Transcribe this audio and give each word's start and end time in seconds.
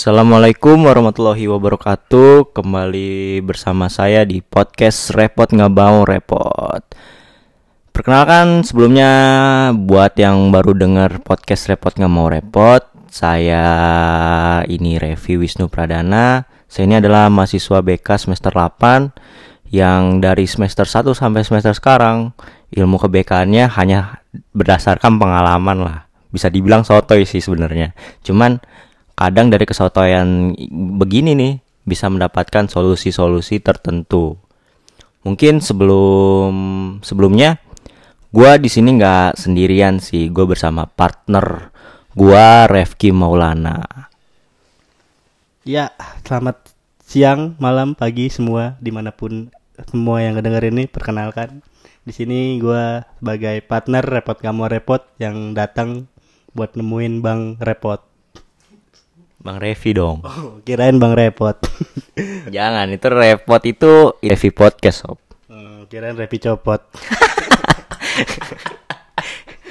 Assalamualaikum 0.00 0.88
warahmatullahi 0.88 1.44
wabarakatuh. 1.44 2.56
Kembali 2.56 3.44
bersama 3.44 3.92
saya 3.92 4.24
di 4.24 4.40
podcast 4.40 5.12
Repot 5.12 5.44
Nggak 5.44 5.68
Mau 5.76 6.08
Repot. 6.08 6.80
Perkenalkan 7.92 8.64
sebelumnya 8.64 9.12
buat 9.76 10.16
yang 10.16 10.56
baru 10.56 10.72
dengar 10.72 11.20
podcast 11.20 11.68
Repot 11.68 11.92
Nggak 11.92 12.12
Mau 12.16 12.32
Repot 12.32 12.80
Saya 13.12 13.60
ini 14.72 14.96
Revi 14.96 15.36
Wisnu 15.36 15.68
Pradana. 15.68 16.48
Saya 16.64 16.88
ini 16.88 16.96
adalah 16.96 17.28
mahasiswa 17.28 17.84
BK 17.84 18.08
semester 18.16 18.56
8 18.56 19.68
Yang 19.68 20.02
dari 20.24 20.48
semester 20.48 20.88
1 20.88 21.12
sampai 21.12 21.44
semester 21.44 21.76
sekarang 21.76 22.32
Ilmu 22.72 22.96
kebekaannya 23.04 23.68
hanya 23.76 24.24
berdasarkan 24.56 25.20
pengalaman 25.20 25.84
lah. 25.84 25.98
Bisa 26.32 26.48
dibilang 26.48 26.88
sotoy 26.88 27.28
sih 27.28 27.44
sebenarnya. 27.44 27.92
Cuman 28.24 28.64
kadang 29.20 29.52
dari 29.52 29.68
kesotoyan 29.68 30.56
begini 30.96 31.36
nih 31.36 31.52
bisa 31.84 32.08
mendapatkan 32.08 32.72
solusi-solusi 32.72 33.60
tertentu. 33.60 34.40
Mungkin 35.20 35.60
sebelum 35.60 36.52
sebelumnya 37.04 37.60
gua 38.32 38.56
di 38.56 38.72
sini 38.72 38.96
nggak 38.96 39.36
sendirian 39.36 40.00
sih, 40.00 40.32
gue 40.32 40.48
bersama 40.48 40.88
partner 40.88 41.68
gua 42.16 42.64
Refki 42.64 43.12
Maulana. 43.12 43.84
Ya, 45.68 45.92
selamat 46.24 46.72
siang, 47.04 47.60
malam, 47.60 47.92
pagi 47.92 48.32
semua 48.32 48.80
di 48.80 48.88
mana 48.88 49.12
pun 49.12 49.52
semua 49.92 50.24
yang 50.24 50.40
ngedenger 50.40 50.72
ini 50.72 50.88
perkenalkan. 50.88 51.60
Di 52.08 52.16
sini 52.16 52.56
gua 52.56 53.04
sebagai 53.20 53.60
partner 53.68 54.00
repot 54.00 54.40
kamu 54.40 54.72
repot 54.72 55.04
yang 55.20 55.52
datang 55.52 56.08
buat 56.56 56.72
nemuin 56.72 57.20
Bang 57.20 57.60
Repot. 57.60 58.09
Bang 59.40 59.56
Revi 59.56 59.90
dong. 59.96 60.20
Oh, 60.28 60.60
kirain 60.62 61.00
Bang 61.00 61.16
Repot. 61.16 61.56
Jangan, 62.54 62.92
itu 62.92 63.06
repot 63.08 63.62
itu 63.64 64.12
Revi 64.20 64.50
Podcast, 64.52 65.08
Sob. 65.08 65.18
Hmm, 65.48 65.88
kirain 65.88 66.14
Repi 66.14 66.36
copot. 66.36 66.80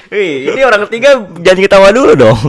Wih, 0.09 0.49
ini 0.49 0.65
orang 0.65 0.89
ketiga 0.89 1.21
jangan 1.45 1.61
ketawa 1.61 1.93
dulu 1.93 2.17
dong. 2.17 2.41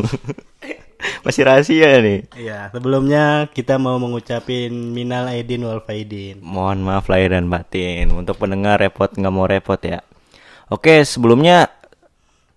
Masih 1.20 1.44
rahasia 1.44 2.00
nih. 2.00 2.24
Iya, 2.32 2.72
sebelumnya 2.72 3.52
kita 3.52 3.76
mau 3.76 4.00
mengucapin 4.00 4.72
minal 4.72 5.28
aidin 5.28 5.68
wal 5.68 5.84
faidin. 5.84 6.40
Mohon 6.40 6.88
maaf 6.88 7.12
lahir 7.12 7.36
dan 7.36 7.52
batin 7.52 8.16
untuk 8.16 8.40
pendengar 8.40 8.80
repot 8.80 9.12
nggak 9.12 9.34
mau 9.34 9.44
repot 9.44 9.76
ya. 9.76 10.00
Oke, 10.72 11.04
sebelumnya 11.04 11.68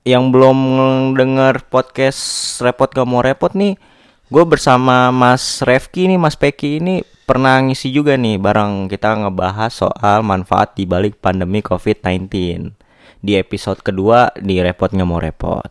yang 0.07 0.31
belum 0.31 0.55
dengar 1.19 1.67
podcast 1.67 2.55
repot 2.63 2.87
nggak 2.87 3.07
mau 3.07 3.19
repot 3.19 3.51
nih, 3.51 3.75
gue 4.33 4.41
bersama 4.49 5.13
Mas 5.13 5.61
Refki 5.61 6.09
nih, 6.09 6.17
Mas 6.17 6.33
Peki 6.33 6.81
ini 6.81 7.05
pernah 7.29 7.61
ngisi 7.61 7.93
juga 7.93 8.17
nih 8.17 8.41
bareng 8.41 8.89
kita 8.89 9.13
ngebahas 9.13 9.69
soal 9.69 10.25
manfaat 10.25 10.73
di 10.73 10.89
balik 10.89 11.21
pandemi 11.21 11.61
COVID-19 11.61 12.33
di 13.21 13.37
episode 13.37 13.85
kedua 13.85 14.33
di 14.41 14.57
repot 14.57 14.89
nggak 14.89 15.05
mau 15.05 15.21
repot. 15.21 15.69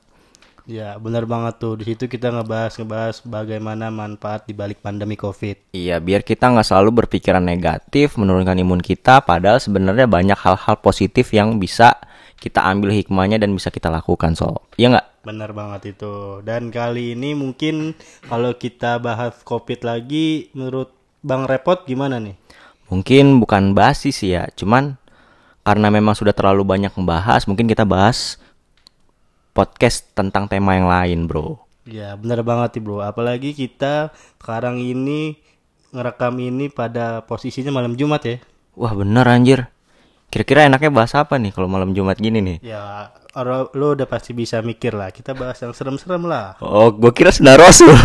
Ya, 0.63 0.95
benar 0.95 1.27
banget 1.27 1.59
tuh. 1.59 1.75
Di 1.75 1.91
situ 1.91 2.07
kita 2.07 2.31
ngebahas 2.31 2.79
ngebahas 2.79 3.17
bagaimana 3.27 3.91
manfaat 3.91 4.47
di 4.47 4.55
balik 4.55 4.79
pandemi 4.79 5.19
Covid. 5.19 5.75
Iya, 5.75 5.99
biar 5.99 6.23
kita 6.23 6.47
nggak 6.55 6.63
selalu 6.63 7.03
berpikiran 7.03 7.43
negatif, 7.43 8.15
menurunkan 8.15 8.63
imun 8.63 8.79
kita, 8.79 9.27
padahal 9.27 9.59
sebenarnya 9.59 10.07
banyak 10.07 10.39
hal-hal 10.39 10.79
positif 10.79 11.35
yang 11.35 11.59
bisa 11.59 11.99
kita 12.43 12.67
ambil 12.67 12.91
hikmahnya 12.91 13.39
dan 13.39 13.55
bisa 13.55 13.71
kita 13.71 13.87
lakukan, 13.87 14.35
so. 14.35 14.67
Iya 14.75 14.99
nggak? 14.99 15.07
Benar 15.23 15.55
banget 15.55 15.95
itu. 15.95 16.43
Dan 16.43 16.75
kali 16.75 17.15
ini 17.15 17.39
mungkin 17.39 17.95
kalau 18.27 18.59
kita 18.59 18.99
bahas 18.99 19.39
Covid 19.47 19.87
lagi, 19.87 20.51
menurut 20.59 20.91
Bang 21.23 21.47
Repot 21.47 21.87
gimana 21.87 22.19
nih? 22.19 22.35
Mungkin 22.91 23.39
bukan 23.39 23.79
basi 23.79 24.11
sih 24.11 24.35
ya, 24.35 24.51
cuman 24.59 24.99
karena 25.63 25.95
memang 25.95 26.19
sudah 26.19 26.35
terlalu 26.35 26.67
banyak 26.67 26.91
membahas, 26.99 27.47
mungkin 27.47 27.71
kita 27.71 27.87
bahas 27.87 28.43
podcast 29.55 30.11
tentang 30.19 30.51
tema 30.51 30.75
yang 30.75 30.91
lain, 30.91 31.31
bro. 31.31 31.63
Ya, 31.83 32.15
benar 32.15 32.47
banget 32.47 32.79
nih, 32.79 32.83
Bro. 32.87 33.03
Apalagi 33.03 33.51
kita 33.59 34.15
sekarang 34.39 34.79
ini 34.79 35.35
ngerekam 35.91 36.39
ini 36.39 36.71
pada 36.71 37.27
posisinya 37.27 37.75
malam 37.75 37.99
Jumat 37.99 38.23
ya. 38.23 38.37
Wah 38.79 38.95
bener 38.95 39.27
anjir. 39.27 39.67
Kira-kira 40.33 40.65
enaknya 40.65 40.89
bahas 40.89 41.13
apa 41.13 41.37
nih 41.37 41.53
kalau 41.53 41.69
malam 41.69 41.93
Jumat 41.93 42.17
gini 42.17 42.41
nih? 42.41 42.65
Ya, 42.65 43.13
orang 43.37 43.69
lo 43.77 43.93
udah 43.93 44.09
pasti 44.09 44.33
bisa 44.33 44.65
mikir 44.65 44.97
lah. 44.97 45.13
Kita 45.13 45.37
bahas 45.37 45.61
yang 45.61 45.77
serem-serem 45.77 46.25
lah. 46.25 46.57
Oh, 46.65 46.89
gue 46.89 47.13
kira 47.13 47.29
sudah 47.29 47.61
Rasul. 47.61 47.93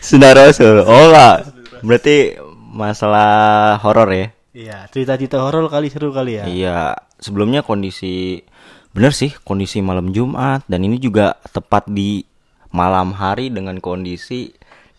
Sudah 0.00 0.32
Rasul. 0.38 0.86
Oh 0.86 1.10
enggak. 1.10 1.50
Berarti 1.82 2.38
masalah 2.70 3.74
horor 3.82 4.10
ya? 4.10 4.26
Iya, 4.54 4.78
cerita-cerita 4.90 5.42
horor 5.42 5.66
kali 5.66 5.90
seru 5.90 6.14
kali 6.14 6.38
ya. 6.38 6.44
Iya, 6.46 6.78
sebelumnya 7.18 7.66
kondisi 7.66 8.46
bener 8.90 9.14
sih 9.14 9.30
kondisi 9.46 9.78
malam 9.82 10.10
Jumat 10.10 10.66
dan 10.66 10.82
ini 10.82 10.98
juga 10.98 11.38
tepat 11.54 11.86
di 11.86 12.26
malam 12.74 13.14
hari 13.14 13.50
dengan 13.50 13.78
kondisi 13.78 14.50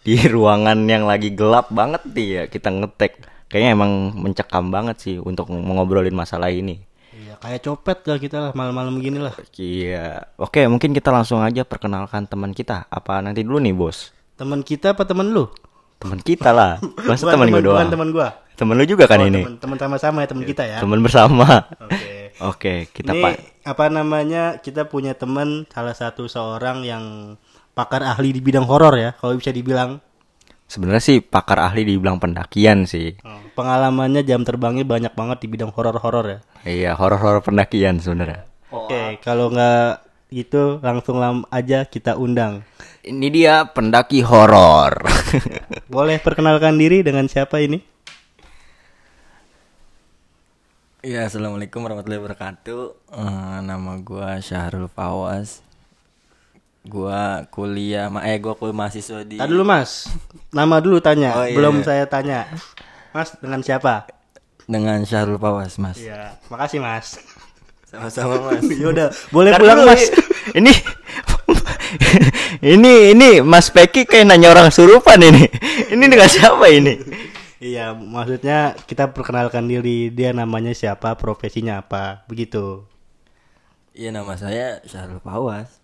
di 0.02 0.18
ruangan 0.26 0.78
yang 0.84 1.06
lagi 1.06 1.30
gelap 1.32 1.70
banget 1.70 2.02
nih 2.08 2.28
ya 2.28 2.44
kita 2.48 2.70
ngetek. 2.70 3.22
Kayaknya 3.46 3.70
emang 3.74 3.92
mencekam 4.16 4.72
banget 4.72 4.98
sih 4.98 5.16
untuk 5.18 5.48
ngobrolin 5.48 6.16
masalah 6.16 6.48
ini. 6.48 6.80
Iya, 7.12 7.36
kayak 7.38 7.62
copet 7.62 8.00
lah 8.04 8.18
kita 8.18 8.38
lah 8.40 8.52
malam-malam 8.52 8.96
gini 8.98 9.20
lah. 9.20 9.36
Iya. 9.54 10.24
Oke, 10.40 10.64
mungkin 10.66 10.96
kita 10.96 11.12
langsung 11.12 11.44
aja 11.44 11.62
perkenalkan 11.62 12.24
teman 12.26 12.56
kita. 12.56 12.88
Apa 12.88 13.20
nanti 13.20 13.44
dulu 13.44 13.60
nih, 13.60 13.76
Bos? 13.76 14.16
Teman 14.40 14.64
kita 14.64 14.96
apa 14.96 15.04
teman 15.04 15.30
lu? 15.30 15.52
Teman 16.00 16.18
kita 16.18 16.50
lah. 16.50 16.80
Masa 17.06 17.28
teman 17.28 17.52
gue 17.52 17.62
doang? 17.62 17.92
Teman 17.92 18.10
gua. 18.10 18.40
Temen 18.56 18.74
lu 18.74 18.86
juga 18.86 19.06
kan 19.06 19.20
Oh, 19.20 19.28
ini? 19.28 19.44
teman- 19.44 19.60
Teman 19.60 19.78
sama-sama 19.78 20.24
ya 20.24 20.28
teman 20.32 20.46
kita 20.48 20.64
ya. 20.64 20.78
Temen 20.80 21.00
bersama. 21.04 21.68
Oke. 21.78 22.10
Oke, 22.52 22.74
kita 22.90 23.12
Ini 23.12 23.22
pak. 23.22 23.34
apa 23.68 23.86
namanya? 23.92 24.58
Kita 24.58 24.88
punya 24.88 25.14
teman 25.14 25.68
salah 25.68 25.94
satu 25.94 26.26
seorang 26.26 26.82
yang 26.82 27.36
pakar 27.72 28.04
ahli 28.04 28.36
di 28.36 28.42
bidang 28.44 28.68
horor 28.68 28.96
ya, 29.00 29.12
kalau 29.18 29.36
bisa 29.36 29.52
dibilang. 29.52 30.00
Sebenarnya 30.72 31.04
sih 31.04 31.18
pakar 31.20 31.60
ahli 31.60 31.84
dibilang 31.84 32.16
pendakian 32.16 32.88
sih. 32.88 33.20
Oh, 33.28 33.40
Pengalamannya 33.60 34.24
jam 34.24 34.48
terbangnya 34.48 34.88
banyak 34.88 35.12
banget 35.12 35.44
di 35.44 35.48
bidang 35.52 35.76
horor-horor 35.76 36.26
ya. 36.28 36.40
Iya, 36.64 36.92
horor-horor 36.96 37.44
pendakian 37.44 38.00
sebenarnya. 38.00 38.48
Oke, 38.72 39.20
kalau 39.20 39.52
nggak 39.52 40.08
gitu 40.32 40.80
langsung 40.80 41.20
lam 41.20 41.44
aja 41.52 41.84
kita 41.84 42.16
undang. 42.16 42.64
Ini 43.04 43.28
dia 43.28 43.68
pendaki 43.68 44.24
horor. 44.24 45.04
Boleh 45.92 46.24
perkenalkan 46.24 46.80
diri 46.80 47.04
dengan 47.04 47.28
siapa 47.28 47.60
ini? 47.60 47.84
Ya, 51.04 51.28
assalamualaikum 51.28 51.84
warahmatullahi 51.84 52.22
wabarakatuh. 52.22 52.82
Eh, 53.12 53.58
nama 53.66 53.98
gua 54.00 54.40
Syahrul 54.40 54.88
Fawas. 54.88 55.66
Gua 56.82 57.46
kuliah, 57.54 58.10
ma 58.10 58.26
eh 58.26 58.42
gua 58.42 58.58
kuliah 58.58 58.74
mahasiswa 58.74 59.22
di 59.22 59.38
Tadi 59.38 59.50
dulu 59.54 59.62
Mas. 59.62 60.10
Nama 60.50 60.82
dulu 60.82 60.98
tanya, 60.98 61.38
Oh, 61.38 61.46
iya. 61.46 61.54
belum 61.54 61.86
saya 61.86 62.10
tanya. 62.10 62.50
Mas 63.14 63.38
dengan 63.38 63.62
siapa? 63.62 64.08
dengan 64.72 65.04
Syahrul 65.04 65.36
Fawas, 65.36 65.76
Mas. 65.78 66.00
Iya, 66.00 66.40
makasih 66.48 66.80
Mas. 66.80 67.20
Sama-sama, 67.92 68.40
Mas. 68.40 68.64
Yaudah, 68.82 69.12
boleh 69.30 69.52
Ntar 69.52 69.60
pulang 69.60 69.80
dulu, 69.84 69.90
Mas. 69.92 70.04
ini 70.60 70.72
ini 72.80 72.94
ini 73.12 73.30
Mas 73.44 73.68
Peki 73.68 74.08
kayak 74.08 74.32
nanya 74.32 74.56
orang 74.56 74.72
surupan 74.72 75.20
ini. 75.20 75.44
Ini 75.92 76.04
dengan 76.08 76.30
siapa 76.32 76.66
ini? 76.72 76.96
Iya, 77.60 77.92
maksudnya 77.94 78.74
kita 78.88 79.12
perkenalkan 79.12 79.68
diri 79.68 80.08
dia 80.10 80.32
namanya 80.32 80.72
siapa, 80.72 81.20
profesinya 81.20 81.84
apa, 81.84 82.24
begitu. 82.26 82.88
Iya, 83.92 84.16
nama 84.16 84.34
saya 84.40 84.80
Syahrul 84.88 85.20
Fawas. 85.20 85.81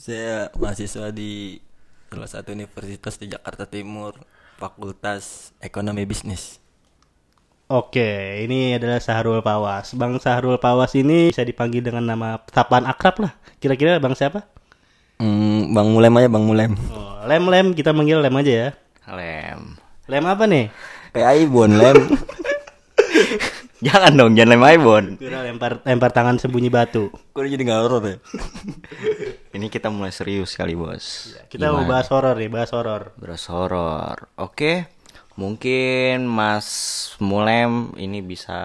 Saya 0.00 0.48
mahasiswa 0.56 1.12
di 1.12 1.60
salah 2.08 2.24
satu 2.24 2.56
universitas 2.56 3.20
di 3.20 3.28
Jakarta 3.28 3.68
Timur, 3.68 4.16
Fakultas 4.56 5.52
Ekonomi 5.60 6.08
Bisnis. 6.08 6.56
Oke, 7.68 8.40
ini 8.40 8.80
adalah 8.80 8.96
Sahrul 8.96 9.44
Pawas. 9.44 9.92
Bang 9.92 10.16
Sahrul 10.16 10.56
Pawas 10.56 10.96
ini 10.96 11.28
bisa 11.28 11.44
dipanggil 11.44 11.84
dengan 11.84 12.08
nama 12.08 12.40
sapaan 12.48 12.88
akrab 12.88 13.28
lah. 13.28 13.36
Kira-kira 13.60 14.00
Bang 14.00 14.16
siapa? 14.16 14.48
Hmm, 15.20 15.76
Bang 15.76 15.92
Mulem 15.92 16.16
aja, 16.16 16.28
Bang 16.32 16.48
Mulem. 16.48 16.72
Oh, 16.96 17.20
lem 17.28 17.44
Lem, 17.52 17.66
kita 17.76 17.92
manggil 17.92 18.24
Lem 18.24 18.40
aja 18.40 18.52
ya. 18.56 18.68
Lem. 19.04 19.76
Lem 20.08 20.24
apa 20.24 20.48
nih? 20.48 20.72
Kayak 21.12 21.28
Aibon, 21.36 21.76
Lem. 21.76 21.98
Jangan 23.80 24.12
dong, 24.12 24.32
jangan 24.36 24.60
lem 24.60 24.64
Ibon. 24.76 25.04
Kira 25.16 25.40
lempar 25.40 25.80
lempar 25.88 26.12
tangan 26.12 26.36
sembunyi 26.36 26.68
batu. 26.68 27.08
Kok 27.32 27.48
jadi 27.48 27.64
nggak 27.64 27.80
horor 27.80 28.04
ya? 28.04 28.16
Ini 29.56 29.72
kita 29.72 29.88
mulai 29.88 30.12
serius 30.12 30.52
kali, 30.52 30.76
Bos. 30.76 31.32
Kita 31.48 31.72
mau 31.72 31.88
bahas 31.88 32.12
horor 32.12 32.36
nih, 32.36 32.52
bahas 32.52 32.70
horor. 32.76 33.16
Beras 33.16 33.48
horor. 33.48 34.28
Oke. 34.36 35.00
Mungkin 35.40 36.28
Mas 36.28 36.68
Mulem 37.16 37.96
ini 37.96 38.20
bisa 38.20 38.60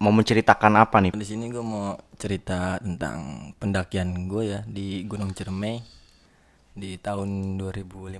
mau 0.00 0.08
menceritakan 0.08 0.80
apa 0.80 0.96
nih? 1.04 1.12
Di 1.12 1.26
sini 1.28 1.52
gue 1.52 1.60
mau 1.60 2.00
cerita 2.16 2.80
tentang 2.80 3.52
pendakian 3.60 4.24
gue 4.24 4.56
ya 4.56 4.60
di 4.64 5.04
Gunung 5.04 5.36
Ciremai 5.36 5.84
di 6.72 6.96
tahun 6.96 7.60
2015. 7.60 8.16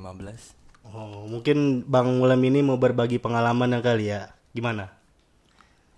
Oh, 0.93 1.25
mungkin 1.25 1.88
Bang 1.88 2.20
Mulem 2.20 2.52
ini 2.52 2.61
mau 2.61 2.76
berbagi 2.76 3.16
pengalaman 3.16 3.81
kali 3.81 4.12
ya. 4.12 4.37
Gimana? 4.52 5.00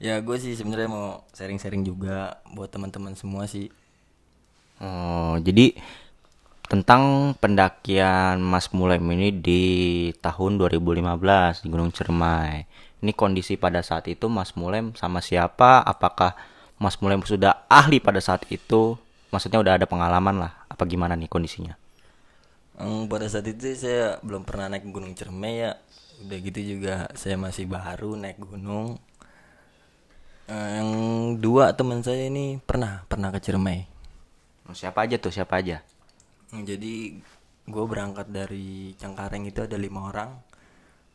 Ya 0.06 0.14
gue 0.26 0.37
sih 0.44 0.52
sebenarnya 0.58 0.88
mau 0.96 1.06
sharing-sharing 1.37 1.82
juga 1.90 2.16
buat 2.54 2.69
teman-teman 2.75 3.14
semua 3.20 3.44
sih. 3.54 3.66
Oh, 4.82 5.38
jadi 5.38 5.78
tentang 6.72 7.02
pendakian 7.43 8.37
Mas 8.52 8.66
Mulem 8.76 9.02
ini 9.14 9.28
di 9.49 9.62
tahun 10.25 10.52
2015 10.60 11.54
di 11.62 11.69
Gunung 11.72 11.93
Cermai. 11.99 12.52
Ini 13.02 13.12
kondisi 13.20 13.54
pada 13.64 13.81
saat 13.88 14.04
itu 14.14 14.26
Mas 14.37 14.50
Mulem 14.58 14.87
sama 15.00 15.20
siapa? 15.28 15.70
Apakah 15.93 16.32
Mas 16.82 16.96
Mulem 17.02 17.22
sudah 17.31 17.52
ahli 17.81 17.99
pada 18.06 18.20
saat 18.26 18.43
itu? 18.58 18.82
Maksudnya 19.32 19.58
udah 19.64 19.75
ada 19.78 19.87
pengalaman 19.93 20.37
lah. 20.43 20.52
Apa 20.72 20.82
gimana 20.93 21.14
nih 21.20 21.28
kondisinya? 21.34 21.75
Em, 22.81 23.04
pada 23.12 23.26
saat 23.32 23.46
itu 23.52 23.76
saya 23.76 24.16
belum 24.26 24.43
pernah 24.49 24.66
naik 24.72 24.84
Gunung 24.94 25.12
Ciremai 25.19 25.54
ya. 25.64 25.72
Udah 26.25 26.38
gitu 26.46 26.60
juga 26.76 26.94
saya 27.20 27.37
masih 27.37 27.64
baru 27.69 28.16
naik 28.22 28.38
gunung. 28.40 28.96
Eh, 30.50 30.68
yang 30.78 30.90
dua 31.38 31.70
teman 31.78 32.02
saya 32.02 32.26
ini 32.26 32.58
pernah 32.58 33.06
pernah 33.06 33.30
ke 33.30 33.38
Ciremai. 33.38 33.86
Oh, 34.66 34.74
siapa 34.74 35.06
aja 35.06 35.16
tuh? 35.18 35.30
Siapa 35.30 35.62
aja? 35.62 35.82
Hmm, 36.50 36.66
Jadi 36.66 37.14
gue 37.62 37.84
berangkat 37.86 38.26
dari 38.34 38.92
Cengkareng 38.98 39.46
itu 39.46 39.62
ada 39.62 39.78
lima 39.78 40.10
orang. 40.10 40.30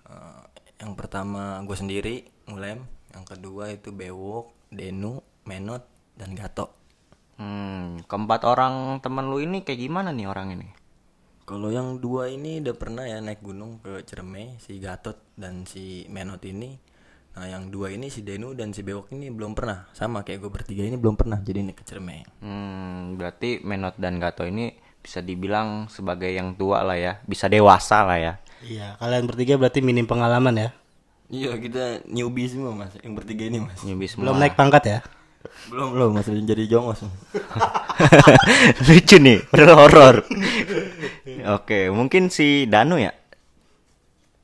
Eh, 0.08 0.44
yang 0.80 0.96
pertama 0.96 1.60
gue 1.68 1.76
sendiri, 1.76 2.16
Mulem. 2.48 2.88
Yang 3.12 3.26
kedua 3.36 3.74
itu 3.76 3.92
Bewok, 3.92 4.56
Denu, 4.72 5.20
Menot, 5.44 5.84
dan 6.16 6.32
Gato. 6.32 6.72
Hmm, 7.38 8.02
keempat 8.08 8.48
orang 8.48 8.98
teman 9.04 9.30
lu 9.30 9.44
ini 9.44 9.62
kayak 9.62 9.78
gimana 9.78 10.10
nih 10.10 10.26
orang 10.26 10.58
ini? 10.58 10.68
Kalau 11.48 11.72
yang 11.72 12.04
dua 12.04 12.28
ini 12.28 12.60
udah 12.60 12.76
pernah 12.76 13.08
ya 13.08 13.24
naik 13.24 13.40
gunung 13.40 13.80
ke 13.80 14.04
Ciremai, 14.04 14.60
si 14.60 14.80
Gatot 14.84 15.16
dan 15.40 15.64
si 15.64 16.04
Menot 16.12 16.44
ini. 16.44 16.76
Nah 17.38 17.46
yang 17.46 17.70
dua 17.70 17.94
ini 17.94 18.10
si 18.10 18.26
Denu 18.26 18.58
dan 18.58 18.74
si 18.74 18.82
Bewok 18.82 19.14
ini 19.14 19.30
belum 19.30 19.54
pernah. 19.54 19.86
Sama 19.94 20.26
kayak 20.26 20.42
gue 20.42 20.50
bertiga 20.50 20.82
ini 20.82 20.98
belum 20.98 21.14
pernah 21.14 21.38
jadi 21.38 21.62
naik 21.62 21.78
ke 21.78 21.84
Ciremai. 21.86 22.26
Hmm, 22.42 23.14
berarti 23.14 23.62
Menot 23.62 23.94
dan 24.02 24.18
Gato 24.18 24.42
ini 24.42 24.74
bisa 24.98 25.22
dibilang 25.22 25.86
sebagai 25.86 26.34
yang 26.34 26.58
tua 26.58 26.82
lah 26.82 26.98
ya, 26.98 27.22
bisa 27.30 27.46
dewasa 27.46 28.02
lah 28.10 28.18
ya. 28.18 28.34
Iya, 28.66 28.98
kalian 28.98 29.30
bertiga 29.30 29.54
berarti 29.62 29.86
minim 29.86 30.10
pengalaman 30.10 30.58
ya. 30.58 30.70
Iya 31.30 31.62
kita 31.62 32.10
newbie 32.10 32.50
semua 32.50 32.74
mas, 32.74 32.98
yang 33.06 33.14
bertiga 33.14 33.46
ini 33.46 33.62
mas. 33.62 33.86
Newbie 33.86 34.10
semua. 34.10 34.34
Belum 34.34 34.42
naik 34.42 34.58
pangkat 34.58 34.84
ya. 34.90 35.00
Belum 35.70 35.94
belum 35.94 36.10
masih 36.18 36.42
jadi 36.42 36.66
jongos. 36.66 37.06
Lucu 38.90 39.18
nih, 39.22 39.46
horor. 39.54 40.26
Oke, 41.62 41.94
mungkin 41.94 42.34
si 42.34 42.66
Danu 42.66 42.98
ya. 42.98 43.14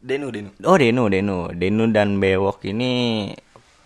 Denu 0.03 0.27
Denu. 0.35 0.51
Oh 0.67 0.75
Denu, 0.75 1.07
Denu, 1.07 1.47
Denu 1.55 1.83
dan 1.95 2.19
Bewok 2.19 2.59
ini 2.67 2.91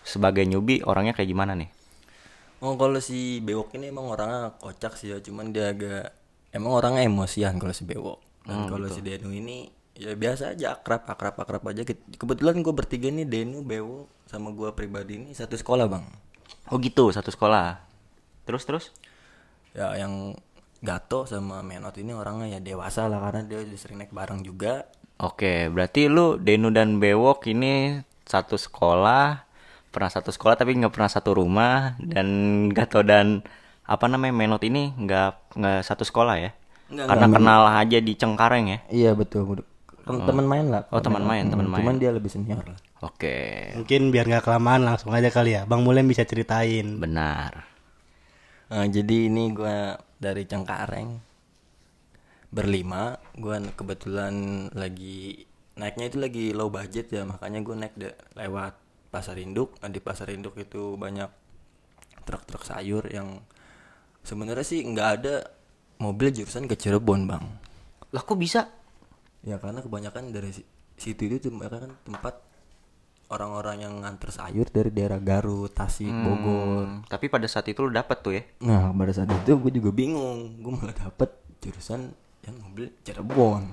sebagai 0.02 0.42
newbie 0.50 0.82
orangnya 0.82 1.14
kayak 1.14 1.30
gimana 1.30 1.54
nih? 1.54 1.70
Oh 2.58 2.74
kalau 2.74 2.98
si 2.98 3.38
Bewok 3.38 3.78
ini 3.78 3.94
emang 3.94 4.10
orangnya 4.10 4.58
kocak 4.58 4.98
sih 4.98 5.14
ya, 5.14 5.22
cuman 5.22 5.54
dia 5.54 5.70
agak 5.70 6.10
emang 6.50 6.74
orangnya 6.74 7.06
emosian 7.06 7.54
kalau 7.62 7.70
si 7.70 7.86
Bewok. 7.86 8.18
Dan 8.42 8.66
kalau 8.66 8.90
si 8.90 8.98
Denu 8.98 9.30
ini 9.30 9.70
ya 9.94 10.14
biasa 10.18 10.58
aja 10.58 10.74
akrab 10.74 11.06
akrab 11.06 11.38
akrab 11.38 11.62
aja. 11.70 11.86
Ke- 11.86 12.02
Kebetulan 12.18 12.66
gue 12.66 12.74
bertiga 12.74 13.06
ini 13.14 13.22
Denu, 13.22 13.62
Bewok 13.62 14.10
sama 14.26 14.50
gue 14.50 14.74
pribadi 14.74 15.22
ini 15.22 15.30
satu 15.38 15.54
sekolah 15.54 15.86
bang. 15.86 16.04
Oh 16.74 16.82
gitu, 16.82 17.14
satu 17.14 17.30
sekolah. 17.30 17.78
Terus 18.42 18.66
terus? 18.66 18.84
Ya 19.70 19.94
yang 19.94 20.34
Gato 20.82 21.26
sama 21.30 21.62
Menot 21.62 21.94
ini 21.98 22.10
orangnya 22.10 22.58
ya 22.58 22.60
dewasa 22.62 23.06
lah 23.06 23.22
karena 23.22 23.46
dia 23.46 23.58
udah 23.62 23.78
sering 23.78 24.02
naik 24.02 24.10
bareng 24.10 24.42
juga. 24.42 24.86
Oke, 25.18 25.66
berarti 25.66 26.06
lu 26.06 26.38
Denu 26.38 26.70
dan 26.70 27.02
Bewok 27.02 27.50
ini 27.50 27.98
satu 28.22 28.54
sekolah, 28.54 29.42
pernah 29.90 30.10
satu 30.14 30.30
sekolah 30.30 30.54
tapi 30.54 30.78
nggak 30.78 30.94
pernah 30.94 31.10
satu 31.10 31.34
rumah 31.34 31.98
dan 31.98 32.26
Gato 32.70 33.02
dan 33.02 33.42
apa 33.82 34.04
namanya 34.06 34.30
Menot 34.36 34.62
ini 34.62 34.94
nggak 34.94 35.58
nggak 35.58 35.80
satu 35.82 36.06
sekolah 36.06 36.38
ya? 36.38 36.50
Nggak, 36.88 37.06
Karena 37.10 37.26
kenal 37.34 37.62
aja 37.66 37.98
di 37.98 38.12
Cengkareng 38.14 38.64
ya. 38.70 38.78
Iya 38.94 39.10
betul. 39.18 39.66
Teman 40.06 40.46
main 40.46 40.70
lah. 40.70 40.86
Oh, 40.88 41.02
teman 41.02 41.20
main, 41.26 41.50
teman 41.50 41.66
main. 41.68 41.82
Cuman 41.84 41.98
dia 42.00 42.14
lebih 42.14 42.30
senior 42.32 42.64
lah. 42.64 42.78
Oke, 43.02 43.74
Mungkin 43.74 44.14
biar 44.14 44.24
nggak 44.24 44.46
kelamaan 44.46 44.86
langsung 44.86 45.10
aja 45.12 45.28
kali 45.34 45.58
ya. 45.58 45.66
Bang 45.66 45.82
Mulem 45.82 46.06
bisa 46.06 46.22
ceritain. 46.24 46.96
benar. 46.96 47.66
Nah, 48.70 48.86
jadi 48.86 49.32
ini 49.32 49.50
gua 49.50 49.98
dari 50.20 50.46
Cengkareng 50.46 51.27
berlima. 52.48 53.16
Gua 53.36 53.60
kebetulan 53.60 54.34
lagi 54.72 55.44
naiknya 55.78 56.04
itu 56.10 56.18
lagi 56.18 56.44
low 56.50 56.68
budget 56.68 57.06
ya, 57.14 57.22
makanya 57.22 57.62
gue 57.62 57.74
naik 57.78 57.94
de- 57.94 58.18
lewat 58.34 58.74
pasar 59.14 59.38
induk. 59.38 59.78
Nah, 59.78 59.88
di 59.88 60.02
pasar 60.02 60.28
induk 60.34 60.58
itu 60.58 60.98
banyak 60.98 61.30
truk-truk 62.26 62.66
sayur 62.66 63.06
yang 63.08 63.40
sebenarnya 64.26 64.66
sih 64.66 64.82
nggak 64.84 65.08
ada 65.22 65.34
mobil 66.02 66.34
jurusan 66.34 66.66
ke 66.66 66.74
Cirebon 66.74 67.30
bang. 67.30 67.44
Lah 68.10 68.22
kok 68.26 68.36
bisa? 68.36 68.68
Ya 69.46 69.56
karena 69.62 69.80
kebanyakan 69.80 70.34
dari 70.34 70.50
si- 70.50 70.66
situ 70.98 71.30
itu 71.30 71.48
kan 71.54 71.94
tempat 72.02 72.42
orang-orang 73.28 73.86
yang 73.86 73.94
nganter 74.02 74.32
sayur 74.32 74.66
dari 74.68 74.90
daerah 74.90 75.20
Garut, 75.20 75.70
Tasik, 75.72 76.10
Bogor. 76.10 76.84
Hmm, 76.84 77.04
tapi 77.06 77.28
pada 77.28 77.44
saat 77.46 77.68
itu 77.68 77.80
lu 77.84 77.92
dapet 77.92 78.18
tuh 78.24 78.32
ya? 78.34 78.42
Nah 78.64 78.90
pada 78.92 79.12
saat 79.14 79.28
itu 79.30 79.52
gue 79.56 79.72
juga 79.78 79.90
bingung 79.92 80.58
Gue 80.64 80.72
malah 80.74 80.96
dapet 80.96 81.30
jurusan 81.60 82.12
yang 82.48 82.56
mobil 82.64 82.88
Cirebon 83.04 83.68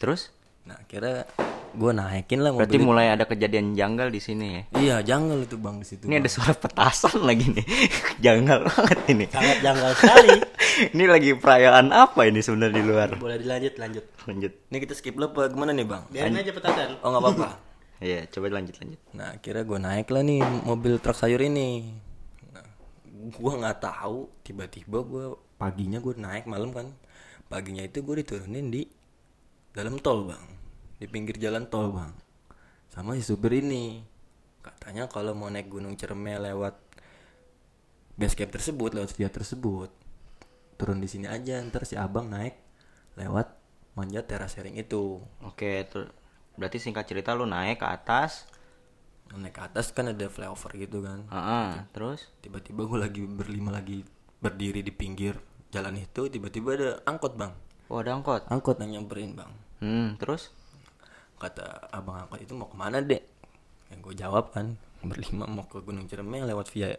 Terus? 0.00 0.32
Nah 0.64 0.80
kira 0.88 1.28
gue 1.70 1.92
naikin 1.92 2.40
lah 2.40 2.56
Berarti 2.56 2.80
mobil 2.80 2.88
mulai 2.88 3.06
ada 3.12 3.28
kejadian 3.28 3.76
janggal 3.76 4.08
di 4.08 4.20
sini 4.20 4.46
ya? 4.48 4.62
Iya 4.74 4.96
jangan 5.04 5.44
itu 5.44 5.60
bang 5.60 5.76
di 5.76 5.86
situ. 5.86 6.02
Ini 6.08 6.18
Bang. 6.18 6.22
ada 6.24 6.30
suara 6.32 6.54
petasan 6.56 7.20
lagi 7.22 7.46
nih, 7.52 7.66
janggal 8.24 8.64
banget 8.66 8.98
ini. 9.12 9.24
Sangat 9.28 9.58
janggal 9.60 9.90
sekali. 9.92 10.36
ini 10.96 11.04
lagi 11.04 11.30
perayaan 11.36 11.92
apa 11.92 12.20
ini 12.26 12.40
sebenarnya 12.40 12.74
di 12.80 12.82
luar? 12.82 13.08
Boleh 13.20 13.38
dilanjut 13.38 13.74
lanjut. 13.76 14.04
Lanjut. 14.24 14.52
Ini 14.72 14.76
kita 14.80 14.94
skip 14.96 15.14
lo 15.20 15.30
apa 15.30 15.52
gimana 15.52 15.70
nih 15.76 15.86
bang? 15.86 16.02
Biarin 16.08 16.40
aja 16.40 16.52
petasan. 16.56 16.96
Oh 17.04 17.12
nggak 17.12 17.24
apa-apa. 17.24 17.48
Iya, 18.00 18.24
coba 18.32 18.56
lanjut 18.56 18.80
lanjut. 18.80 19.00
Nah 19.12 19.36
kira 19.44 19.60
gue 19.60 19.76
naik 19.76 20.08
lah 20.08 20.24
nih 20.24 20.40
mobil 20.64 20.96
truk 21.04 21.12
sayur 21.12 21.44
ini. 21.44 21.92
Nah, 22.48 22.64
gue 23.28 23.52
nggak 23.60 23.76
tahu 23.76 24.32
tiba-tiba 24.40 25.04
gue 25.04 25.36
paginya 25.60 26.00
gue 26.00 26.16
naik 26.16 26.48
malam 26.48 26.72
kan. 26.72 26.88
Paginya 27.52 27.84
itu 27.84 28.00
gue 28.00 28.24
diturunin 28.24 28.72
di 28.72 28.88
dalam 29.76 30.00
tol 30.00 30.24
bang, 30.24 30.44
di 30.96 31.04
pinggir 31.04 31.36
jalan 31.36 31.68
tol 31.68 31.92
bang, 31.92 32.16
sama 32.88 33.12
si 33.20 33.22
supir 33.22 33.60
ini. 33.60 34.00
Katanya 34.64 35.06
kalau 35.12 35.36
mau 35.36 35.52
naik 35.52 35.68
Gunung 35.68 35.94
Ciremai 36.00 36.40
lewat 36.40 36.80
base 38.16 38.34
camp 38.38 38.56
tersebut, 38.56 38.96
lewat 38.96 39.12
via 39.12 39.28
tersebut, 39.28 39.92
turun 40.80 41.04
di 41.04 41.08
sini 41.10 41.28
aja. 41.28 41.60
Ntar 41.60 41.84
si 41.84 42.00
abang 42.00 42.32
naik 42.32 42.56
lewat 43.20 43.52
manjat 43.98 44.30
terasering 44.30 44.80
itu. 44.80 45.20
Oke, 45.44 45.84
ter- 45.84 46.14
berarti 46.56 46.80
singkat 46.80 47.04
cerita 47.04 47.36
lu 47.36 47.44
naik 47.44 47.82
ke 47.82 47.86
atas. 47.88 48.48
Naik 49.30 49.58
ke 49.58 49.62
atas 49.62 49.92
kan 49.92 50.08
ada 50.08 50.26
flyover 50.30 50.70
gitu 50.78 51.02
kan. 51.02 51.26
Heeh, 51.28 51.68
terus? 51.92 52.30
tiba-tiba 52.40 52.86
gue 52.86 52.98
lagi 52.98 53.22
berlima 53.26 53.74
lagi 53.74 54.06
berdiri 54.40 54.80
di 54.80 54.92
pinggir 54.94 55.49
jalan 55.70 55.94
itu 55.98 56.26
tiba-tiba 56.26 56.68
ada 56.74 56.90
angkot 57.06 57.38
bang. 57.38 57.54
Oh, 57.90 57.98
ada 57.98 58.14
angkot. 58.14 58.46
angkot 58.46 58.78
yang 58.82 59.02
nyamperin 59.02 59.34
bang. 59.34 59.52
Hmm, 59.82 60.14
terus? 60.18 60.54
kata 61.40 61.88
abang 61.88 62.20
angkot 62.20 62.44
itu 62.44 62.52
mau 62.52 62.68
ke 62.68 62.76
mana 62.76 63.00
dek? 63.00 63.24
Yang 63.88 63.98
gue 64.04 64.14
jawab 64.20 64.52
kan 64.52 64.76
berlima 65.00 65.48
mau 65.48 65.64
ke 65.64 65.80
Gunung 65.80 66.04
Ciremai 66.04 66.44
lewat 66.44 66.68
via 66.68 66.92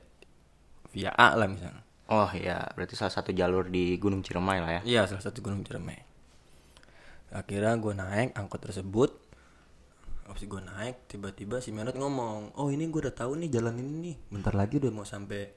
via 0.90 1.14
A 1.14 1.38
lah 1.38 1.46
misalnya. 1.46 1.86
Oh 2.12 2.28
iya, 2.34 2.68
berarti 2.74 2.98
salah 2.98 3.14
satu 3.14 3.32
jalur 3.32 3.70
di 3.70 3.96
Gunung 4.02 4.26
Ciremai 4.26 4.58
lah 4.60 4.72
ya. 4.80 4.82
iya 4.84 5.02
salah 5.06 5.22
satu 5.22 5.46
Gunung 5.46 5.62
Ciremai. 5.62 6.02
Akhirnya 7.32 7.78
gue 7.78 7.94
naik 7.94 8.36
angkot 8.36 8.66
tersebut. 8.66 9.14
Habis 10.26 10.50
gue 10.50 10.60
naik 10.64 11.06
tiba-tiba 11.08 11.62
si 11.62 11.70
Menot 11.72 11.96
ngomong 11.96 12.58
oh 12.58 12.68
ini 12.74 12.90
gue 12.90 13.08
udah 13.08 13.16
tahu 13.16 13.38
nih 13.40 13.54
jalan 13.54 13.78
ini 13.78 13.94
nih. 14.10 14.16
Bentar 14.34 14.58
lagi 14.58 14.82
udah 14.82 14.92
mau 14.92 15.06
sampai 15.06 15.54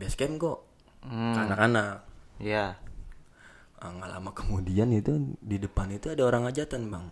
base 0.00 0.16
camp 0.16 0.40
kok. 0.40 0.58
Hmm. 0.98 1.30
ke 1.30 1.40
anak-anak 1.46 2.07
Iya. 2.38 2.78
Ah, 3.78 3.90
nggak 3.90 4.10
lama 4.10 4.30
kemudian 4.32 4.90
itu 4.90 5.14
di 5.38 5.56
depan 5.56 5.86
itu 5.88 6.10
ada 6.10 6.22
orang 6.22 6.46
hajatan 6.46 6.90
bang 6.90 7.06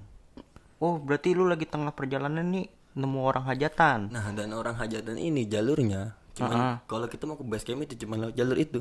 Oh, 0.77 0.99
berarti 0.99 1.33
lu 1.33 1.47
lagi 1.47 1.65
tengah 1.65 1.89
perjalanan 1.91 2.43
nih 2.45 2.67
nemu 2.93 3.19
orang 3.23 3.45
hajatan. 3.45 4.09
nah 4.09 4.27
dan 4.31 4.51
orang 4.51 4.75
hajatan 4.75 5.15
ini 5.15 5.45
jalurnya 5.45 6.17
cuman 6.33 6.81
kalau 6.85 7.07
kita 7.07 7.25
mau 7.25 7.37
ke 7.37 7.45
base 7.45 7.63
camp 7.63 7.81
itu 7.81 7.97
cuma 7.99 8.17
lewat 8.17 8.35
jalur 8.35 8.57
itu 8.57 8.81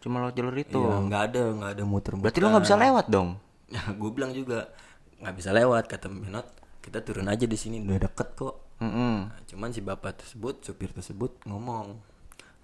Cuma 0.00 0.16
lewat 0.18 0.32
jalur 0.34 0.56
itu. 0.56 0.80
Iya, 0.80 0.96
nggak 0.98 1.22
ada 1.28 1.42
nggak 1.54 1.70
ada 1.76 1.84
muter 1.84 2.12
Berarti 2.16 2.40
lu 2.40 2.48
nggak 2.48 2.64
bisa 2.64 2.76
lewat 2.76 3.06
dong. 3.08 3.28
nah 3.72 3.84
gue 3.86 4.10
bilang 4.10 4.32
juga 4.32 4.72
nggak 5.20 5.34
bisa 5.36 5.50
lewat 5.52 5.84
kata 5.86 6.08
Menot 6.08 6.48
kita 6.80 7.04
turun 7.04 7.28
aja 7.28 7.44
di 7.44 7.54
sini 7.54 7.78
udah 7.78 8.00
deket 8.02 8.28
kok 8.34 8.54
Mm-mm. 8.80 9.28
Nah, 9.28 9.40
cuman 9.44 9.70
si 9.70 9.84
bapak 9.84 10.18
tersebut 10.18 10.64
supir 10.64 10.88
tersebut 10.90 11.36
ngomong 11.44 12.00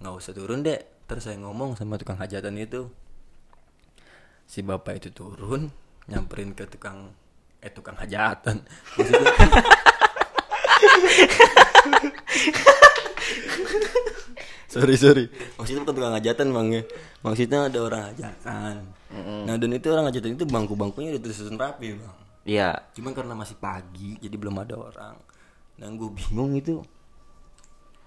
nggak 0.00 0.12
usah 0.12 0.32
turun 0.32 0.60
deh 0.60 0.80
terus 1.04 1.22
saya 1.22 1.36
ngomong 1.36 1.76
sama 1.76 1.96
tukang 1.96 2.16
hajatan 2.16 2.56
itu 2.56 2.88
si 4.46 4.62
bapak 4.62 4.96
itu 4.96 5.10
turun 5.10 5.68
nyamperin 6.06 6.52
ke 6.52 6.64
tukang 6.64 7.10
eh 7.58 7.68
tukang 7.68 7.94
hajatan. 7.94 8.62
Maksudnya 8.94 9.26
sorry 14.72 14.96
sorry. 14.96 15.24
Maksudnya 15.56 15.80
bukan 15.82 15.94
tukang 15.94 16.14
hajatan 16.14 16.46
bang 16.52 16.68
ya. 16.72 16.82
Maksudnya 17.22 17.58
ada 17.66 17.78
orang 17.80 18.02
hajatan. 18.12 18.74
Nah 19.46 19.54
dan 19.56 19.70
itu 19.72 19.86
orang 19.88 20.06
hajatan 20.06 20.34
itu 20.34 20.44
bangku 20.44 20.74
bangkunya 20.74 21.16
udah 21.16 21.22
tersusun 21.22 21.56
rapi 21.56 21.96
bang. 21.96 22.14
Iya. 22.46 22.78
cuman 22.94 23.10
karena 23.10 23.34
masih 23.34 23.58
pagi 23.58 24.14
jadi 24.22 24.36
belum 24.38 24.62
ada 24.62 24.78
orang. 24.78 25.16
Dan 25.74 25.98
gue 25.98 26.08
bingung 26.08 26.54
itu 26.54 26.80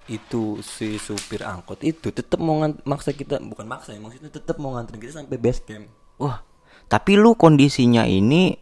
itu 0.10 0.58
si 0.66 0.98
supir 0.98 1.46
angkot 1.46 1.86
itu 1.86 2.10
tetap 2.10 2.42
mau 2.42 2.58
ngan- 2.58 2.82
maksa 2.82 3.14
kita 3.14 3.38
bukan 3.38 3.70
maksa 3.70 3.94
ya 3.94 4.02
maksudnya 4.02 4.34
tetap 4.34 4.58
mau 4.58 4.74
nganterin 4.74 4.98
kita 4.98 5.22
sampai 5.22 5.38
base 5.38 5.62
camp 5.62 5.86
Wah, 6.20 6.44
tapi 6.92 7.16
lu 7.16 7.34
kondisinya 7.34 8.04
ini 8.04 8.54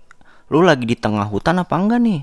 lu 0.48 0.64
lagi 0.64 0.86
di 0.88 0.96
tengah 0.96 1.28
hutan 1.28 1.60
apa 1.60 1.76
enggak 1.76 2.02
nih? 2.02 2.22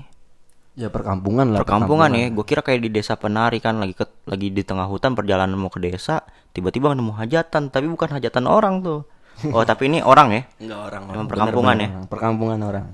ya 0.75 0.91
perkampungan 0.91 1.55
lah 1.55 1.63
Perkampungan 1.63 2.11
ya. 2.19 2.27
Gue 2.35 2.43
kira 2.43 2.59
kayak 2.59 2.83
di 2.83 2.91
desa 2.91 3.15
penari 3.15 3.63
kan 3.63 3.79
lagi 3.79 3.95
ke, 3.95 4.03
lagi 4.27 4.51
di 4.51 4.59
tengah 4.59 4.83
hutan 4.91 5.15
perjalanan 5.15 5.55
mau 5.55 5.71
ke 5.71 5.79
desa, 5.79 6.19
tiba-tiba 6.51 6.91
nemu 6.91 7.15
hajatan, 7.15 7.71
tapi 7.71 7.87
bukan 7.87 8.11
hajatan 8.19 8.43
orang 8.43 8.83
tuh. 8.83 9.07
Oh, 9.55 9.63
tapi 9.63 9.87
ini 9.87 10.03
orang 10.03 10.27
ya? 10.35 10.41
Enggak 10.59 10.79
orang 10.91 11.01
Emang 11.11 11.27
perkampungan 11.31 11.75
Bener, 11.75 11.87
ya? 11.87 11.89
bener, 11.95 12.07
perkampungan 12.11 12.59
orang 12.63 12.85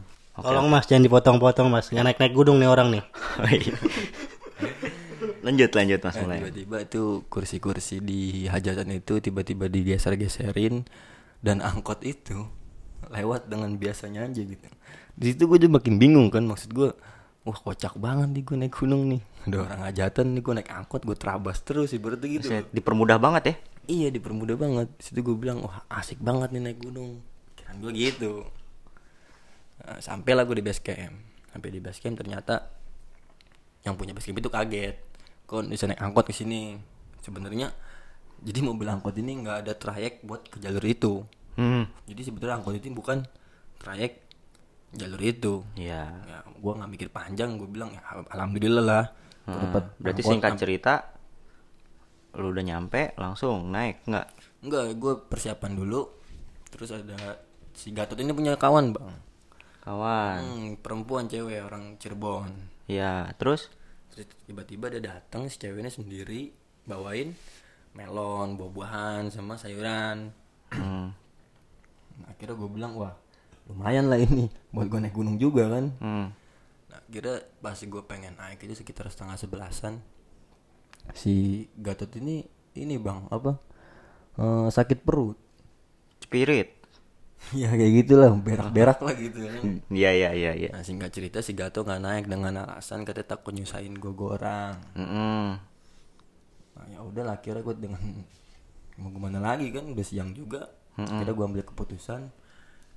Tolong 0.42 0.68
mas 0.74 0.86
jangan 0.90 1.06
dipotong-potong 1.06 1.68
mas. 1.70 1.90
Nggak 1.94 2.06
naik-naik 2.18 2.34
gunung 2.34 2.58
nih 2.58 2.70
orang 2.70 2.88
nih. 2.90 3.04
lanjut 5.46 5.70
lanjut 5.74 6.00
Mas 6.02 6.16
Nah, 6.18 6.22
mulai. 6.26 6.38
tiba-tiba 6.42 6.78
itu 6.86 7.04
kursi-kursi 7.30 7.98
di 8.02 8.46
hajatan 8.46 8.90
itu 8.94 9.18
tiba-tiba 9.22 9.66
digeser-geserin 9.70 10.86
dan 11.42 11.60
angkot 11.60 12.06
itu 12.06 12.46
lewat 13.10 13.50
dengan 13.50 13.76
biasanya 13.76 14.30
aja 14.30 14.42
gitu. 14.46 14.68
Di 15.18 15.34
situ 15.34 15.50
gue 15.50 15.58
juga 15.58 15.82
makin 15.82 15.98
bingung 15.98 16.30
kan 16.30 16.46
maksud 16.46 16.72
gue, 16.72 16.90
wah 17.44 17.58
kocak 17.58 17.98
banget 17.98 18.30
nih 18.32 18.44
gue 18.46 18.58
naik 18.62 18.74
gunung 18.78 19.10
nih. 19.10 19.22
Ada 19.50 19.58
orang 19.58 19.82
hajatan 19.90 20.26
nih 20.38 20.42
gue 20.46 20.54
naik 20.62 20.70
angkot 20.70 21.02
gue 21.04 21.18
terabas 21.18 21.58
terus 21.66 21.92
ibaratnya 21.92 22.30
gitu. 22.30 22.48
Buset, 22.48 22.70
Dipermudah 22.70 23.18
banget 23.18 23.44
ya? 23.44 23.56
Iya 23.90 24.08
dipermudah 24.14 24.56
banget. 24.56 24.88
Di 25.02 25.04
situ 25.10 25.20
gue 25.26 25.36
bilang 25.36 25.66
wah 25.66 25.82
asik 25.90 26.22
banget 26.22 26.54
nih 26.54 26.62
naik 26.62 26.80
gunung. 26.80 27.20
Kira 27.58 27.74
gue 27.76 27.92
gitu. 27.92 28.46
Nah, 29.82 29.98
sampailah 29.98 30.46
gue 30.46 30.62
di 30.62 30.66
base 30.66 30.80
camp. 30.80 31.18
Sampai 31.52 31.70
di 31.74 31.82
base 31.82 32.00
camp 32.00 32.16
ternyata 32.22 32.70
yang 33.82 33.98
punya 33.98 34.14
base 34.14 34.30
camp 34.30 34.40
itu 34.40 34.50
kaget. 34.54 34.96
Kok 35.50 35.68
bisa 35.68 35.90
naik 35.90 36.00
angkot 36.00 36.30
ke 36.30 36.34
sini? 36.38 36.78
Sebenarnya 37.26 37.74
jadi 38.42 38.60
mobil 38.66 38.90
angkot 38.90 39.14
ini 39.22 39.42
nggak 39.46 39.58
ada 39.66 39.74
trayek 39.78 40.26
buat 40.26 40.46
ke 40.50 40.58
jalur 40.58 40.82
itu. 40.82 41.22
Hmm. 41.56 41.86
Jadi 42.10 42.22
sebetulnya 42.26 42.58
angkot 42.58 42.74
itu 42.74 42.90
bukan 42.90 43.22
trayek 43.78 44.26
jalur 44.98 45.22
itu. 45.22 45.54
Iya. 45.78 46.10
Ya, 46.26 46.40
gue 46.46 46.74
nggak 46.74 46.90
mikir 46.90 47.08
panjang. 47.14 47.62
Gue 47.62 47.70
bilang 47.70 47.94
ya 47.94 48.02
alhamdulillah 48.34 48.84
lah. 48.84 49.06
Hmm, 49.46 49.78
Berarti 50.02 50.22
angkot 50.26 50.34
singkat 50.34 50.54
cerita 50.58 50.94
lu 52.32 52.56
udah 52.56 52.64
nyampe 52.64 53.14
langsung 53.20 53.70
naik 53.70 54.08
nggak? 54.08 54.28
Enggak, 54.64 54.84
gue 54.96 55.14
persiapan 55.28 55.72
dulu. 55.76 56.08
Terus 56.72 56.90
ada 56.96 57.44
si 57.76 57.92
Gatot 57.92 58.18
ini 58.18 58.32
punya 58.32 58.56
kawan 58.56 58.96
bang. 58.96 59.12
Kawan. 59.84 60.40
Hmm, 60.40 60.70
perempuan 60.80 61.28
cewek 61.28 61.62
orang 61.62 61.98
Cirebon. 61.98 62.50
Ya, 62.88 63.32
terus 63.38 63.70
Terus 64.12 64.28
tiba-tiba 64.44 64.92
dia 64.92 65.00
datang 65.00 65.48
si 65.48 65.56
ceweknya 65.56 65.88
sendiri 65.88 66.52
bawain 66.84 67.32
melon, 67.92 68.56
buah-buahan 68.56 69.28
sama 69.28 69.56
sayuran. 69.56 70.32
hmm. 70.72 71.08
Nah, 72.22 72.28
akhirnya 72.30 72.56
gue 72.56 72.70
bilang 72.70 72.94
wah 72.96 73.16
lumayan 73.66 74.12
lah 74.12 74.20
ini 74.20 74.46
buat 74.70 74.88
gue 74.88 75.00
naik 75.00 75.16
gunung 75.16 75.36
juga 75.36 75.68
kan. 75.68 75.86
Hmm. 76.00 76.28
Nah, 76.88 77.02
kira 77.08 77.40
pas 77.60 77.76
gue 77.76 78.02
pengen 78.06 78.36
naik 78.36 78.62
itu 78.62 78.76
sekitar 78.76 79.08
setengah 79.08 79.36
sebelasan. 79.36 80.00
Si 81.12 81.66
Gatot 81.76 82.12
ini 82.16 82.46
ini 82.78 82.96
bang 82.96 83.28
apa 83.28 83.58
Eh, 84.40 84.68
sakit 84.72 85.04
perut. 85.04 85.36
Spirit. 86.24 86.80
ya 87.58 87.74
kayak 87.74 88.06
gitulah 88.06 88.32
berak-berak 88.38 89.02
lah 89.02 89.16
gitu 89.18 89.40
kan. 89.44 89.62
Iya, 89.92 90.12
iya, 90.14 90.30
iya, 90.32 90.52
iya. 90.56 90.70
Nah 90.72 90.86
singkat 90.86 91.12
cerita 91.12 91.42
si 91.42 91.52
Gato 91.52 91.82
nggak 91.84 92.00
naik 92.00 92.26
dengan 92.30 92.64
alasan 92.64 93.02
katanya 93.04 93.36
takut 93.36 93.52
nyusahin 93.52 93.98
gue 93.98 94.14
orang. 94.14 94.78
Mm-mm. 94.96 95.58
Nah 96.78 96.86
ya 96.88 97.00
udah 97.04 97.24
lah 97.28 97.36
akhirnya 97.40 97.62
gue 97.64 97.76
dengan 97.78 98.02
mau 99.00 99.10
gimana 99.12 99.40
lagi 99.40 99.72
kan 99.72 99.84
udah 99.88 100.06
siang 100.06 100.32
juga. 100.36 100.72
Akhirnya 101.00 101.34
gue 101.34 101.46
ambil 101.46 101.64
keputusan. 101.66 102.28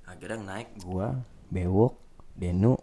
Akhirnya 0.05 0.37
naik 0.37 0.77
gue, 0.77 1.07
Bewok, 1.49 1.97
Denu, 2.37 2.77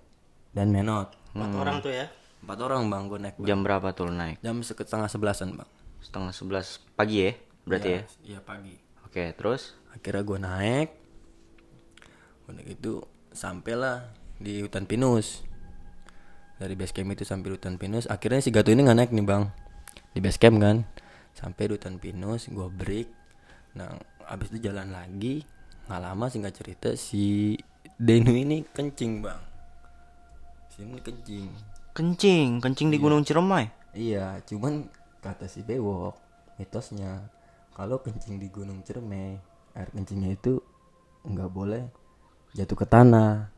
dan 0.51 0.75
Menot. 0.75 1.15
Empat 1.33 1.53
orang 1.55 1.77
tuh 1.79 1.93
ya. 1.93 2.07
Empat 2.43 2.59
orang 2.59 2.91
bang 2.91 3.03
gue 3.07 3.19
naik. 3.23 3.35
Bang. 3.39 3.47
Jam 3.47 3.59
berapa 3.63 3.87
tuh 3.95 4.11
lu 4.11 4.15
naik? 4.19 4.43
Jam 4.43 4.57
setengah 4.61 5.07
sebelasan 5.07 5.55
bang. 5.55 5.71
Setengah 6.03 6.33
sebelas 6.35 6.83
pagi 6.99 7.31
ya? 7.31 7.33
Berarti 7.63 7.89
ya? 7.89 8.01
Iya 8.27 8.41
pagi. 8.43 8.75
Oke, 9.07 9.31
terus? 9.39 9.79
Akhirnya 9.95 10.23
gue 10.27 10.39
naik. 10.43 10.89
Udah 12.51 12.63
gitu 12.67 13.07
sampailah 13.31 14.11
di 14.43 14.59
hutan 14.67 14.91
pinus. 14.91 15.47
Dari 16.59 16.75
base 16.75 16.91
camp 16.91 17.15
itu 17.15 17.23
sampai 17.23 17.55
hutan 17.55 17.79
pinus. 17.79 18.11
Akhirnya 18.11 18.43
si 18.43 18.51
Gato 18.51 18.75
ini 18.75 18.83
nggak 18.83 18.99
naik 18.99 19.13
nih 19.15 19.23
bang. 19.23 19.45
Di 20.13 20.21
base 20.21 20.39
camp 20.39 20.61
kan. 20.61 20.85
Sampai 21.33 21.69
di 21.69 21.77
hutan 21.77 21.97
pinus, 21.97 22.53
gue 22.53 22.69
break. 22.69 23.09
Nah, 23.77 23.97
abis 24.29 24.53
itu 24.53 24.69
jalan 24.69 24.93
lagi. 24.93 25.45
Nggak 25.89 26.01
lama 26.01 26.25
singkat 26.29 26.55
cerita 26.57 26.89
si 26.95 27.57
Denu 27.97 28.33
ini 28.37 28.65
kencing 28.69 29.25
bang. 29.25 29.43
Si 30.73 30.85
Denu 30.85 31.01
kencing. 31.01 31.49
Kencing, 31.93 32.49
kencing 32.61 32.89
di 32.89 32.99
Gunung 33.01 33.25
Ciremai. 33.25 33.69
Iya, 33.93 34.41
cuman 34.49 34.89
kata 35.21 35.45
si 35.45 35.61
Bewok 35.63 36.17
mitosnya 36.57 37.29
kalau 37.73 38.01
kencing 38.01 38.37
di 38.41 38.49
Gunung 38.53 38.85
Ciremai 38.85 39.39
air 39.73 39.89
kencingnya 39.93 40.37
itu 40.37 40.61
nggak 41.25 41.51
boleh 41.53 41.89
jatuh 42.53 42.77
ke 42.77 42.87
tanah. 42.89 43.49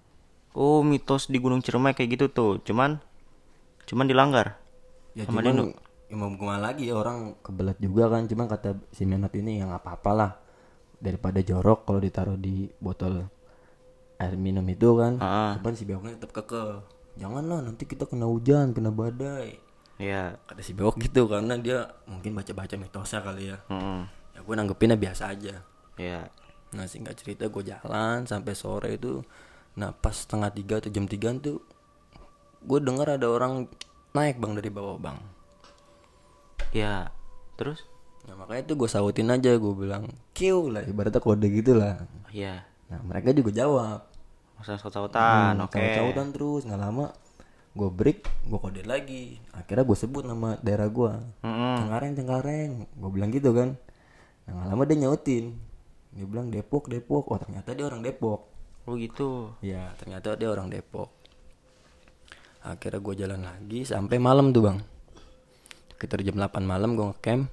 Oh, 0.55 0.87
mitos 0.87 1.27
di 1.27 1.43
Gunung 1.43 1.63
Ciremai 1.63 1.99
kayak 1.99 2.15
gitu 2.15 2.27
tuh. 2.31 2.53
Cuman 2.63 3.03
cuman 3.91 4.07
dilanggar. 4.07 4.59
Ya 5.19 5.27
Sama 5.27 5.43
cuman 5.43 5.75
ya 6.15 6.23
mau 6.23 6.31
gimana 6.31 6.71
lagi 6.71 6.87
ya 6.87 6.95
orang 6.95 7.35
kebelat 7.43 7.79
juga 7.83 8.07
kan. 8.07 8.31
Cuman 8.31 8.47
kata 8.47 8.79
si 8.95 9.03
Menot 9.03 9.35
ini 9.35 9.59
yang 9.59 9.75
apa-apalah 9.75 10.39
daripada 11.03 11.43
jorok 11.43 11.83
kalau 11.83 11.99
ditaruh 11.99 12.39
di 12.39 12.71
botol 12.79 13.27
air 14.23 14.39
minum 14.39 14.63
itu 14.71 14.95
kan. 14.95 15.19
Ah. 15.19 15.59
Cuman 15.59 15.75
si 15.75 15.83
Bewoknya 15.83 16.15
tetap 16.15 16.31
keke. 16.31 16.87
Janganlah 17.19 17.67
nanti 17.67 17.85
kita 17.91 18.07
kena 18.07 18.31
hujan, 18.31 18.71
kena 18.71 18.95
badai. 18.95 19.59
Iya. 19.99 20.39
Kata 20.47 20.63
si 20.63 20.71
Bewok 20.79 21.03
gitu 21.03 21.27
karena 21.27 21.59
dia 21.59 21.91
mungkin 22.07 22.39
baca-baca 22.39 22.79
mitosnya 22.79 23.21
kali 23.27 23.51
ya. 23.51 23.59
Mm-mm. 23.67 24.07
Ya 24.39 24.41
gue 24.47 24.55
nanggepinnya 24.55 24.95
biasa 24.95 25.35
aja. 25.35 25.67
Iya. 25.99 26.31
Nah 26.75 26.87
singkat 26.87 27.19
cerita 27.19 27.51
gue 27.51 27.63
jalan 27.63 28.27
sampai 28.27 28.55
sore 28.55 28.99
itu 28.99 29.23
Nah 29.75 29.95
pas 29.95 30.15
setengah 30.15 30.51
tiga 30.55 30.75
atau 30.83 30.91
jam 30.91 31.07
tiga 31.07 31.31
tuh 31.39 31.63
Gue 32.67 32.83
dengar 32.83 33.15
ada 33.15 33.31
orang 33.31 33.71
naik 34.15 34.39
bang 34.39 34.59
dari 34.59 34.71
bawah 34.71 34.99
bang 34.99 35.19
Iya. 36.71 37.09
Terus? 37.55 37.87
Nah 38.25 38.35
makanya 38.35 38.67
tuh 38.67 38.77
gue 38.81 38.89
sautin 38.89 39.29
aja 39.29 39.53
gue 39.55 39.75
bilang 39.77 40.09
Kiu 40.33 40.73
lah 40.73 40.81
ibaratnya 40.83 41.21
kode 41.21 41.45
gitu 41.47 41.77
lah 41.77 42.01
Iya. 42.33 42.65
Nah 42.89 43.01
mereka 43.05 43.31
juga 43.31 43.53
jawab 43.53 44.09
Masa 44.57 44.79
saut-sautan. 44.79 45.61
Hmm, 45.61 45.67
Oke. 45.69 45.77
Saut-sautan 45.77 46.33
terus 46.33 46.63
nggak 46.65 46.81
lama 46.81 47.13
Gue 47.75 47.91
break 47.91 48.19
gue 48.49 48.59
kode 48.59 48.83
lagi 48.83 49.37
Akhirnya 49.51 49.83
gue 49.83 49.95
sebut 49.95 50.23
nama 50.23 50.57
daerah 50.59 50.87
gue 50.87 51.13
Mm-mm. 51.43 51.75
Cengkareng 51.85 52.13
Cengkareng 52.15 52.71
Gue 52.95 53.11
bilang 53.11 53.29
gitu 53.29 53.51
kan 53.51 53.77
Nah 54.47 54.67
lama 54.67 54.83
dia 54.83 54.97
nyautin 54.97 55.59
Dia 56.11 56.25
bilang 56.25 56.49
Depok 56.49 56.87
Depok 56.87 57.29
Oh 57.29 57.37
ternyata 57.37 57.71
dia 57.71 57.85
orang 57.85 58.01
Depok 58.01 58.47
Oh 58.85 58.95
gitu. 58.95 59.53
Ya 59.61 59.93
ternyata 59.97 60.33
dia 60.35 60.49
orang 60.49 60.71
Depok 60.71 61.13
Akhirnya 62.63 62.99
gue 62.99 63.15
jalan 63.19 63.41
lagi 63.43 63.85
sampai 63.85 64.17
malam 64.17 64.49
tuh 64.49 64.65
bang 64.65 64.79
Sekitar 66.05 66.21
jam 66.21 66.37
8 66.37 66.69
malam 66.69 67.01
gue 67.01 67.07
ngecamp. 67.17 67.49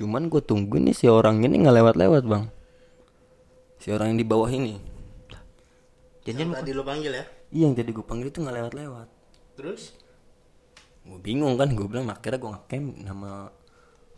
Cuman 0.00 0.32
gue 0.32 0.40
tunggu 0.40 0.80
nih 0.80 0.96
si 0.96 1.04
orang 1.04 1.44
ini 1.44 1.60
nggak 1.68 1.76
lewat-lewat 1.84 2.24
bang. 2.24 2.48
Si 3.76 3.92
orang 3.92 4.16
yang 4.16 4.24
di 4.24 4.24
bawah 4.24 4.48
ini. 4.48 4.80
Janjian 6.24 6.48
Yang 6.48 6.64
tadi 6.64 6.70
lu 6.72 6.80
panggil 6.80 7.12
ya. 7.12 7.24
Iya 7.52 7.68
yang 7.68 7.76
tadi 7.76 7.92
gue 7.92 8.00
panggil 8.00 8.32
itu 8.32 8.40
nggak 8.40 8.56
lewat-lewat. 8.56 9.08
Terus? 9.60 9.92
Gue 11.04 11.20
bingung 11.20 11.60
kan 11.60 11.76
gue 11.76 11.84
bilang 11.84 12.08
akhirnya 12.08 12.40
gue 12.40 12.50
ngecamp 12.56 12.86
nama 13.04 13.52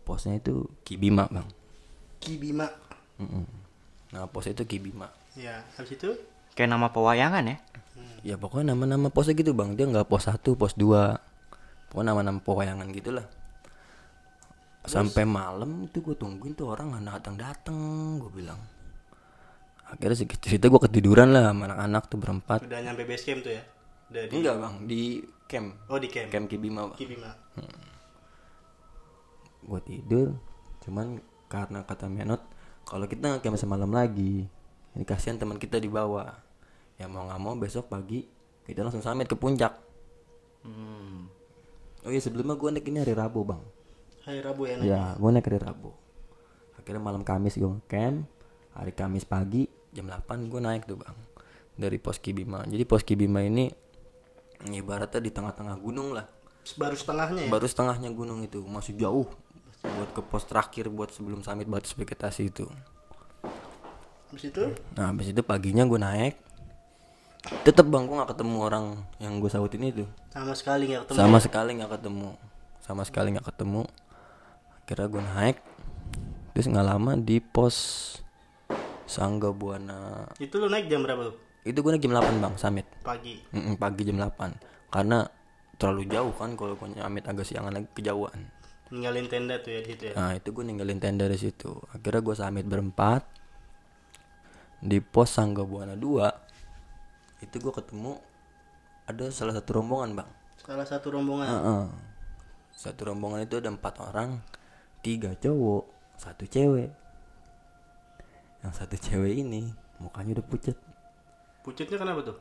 posnya 0.07 0.39
itu 0.39 0.71
Kibima 0.87 1.27
bang. 1.27 1.51
Kibima. 2.23 2.71
Mm-mm. 3.19 3.51
Nama 4.15 4.31
posnya 4.31 4.63
itu 4.63 4.79
Kibima. 4.79 5.11
Ya, 5.35 5.67
habis 5.75 5.91
itu? 5.99 6.15
Kayak 6.55 6.71
nama 6.71 6.95
pewayangan 6.95 7.51
ya? 7.51 7.59
Ya 8.23 8.39
pokoknya 8.39 8.79
nama-nama 8.79 9.11
posnya 9.11 9.35
gitu 9.35 9.59
bang. 9.59 9.75
Dia 9.75 9.91
nggak 9.91 10.07
pos 10.07 10.31
1, 10.31 10.39
pos 10.55 10.79
2 10.79 11.91
Pokoknya 11.91 12.15
nama-nama 12.15 12.39
pewayangan 12.39 12.95
gitu 12.95 13.11
lah 13.11 13.27
sampai 14.87 15.27
malam 15.27 15.91
itu 15.91 15.99
gue 15.99 16.15
tungguin 16.15 16.55
tuh 16.55 16.71
orang 16.71 16.95
nggak 16.95 17.05
datang 17.19 17.35
datang 17.35 17.79
gue 18.23 18.31
bilang. 18.31 18.59
Akhirnya 19.87 20.19
sedikit 20.19 20.43
cerita 20.43 20.67
gue 20.71 20.81
ketiduran 20.83 21.31
lah 21.31 21.51
sama 21.51 21.71
anak-anak 21.71 22.03
tuh 22.11 22.19
berempat. 22.19 22.59
Udah 22.67 22.81
nyampe 22.83 23.03
base 23.07 23.27
camp 23.27 23.43
tuh 23.43 23.53
ya. 23.55 23.63
Udah 24.11 24.23
di 24.27 24.35
enggak 24.39 24.57
bang 24.63 24.75
di 24.87 25.03
camp. 25.51 25.69
Oh 25.91 25.99
di 25.99 26.09
camp. 26.11 26.31
camp 26.31 26.47
Kibima 26.47 26.81
bang. 26.91 26.99
Kibima. 26.99 27.31
gue 29.67 29.81
tidur 29.83 30.31
cuman 30.87 31.19
karena 31.51 31.83
kata 31.83 32.07
Menot 32.07 32.39
kalau 32.87 33.11
kita 33.11 33.35
nggak 33.35 33.43
camp 33.43 33.59
semalam 33.59 33.91
lagi 33.91 34.47
ini 34.95 35.03
kasihan 35.03 35.37
teman 35.37 35.59
kita 35.59 35.83
di 35.83 35.91
bawah. 35.91 36.31
Ya 36.97 37.11
mau 37.11 37.27
nggak 37.27 37.41
mau 37.43 37.59
besok 37.59 37.91
pagi 37.91 38.23
kita 38.63 38.87
langsung 38.87 39.03
summit 39.03 39.27
ke 39.27 39.35
puncak. 39.35 39.75
Hmm. 40.67 41.31
oh 42.03 42.11
iya 42.11 42.19
sebelumnya 42.19 42.59
gue 42.59 42.71
naik 42.75 42.91
ini 42.91 42.99
hari 42.99 43.15
Rabu 43.15 43.47
bang 43.47 43.63
Hari 44.27 44.43
Rabu 44.43 44.67
ya. 44.67 44.75
Nek? 44.75 44.85
ya 44.91 45.03
gue 45.15 45.31
naik 45.31 45.47
hari 45.47 45.59
Rabu. 45.63 45.95
Akhirnya 46.75 46.99
malam 46.99 47.23
Kamis 47.23 47.55
gue 47.55 47.71
camp 47.87 48.27
hari 48.75 48.91
Kamis 48.91 49.23
pagi 49.23 49.71
jam 49.95 50.11
8 50.11 50.51
gue 50.51 50.59
naik 50.59 50.83
tuh 50.91 50.99
bang. 50.99 51.15
Dari 51.79 52.03
pos 52.03 52.19
Kibima. 52.19 52.67
Jadi 52.67 52.83
pos 52.83 53.07
Kibima 53.07 53.47
ini 53.47 53.71
ibaratnya 54.67 55.23
di 55.23 55.31
tengah-tengah 55.31 55.79
gunung 55.79 56.11
lah. 56.11 56.27
Baru 56.75 56.99
setengahnya 56.99 57.47
ya. 57.47 57.51
baru 57.55 57.71
setengahnya 57.71 58.11
gunung 58.11 58.43
itu. 58.43 58.67
Masih 58.67 58.99
jauh 58.99 59.31
buat 59.87 60.11
ke 60.11 60.19
pos 60.27 60.43
terakhir 60.43 60.91
buat 60.91 61.15
sebelum 61.15 61.47
summit 61.47 61.71
batas 61.71 61.95
vegetasi 61.95 62.51
itu. 62.51 62.67
Habis 64.35 64.51
itu? 64.51 64.75
Nah 64.99 65.15
habis 65.15 65.31
itu 65.31 65.39
paginya 65.47 65.87
gue 65.87 66.03
naik. 66.03 66.35
Tetep 67.63 67.87
bang 67.87 68.11
gue 68.11 68.17
nggak 68.19 68.35
ketemu 68.35 68.57
orang 68.59 69.07
yang 69.23 69.39
gue 69.39 69.51
sautin 69.55 69.87
itu. 69.87 70.03
Sama 70.35 70.59
sekali 70.59 70.91
nggak 70.91 71.07
ketemu. 71.07 71.19
sama 71.23 71.39
sekali 71.39 71.71
nggak 71.79 71.93
ketemu. 71.95 72.31
Sama 72.83 73.03
sekali 73.07 73.29
nggak 73.39 73.47
ketemu 73.55 73.87
akhirnya 74.87 75.11
gue 75.11 75.23
naik 75.35 75.57
terus 76.55 76.67
nggak 76.71 76.87
lama 76.87 77.19
di 77.19 77.43
pos 77.43 77.77
Sangga 79.07 79.51
Buana 79.51 80.31
Itu 80.39 80.63
lu 80.63 80.71
naik 80.71 80.87
jam 80.87 81.03
berapa 81.03 81.31
tuh? 81.31 81.37
itu 81.67 81.75
gue 81.75 81.91
naik 81.91 82.03
jam 82.07 82.15
8 82.15 82.39
bang 82.39 82.55
summit 82.55 82.87
Pagi. 83.03 83.43
Mm-mm, 83.51 83.75
pagi 83.75 84.07
jam 84.07 84.23
8 84.23 84.95
karena 84.95 85.27
terlalu 85.77 86.07
jauh 86.07 86.31
kan 86.33 86.55
kalau 86.55 86.79
gue 86.79 86.89
nyamit 86.95 87.27
agak 87.27 87.43
siangan 87.43 87.75
lagi 87.75 87.91
kejauhan 87.93 88.47
Ninggalin 88.87 89.27
tenda 89.27 89.59
tuh 89.59 89.75
ya 89.75 89.81
di 89.83 89.89
situ 89.91 90.03
ya. 90.07 90.15
Nah 90.15 90.39
itu 90.39 90.55
gue 90.55 90.63
ninggalin 90.63 91.03
tenda 91.03 91.27
dari 91.27 91.35
situ. 91.35 91.75
Akhirnya 91.91 92.23
gue 92.23 92.35
summit 92.39 92.67
berempat 92.71 93.27
di 94.79 95.03
pos 95.03 95.35
Sangga 95.35 95.67
Buana 95.67 95.99
2 95.99 97.43
itu 97.43 97.57
gue 97.59 97.73
ketemu 97.75 98.15
ada 99.11 99.27
salah 99.35 99.59
satu 99.59 99.83
rombongan 99.83 100.23
bang. 100.23 100.31
Salah 100.63 100.87
satu 100.87 101.11
rombongan. 101.19 101.51
Heeh. 101.51 101.85
Satu 102.79 103.11
rombongan 103.11 103.43
itu 103.43 103.59
ada 103.59 103.75
empat 103.75 103.99
orang, 103.99 104.39
tiga 105.07 105.31
cowok, 105.39 105.87
satu 106.19 106.51
cewek. 106.51 106.91
Yang 108.67 108.75
satu 108.75 108.99
cewek 108.99 109.39
ini 109.39 109.71
mukanya 110.03 110.43
udah 110.43 110.47
pucat. 110.51 110.75
Pucutnya 111.63 111.95
kenapa 111.95 112.27
tuh? 112.27 112.39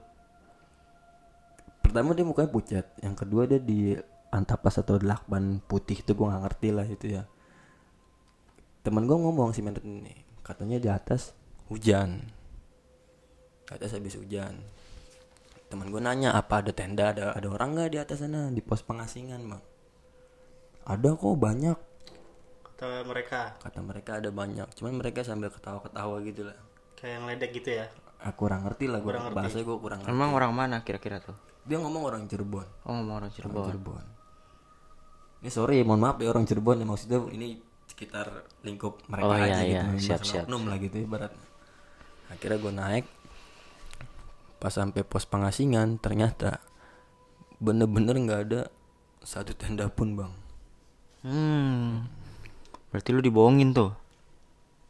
Pertama 1.85 2.17
dia 2.17 2.25
mukanya 2.25 2.49
pucat, 2.49 2.85
yang 3.05 3.13
kedua 3.13 3.45
dia 3.45 3.61
di 3.61 3.93
antapas 4.33 4.81
atau 4.81 4.97
lakban 4.97 5.61
putih 5.69 6.01
itu 6.01 6.17
gue 6.17 6.25
nggak 6.25 6.41
ngerti 6.49 6.69
lah 6.73 6.89
itu 6.89 7.21
ya. 7.21 7.29
Temen 8.81 9.05
gue 9.05 9.13
ngomong 9.13 9.53
si 9.53 9.61
menurut 9.61 9.85
ini, 9.85 10.25
katanya 10.41 10.81
di 10.81 10.89
atas 10.89 11.37
hujan. 11.69 12.25
Di 13.69 13.77
atas 13.77 13.93
habis 13.93 14.17
hujan. 14.17 14.57
Temen 15.69 15.93
gue 15.93 16.01
nanya 16.01 16.33
apa 16.33 16.65
ada 16.65 16.73
tenda 16.73 17.13
ada 17.13 17.37
ada 17.37 17.45
orang 17.45 17.77
nggak 17.77 17.89
di 17.93 17.97
atas 18.01 18.25
sana 18.25 18.49
di 18.49 18.61
pos 18.65 18.81
pengasingan 18.81 19.45
bang? 19.45 19.61
Ada 20.89 21.13
kok 21.13 21.37
banyak. 21.37 21.94
Kata 22.75 23.07
mereka 23.07 23.55
Kata 23.57 23.79
mereka 23.79 24.11
ada 24.19 24.29
banyak, 24.29 24.67
cuman 24.75 24.99
mereka 24.99 25.23
sambil 25.23 25.47
ketawa-ketawa 25.47 26.19
gitu 26.21 26.43
lah. 26.43 26.57
kayak 26.95 27.11
yang 27.15 27.25
ledek 27.25 27.51
gitu 27.53 27.69
ya. 27.73 27.85
Aku 28.21 28.47
kurang 28.47 28.63
ngerti 28.63 28.87
lah, 28.87 28.99
gue 28.99 29.11
bahasa 29.31 29.59
gue 29.59 29.77
kurang 29.77 29.99
ngerti. 30.01 30.11
Emang 30.11 30.31
orang 30.31 30.51
mana 30.51 30.81
kira-kira 30.81 31.19
tuh? 31.19 31.35
Dia 31.63 31.77
ngomong 31.77 32.03
orang 32.03 32.23
Cirebon. 32.25 32.67
Oh 32.83 32.93
ngomong 32.93 33.15
orang 33.15 33.29
Orang 33.29 33.35
Cirebon. 33.35 33.65
Cirebon. 33.69 34.05
Ini 35.39 35.49
sorry, 35.49 35.77
mohon 35.81 36.01
maaf 36.01 36.17
ya 36.19 36.29
orang 36.29 36.43
Cirebon 36.43 36.77
ya 36.77 36.85
maksudnya 36.85 37.19
ini 37.29 37.59
sekitar 37.85 38.27
lingkup 38.61 39.05
mereka 39.07 39.23
Oh, 39.25 39.35
iya, 39.37 39.45
aja 39.45 39.61
iya. 39.61 39.81
gitu. 39.93 40.09
Siap, 40.09 40.19
masalah 40.19 40.25
siap. 40.25 40.43
oknum 40.47 40.63
lah 40.65 40.77
gitu 40.79 40.95
ibaratnya. 40.99 41.45
Akhirnya 42.27 42.57
gue 42.57 42.73
naik 42.73 43.05
pas 44.57 44.73
sampai 44.73 45.01
pos 45.01 45.23
pengasingan 45.23 46.01
ternyata 46.01 46.57
bener-bener 47.55 48.17
nggak 48.17 48.41
ada 48.49 48.61
satu 49.21 49.53
tenda 49.53 49.85
pun 49.87 50.17
bang. 50.17 50.33
Hmm. 51.21 52.09
Berarti 52.95 53.11
lu 53.11 53.19
dibohongin 53.19 53.75
tuh. 53.75 53.91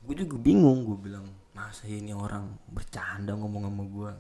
Gue 0.06 0.14
juga 0.14 0.38
bingung, 0.38 0.86
gue 0.86 1.10
bilang 1.10 1.26
masa 1.58 1.90
ini 1.90 2.14
orang 2.14 2.54
bercanda 2.70 3.34
ngomong 3.34 3.66
sama 3.66 3.84
gue. 3.90 4.12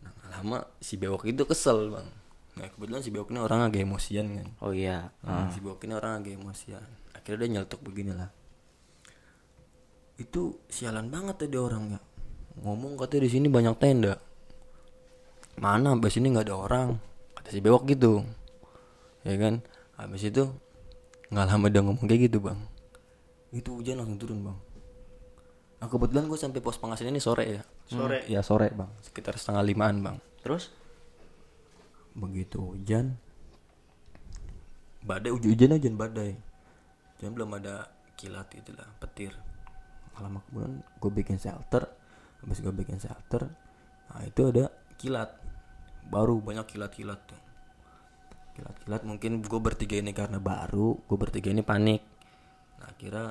Nah 0.00 0.12
lama 0.32 0.64
si 0.80 0.96
bewok 0.96 1.28
itu 1.28 1.44
kesel 1.44 1.92
bang. 1.92 2.08
Nah 2.56 2.72
kebetulan 2.72 3.04
si 3.04 3.12
bewok 3.12 3.36
ini 3.36 3.44
orang 3.44 3.68
agak 3.68 3.84
emosian 3.84 4.32
kan. 4.32 4.48
Oh 4.64 4.72
iya. 4.72 5.12
Nah, 5.20 5.52
si 5.52 5.60
Bok 5.60 5.84
ini 5.84 5.92
orang 5.92 6.24
agak 6.24 6.40
emosian. 6.40 6.80
Akhirnya 7.12 7.44
dia 7.44 7.52
nyeletuk 7.60 7.84
beginilah. 7.84 8.32
Itu 10.16 10.64
sialan 10.72 11.12
banget 11.12 11.44
tadi 11.44 11.60
orangnya. 11.60 12.00
Ngomong 12.64 12.96
katanya 12.96 13.28
di 13.28 13.30
sini 13.36 13.52
banyak 13.52 13.76
tenda. 13.76 14.16
Mana 15.60 15.92
habis 15.92 16.16
ini 16.16 16.32
nggak 16.32 16.48
ada 16.48 16.56
orang. 16.56 16.88
Kata 17.36 17.52
si 17.52 17.60
Bewok 17.60 17.84
gitu. 17.92 18.24
Ya 19.20 19.36
kan? 19.36 19.60
Habis 20.00 20.32
itu 20.32 20.48
nggak 21.28 21.46
lama 21.48 21.66
dia 21.68 21.80
ngomong 21.84 22.06
kayak 22.08 22.32
gitu, 22.32 22.38
Bang. 22.40 22.60
Itu 23.52 23.76
hujan 23.80 24.00
langsung 24.00 24.16
turun, 24.16 24.40
Bang. 24.44 24.58
Nah, 25.78 25.86
kebetulan 25.86 26.26
gue 26.26 26.38
sampai 26.40 26.58
pos 26.58 26.80
pengasingan 26.80 27.14
ini 27.14 27.22
sore 27.22 27.44
ya. 27.46 27.62
Sore. 27.86 28.26
Ya 28.26 28.40
sore, 28.42 28.72
Bang. 28.74 28.90
Sekitar 29.04 29.38
setengah 29.38 29.62
limaan, 29.62 30.02
Bang 30.02 30.18
Terus? 30.42 30.74
begitu 32.18 32.58
hujan 32.58 33.14
badai 35.06 35.30
hujan 35.30 35.78
hujan 35.78 35.94
badai 35.94 36.34
dan 37.22 37.30
belum 37.30 37.54
ada 37.54 37.86
kilat 38.18 38.50
itulah 38.58 38.86
petir 38.98 39.30
lama 40.18 40.42
kemudian 40.50 40.82
gue 40.98 41.10
bikin 41.14 41.38
shelter 41.38 41.86
habis 42.42 42.58
gue 42.58 42.74
bikin 42.74 42.98
shelter 42.98 43.46
nah 44.10 44.22
itu 44.26 44.50
ada 44.50 44.66
kilat 44.98 45.30
baru 46.10 46.42
banyak 46.42 46.66
kilat-kilat 46.66 47.22
tuh 47.22 47.38
kilat-kilat 48.58 49.06
mungkin 49.06 49.38
gue 49.38 49.60
bertiga 49.62 50.02
ini 50.02 50.10
karena 50.10 50.42
baru 50.42 50.98
gue 50.98 51.14
bertiga 51.14 51.54
ini 51.54 51.62
panik. 51.62 52.02
Nah 52.82 52.90
kira 52.98 53.30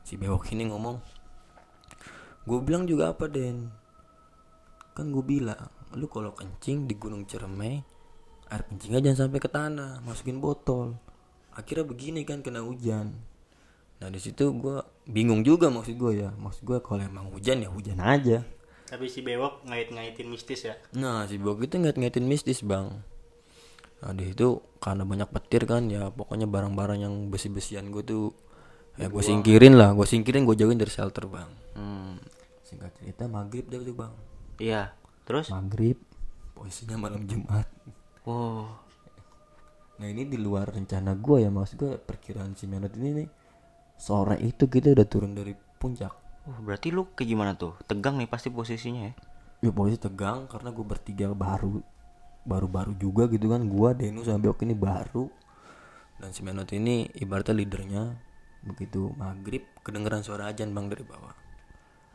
si 0.00 0.16
bewok 0.16 0.48
ini 0.56 0.72
ngomong 0.72 0.96
gue 2.48 2.58
bilang 2.64 2.88
juga 2.88 3.12
apa 3.12 3.28
Den? 3.28 3.68
Kan 4.96 5.12
gue 5.12 5.20
bilang 5.20 5.68
lu 5.92 6.08
kalau 6.08 6.32
kencing 6.32 6.88
di 6.88 6.96
gunung 6.96 7.28
Ciremai 7.28 7.84
air 8.46 8.62
kencingnya 8.64 9.12
jangan 9.12 9.28
sampai 9.28 9.38
ke 9.44 9.50
tanah 9.52 10.00
masukin 10.00 10.40
botol. 10.40 10.96
Akhirnya 11.52 11.84
begini 11.84 12.24
kan 12.24 12.40
kena 12.40 12.64
hujan. 12.64 13.12
Nah 14.00 14.08
di 14.08 14.20
situ 14.22 14.56
gue 14.56 14.80
bingung 15.04 15.44
juga 15.44 15.68
maksud 15.68 16.00
gue 16.00 16.24
ya. 16.24 16.32
Maksud 16.32 16.64
gue 16.64 16.78
kalau 16.80 17.04
emang 17.04 17.28
hujan 17.28 17.60
ya 17.60 17.68
hujan 17.68 18.00
aja. 18.00 18.40
Tapi 18.86 19.10
si 19.10 19.20
bewok 19.20 19.66
ngait-ngaitin 19.66 20.30
mistis 20.30 20.62
ya. 20.62 20.78
nah 20.94 21.26
si 21.26 21.42
bok 21.42 21.58
itu 21.58 21.74
ngait-ngaitin 21.74 22.22
mistis 22.22 22.62
bang 22.62 23.02
nah 23.96 24.12
di 24.12 24.28
situ 24.28 24.48
karena 24.76 25.02
banyak 25.02 25.28
petir 25.30 25.64
kan 25.64 25.86
ya 25.86 26.08
pokoknya 26.08 26.44
barang-barang 26.44 27.00
yang 27.00 27.14
besi-besian 27.26 27.88
gue 27.88 28.02
tuh 28.02 28.24
ya 28.94 29.06
gue 29.06 29.20
singkirin 29.20 29.74
lah 29.74 29.92
gue 29.92 30.04
singkirin 30.04 30.44
gue 30.44 30.54
jauhin 30.54 30.76
dari 30.76 30.88
shelter 30.88 31.24
bang 31.26 31.48
Hmm. 31.72 32.16
singkat 32.62 32.92
cerita 32.94 33.24
maghrib 33.26 33.64
deh 33.66 33.80
tuh 33.80 33.92
bang 33.94 34.12
Iya. 34.56 34.92
Terus? 35.24 35.48
maghrib 35.48 36.00
posisinya 36.52 36.96
malam 36.98 37.24
jumat 37.24 37.68
Oh. 38.24 38.66
Nah 39.96 40.06
ini 40.06 40.24
di 40.24 40.36
luar 40.36 40.68
rencana 40.68 41.14
gue 41.14 41.40
ya 41.40 41.48
maksud 41.48 41.76
gue 41.76 41.92
perkiraan 41.96 42.52
si 42.52 42.66
Menot 42.66 42.92
ini 42.94 43.22
nih 43.22 43.28
sore 43.94 44.36
itu 44.38 44.66
kita 44.66 44.92
udah 44.92 45.06
turun 45.06 45.32
dari 45.32 45.54
puncak. 45.54 46.12
Oh, 46.44 46.58
berarti 46.60 46.90
lu 46.90 47.08
kayak 47.08 47.28
gimana 47.28 47.52
tuh? 47.54 47.78
Tegang 47.84 48.16
nih 48.16 48.26
pasti 48.26 48.50
posisinya 48.50 49.02
ya. 49.04 49.14
Ya 49.60 49.70
posisi 49.70 49.96
tegang 49.96 50.44
karena 50.46 50.68
gue 50.68 50.84
bertiga 50.84 51.30
baru 51.30 51.80
baru-baru 52.46 52.94
juga 52.96 53.26
gitu 53.26 53.50
kan 53.50 53.66
gue 53.66 53.88
Denu 53.98 54.22
sama 54.22 54.38
Beok 54.46 54.62
ini 54.62 54.72
baru. 54.78 55.26
Dan 56.16 56.32
si 56.32 56.40
Menot 56.40 56.72
ini 56.72 57.10
ibaratnya 57.18 57.52
leadernya 57.52 58.02
begitu 58.64 59.12
maghrib 59.20 59.62
kedengeran 59.84 60.24
suara 60.24 60.48
ajan 60.48 60.72
bang 60.72 60.86
dari 60.88 61.04
bawah. 61.04 61.34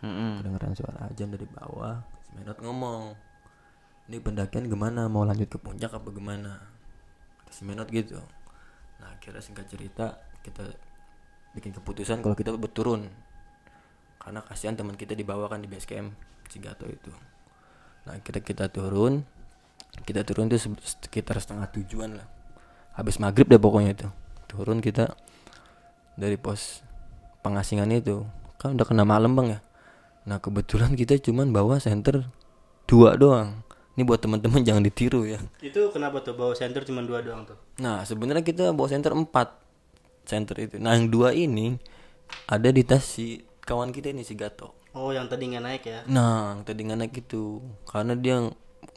Hmm. 0.02 0.41
kedengeran 0.41 0.74
suara 0.74 1.13
ajan 1.13 1.30
dari 1.30 1.46
bawah 1.46 2.02
si 2.26 2.34
Menot 2.34 2.58
ngomong 2.58 3.13
ini 4.10 4.17
pendakian 4.17 4.65
gimana? 4.65 5.06
Mau 5.06 5.22
lanjut 5.22 5.46
ke 5.52 5.60
puncak 5.62 5.94
apa 5.94 6.10
gimana? 6.10 6.58
Kata 7.44 7.52
si 7.54 7.62
Menot 7.67 7.91
gitu. 7.94 8.17
Nah 8.98 9.13
akhirnya 9.13 9.44
singkat 9.44 9.70
cerita 9.70 10.17
kita 10.41 10.65
bikin 11.54 11.76
keputusan 11.76 12.24
kalau 12.24 12.34
kita 12.34 12.56
berturun 12.56 13.12
karena 14.22 14.39
kasihan 14.46 14.78
teman 14.78 14.96
kita 14.96 15.13
dibawa 15.17 15.50
kan 15.52 15.62
di 15.62 15.70
base 15.70 15.86
camp 15.86 16.17
Cigato 16.50 16.89
itu. 16.89 17.13
Nah 18.10 18.17
kita 18.20 18.41
kita 18.41 18.67
turun 18.74 19.24
kita 20.04 20.24
turun 20.24 20.48
itu 20.50 20.58
se- 20.58 20.98
sekitar 21.06 21.38
setengah 21.38 21.68
tujuan 21.72 22.18
lah. 22.20 22.28
Habis 22.96 23.20
maghrib 23.20 23.48
deh 23.48 23.60
pokoknya 23.60 23.92
itu. 23.96 24.08
Turun 24.48 24.84
kita 24.84 25.16
dari 26.16 26.36
pos 26.36 26.84
pengasingan 27.42 27.92
itu. 27.92 28.24
Kan 28.60 28.76
udah 28.78 28.86
kena 28.88 29.04
malam 29.08 29.34
bang 29.34 29.58
ya. 29.58 29.60
Nah 30.28 30.38
kebetulan 30.38 30.94
kita 30.94 31.18
cuman 31.18 31.50
bawa 31.50 31.80
senter 31.82 32.28
dua 32.86 33.16
doang. 33.16 33.64
Ini 33.96 34.08
buat 34.08 34.24
teman-teman 34.24 34.64
jangan 34.68 34.84
ditiru 34.84 35.28
ya. 35.28 35.40
Itu 35.64 35.92
kenapa 35.92 36.24
tuh 36.24 36.36
bawa 36.36 36.56
center 36.56 36.84
cuma 36.88 37.04
dua 37.04 37.24
doang 37.24 37.44
tuh? 37.48 37.58
nah 37.82 38.06
sebenarnya 38.06 38.46
kita 38.46 38.70
bawa 38.76 38.88
senter 38.92 39.12
empat 39.16 39.58
senter 40.28 40.56
itu. 40.62 40.76
Nah 40.78 40.94
yang 40.94 41.10
dua 41.10 41.34
ini 41.34 41.82
ada 42.46 42.70
di 42.70 42.86
tas 42.86 43.04
si 43.04 43.42
kawan 43.66 43.90
kita 43.90 44.14
ini 44.14 44.22
si 44.22 44.38
Gato. 44.38 44.78
Oh, 44.92 45.16
yang 45.16 45.32
tadi 45.32 45.48
nggak 45.48 45.64
naik 45.64 45.84
ya? 45.88 46.04
Nah, 46.12 46.52
yang 46.60 46.68
tadi 46.68 46.84
nggak 46.84 47.00
naik 47.00 47.16
itu. 47.16 47.64
Karena 47.88 48.12
dia 48.12 48.44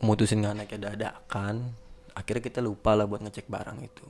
mutusin 0.02 0.42
nggak 0.42 0.54
naik 0.58 0.74
ada 0.80 0.96
dadakan. 0.96 1.76
Akhirnya 2.14 2.42
kita 2.42 2.58
lupa 2.62 2.94
lah 2.98 3.06
buat 3.06 3.22
ngecek 3.22 3.46
barang 3.46 3.78
itu. 3.84 4.06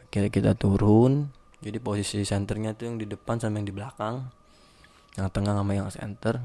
Akhirnya 0.00 0.28
kita 0.32 0.52
turun. 0.56 1.32
Jadi 1.64 1.78
posisi 1.80 2.22
senternya 2.24 2.76
tuh 2.76 2.92
yang 2.92 2.96
di 3.00 3.06
depan 3.08 3.40
sama 3.40 3.60
yang 3.60 3.68
di 3.68 3.74
belakang. 3.76 4.28
Yang 5.16 5.28
tengah 5.32 5.52
sama 5.56 5.72
yang 5.72 5.88
center. 5.88 6.40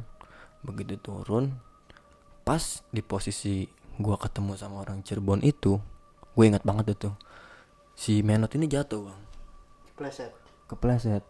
Begitu 0.64 0.96
turun, 0.96 1.52
pas 2.48 2.80
di 2.88 3.04
posisi 3.04 3.68
gua 4.00 4.16
ketemu 4.16 4.56
sama 4.56 4.80
orang 4.80 5.04
Cirebon 5.04 5.44
itu, 5.44 5.76
gue 6.34 6.44
ingat 6.48 6.64
banget 6.64 6.96
itu. 6.96 7.12
Si 7.94 8.24
Menot 8.24 8.56
ini 8.56 8.66
jatuh 8.72 9.12
bang, 9.12 9.22
Pleset. 10.00 10.32
kepleset. 10.72 11.22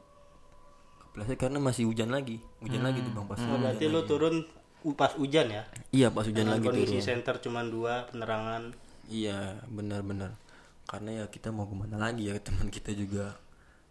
Kepleset 1.02 1.38
karena 1.42 1.58
masih 1.60 1.90
hujan 1.90 2.14
lagi, 2.14 2.40
hujan 2.62 2.86
lagi 2.86 3.02
tuh 3.02 3.12
bang 3.12 3.26
pas. 3.26 3.42
Oh, 3.42 3.58
berarti 3.60 3.86
lu 3.90 4.02
turun 4.06 4.46
pas 4.92 5.16
hujan 5.16 5.48
ya? 5.48 5.64
Iya 5.96 6.12
pas 6.12 6.28
hujan 6.28 6.44
Dengan 6.44 6.60
lagi 6.60 6.68
kondisi 6.68 7.00
turun. 7.00 7.08
center 7.08 7.36
cuma 7.40 7.64
dua 7.64 8.12
penerangan. 8.12 8.76
Iya 9.08 9.64
benar-benar. 9.72 10.36
Karena 10.84 11.24
ya 11.24 11.26
kita 11.32 11.56
mau 11.56 11.64
ke 11.64 11.76
mana 11.80 11.96
lagi 11.96 12.28
ya 12.28 12.36
teman 12.44 12.68
kita 12.68 12.92
juga 12.92 13.40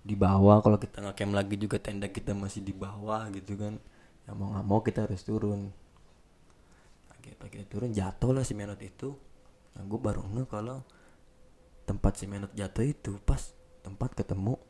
di 0.05 0.12
bawah. 0.12 0.61
Kalau 0.61 0.76
kita 0.76 1.00
ngecamp 1.00 1.33
lagi 1.33 1.57
juga 1.57 1.81
tenda 1.81 2.12
kita 2.12 2.37
masih 2.37 2.61
di 2.61 2.76
bawah 2.76 3.24
gitu 3.33 3.57
kan. 3.57 3.81
Ya 4.28 4.37
mau 4.37 4.52
nggak 4.52 4.66
mau 4.68 4.85
kita 4.85 5.09
harus 5.09 5.24
turun. 5.24 5.72
Akhirnya 7.09 7.48
kita 7.48 7.64
turun 7.72 7.90
jatuh 7.96 8.31
lah 8.37 8.44
si 8.44 8.52
Menot 8.52 8.78
itu. 8.85 9.16
Nah 9.72 9.83
gue 9.88 9.96
baru 9.96 10.20
ngeh 10.20 10.44
kalau 10.52 10.85
tempat 11.88 12.20
si 12.20 12.28
Menot 12.28 12.52
jatuh 12.52 12.85
itu 12.85 13.16
pas 13.24 13.40
tempat 13.83 14.12
ketemu 14.14 14.61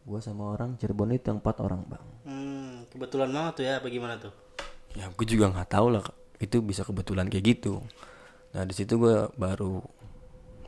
gue 0.00 0.20
sama 0.24 0.56
orang 0.56 0.80
Cirebon 0.80 1.12
itu 1.12 1.28
yang 1.28 1.44
empat 1.44 1.60
orang 1.60 1.84
bang. 1.84 2.06
Hmm, 2.24 2.88
kebetulan 2.88 3.28
banget 3.28 3.52
tuh 3.60 3.64
ya, 3.68 3.72
apa 3.78 3.86
gimana 3.92 4.16
tuh? 4.16 4.32
Ya 4.98 5.06
gue 5.10 5.26
juga 5.26 5.50
nggak 5.54 5.70
tahu 5.70 5.86
lah 5.94 6.04
itu 6.40 6.58
bisa 6.64 6.82
kebetulan 6.82 7.28
kayak 7.28 7.44
gitu. 7.56 7.84
Nah 8.56 8.64
di 8.66 8.74
situ 8.74 8.96
gue 8.98 9.28
baru 9.36 9.84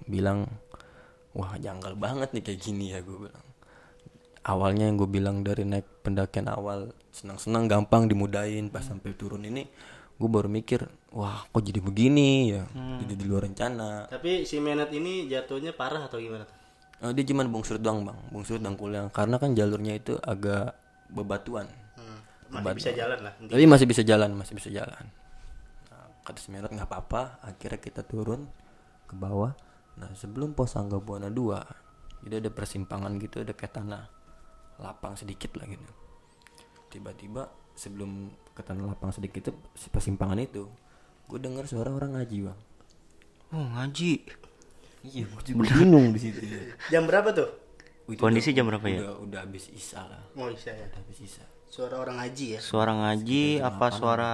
bilang 0.06 0.46
wah 1.32 1.56
janggal 1.56 1.96
banget 1.96 2.36
nih 2.36 2.42
kayak 2.44 2.60
gini 2.60 2.92
ya 2.94 3.00
gue 3.00 3.28
bilang. 3.28 3.46
Awalnya 4.42 4.90
yang 4.90 4.98
gue 4.98 5.10
bilang 5.10 5.36
dari 5.46 5.62
naik 5.62 5.86
pendakian 6.02 6.50
awal 6.50 6.90
senang-senang 7.14 7.70
gampang 7.70 8.10
dimudahin. 8.10 8.68
Pas 8.68 8.82
sampai 8.82 9.14
turun 9.14 9.42
ini 9.46 9.66
gue 10.18 10.28
baru 10.30 10.46
mikir 10.46 10.86
wah 11.10 11.42
kok 11.50 11.62
jadi 11.64 11.80
begini 11.82 12.52
ya? 12.52 12.62
Jadi 13.02 13.14
di 13.16 13.24
luar 13.26 13.48
rencana. 13.48 14.06
Tapi 14.06 14.46
si 14.46 14.58
Menet 14.62 14.92
ini 14.94 15.26
jatuhnya 15.26 15.74
parah 15.74 16.06
atau 16.06 16.20
gimana? 16.20 16.46
Eh, 17.02 17.10
dia 17.10 17.24
cuman 17.26 17.50
bungsur 17.50 17.82
doang 17.82 18.06
bang. 18.06 18.18
Bungsur 18.30 18.62
dangkulnya. 18.62 19.10
Karena 19.10 19.42
kan 19.42 19.58
jalurnya 19.58 19.98
itu 19.98 20.14
agak 20.22 20.78
bebatuan. 21.10 21.66
Hmm. 21.66 21.81
Masih 22.52 22.76
bisa 22.76 22.92
jalan 22.92 23.18
lah. 23.18 23.34
Tapi 23.40 23.64
masih 23.64 23.86
bisa 23.88 24.02
jalan, 24.02 24.30
masih 24.36 24.54
bisa 24.54 24.68
jalan. 24.68 25.04
Nah, 25.88 26.06
kata 26.22 26.36
si 26.36 26.52
Menot 26.52 26.68
nggak 26.68 26.84
apa-apa. 26.84 27.40
Akhirnya 27.42 27.80
kita 27.80 28.04
turun 28.04 28.44
ke 29.08 29.14
bawah. 29.16 29.56
Nah 29.92 30.12
sebelum 30.12 30.52
pos 30.52 30.72
Angga 30.72 30.96
Buana 30.96 31.28
2 31.28 32.24
jadi 32.24 32.38
ada 32.38 32.48
persimpangan 32.48 33.12
gitu, 33.18 33.40
ada 33.40 33.50
kayak 33.50 33.74
tanah 33.74 34.04
lapang 34.78 35.16
sedikit 35.16 35.52
lah 35.56 35.66
gitu. 35.66 35.84
Tiba-tiba 36.88 37.48
sebelum 37.72 38.28
ke 38.52 38.60
tanah 38.60 38.84
lapang 38.86 39.10
sedikit 39.10 39.40
itu 39.42 39.52
si 39.72 39.88
persimpangan 39.88 40.38
itu, 40.38 40.68
gue 41.26 41.38
dengar 41.40 41.64
suara 41.64 41.88
orang 41.88 42.14
ngaji 42.14 42.38
bang. 42.46 42.58
Oh 43.50 43.64
ngaji. 43.66 44.12
Iya, 45.02 45.26
gue 45.26 45.42
juga 45.42 45.66
bingung 45.74 46.14
di 46.14 46.20
situ. 46.20 46.38
Jam 46.88 47.04
berapa 47.04 47.34
tuh? 47.34 47.48
Wih, 48.06 48.14
itu 48.14 48.22
Kondisi 48.22 48.50
udah- 48.50 48.56
jam 48.56 48.64
berapa 48.70 48.86
ya? 48.86 48.98
Udah, 49.02 49.14
udah 49.18 49.38
habis 49.42 49.64
isya 49.68 50.02
lah, 50.04 50.22
Oh, 50.34 50.46
bisa 50.46 50.70
ya. 50.70 50.86
udah 50.86 50.98
habis 51.02 51.18
isya. 51.20 51.46
Suara 51.72 51.96
orang 51.98 52.20
ngaji 52.20 52.46
ya. 52.52 52.60
Suara 52.60 52.92
ngaji 52.94 53.42
apa 53.58 53.86
suara 53.90 54.32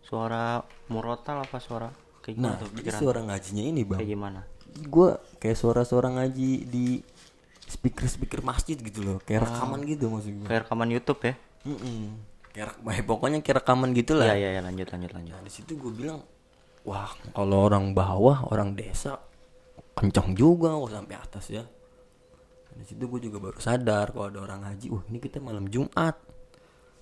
suara 0.00 0.44
murotal 0.88 1.40
apa 1.40 1.58
suara 1.58 1.88
kayak 2.20 2.34
gimana 2.34 2.48
Nah, 2.48 2.56
tuh 2.58 2.68
jadi 2.74 2.90
suara 2.90 3.20
ngajinya 3.22 3.64
ini 3.66 3.82
bang. 3.82 4.00
Kayak 4.00 4.10
gimana? 4.10 4.40
gue 4.72 5.08
kayak 5.36 5.52
suara-suara 5.54 6.08
ngaji 6.10 6.64
di 6.64 7.04
speaker-speaker 7.62 8.40
masjid 8.40 8.72
gitu 8.74 9.04
loh 9.04 9.20
kayak 9.20 9.44
rekaman 9.44 9.84
gitu 9.84 10.08
maksud 10.08 10.32
gue 10.34 10.46
Kayak 10.46 10.64
rekaman 10.64 10.88
YouTube 10.88 11.20
ya? 11.22 11.34
kayak 12.48 12.66
rek- 12.70 12.84
eh, 12.90 13.04
pokoknya 13.12 13.38
kayak 13.38 13.60
rekaman 13.60 13.92
gitu 13.92 14.16
lah 14.16 14.26
Iya 14.26 14.36
iya 14.38 14.48
iya 14.50 14.60
lanjut 14.60 14.88
lanjut 14.88 15.12
lanjut. 15.12 15.32
nah 15.32 15.40
di 15.40 15.52
situ 15.52 15.76
gue 15.76 15.92
bilang 15.92 16.24
wah 16.82 17.04
kalau 17.30 17.68
orang 17.68 17.92
bawah 17.92 18.48
orang 18.48 18.72
desa 18.72 19.20
kencang 19.92 20.32
juga 20.32 20.72
kok 20.72 20.88
sampai 20.90 21.16
atas 21.16 21.44
ya 21.50 21.62
Di 22.76 22.84
situ 22.88 23.04
gue 23.06 23.20
juga 23.20 23.38
baru 23.38 23.58
sadar 23.60 24.10
kalau 24.10 24.28
ada 24.32 24.40
orang 24.40 24.64
ngaji 24.64 24.86
wah 24.92 25.04
ini 25.08 25.18
kita 25.20 25.38
malam 25.38 25.68
Jumat. 25.68 26.16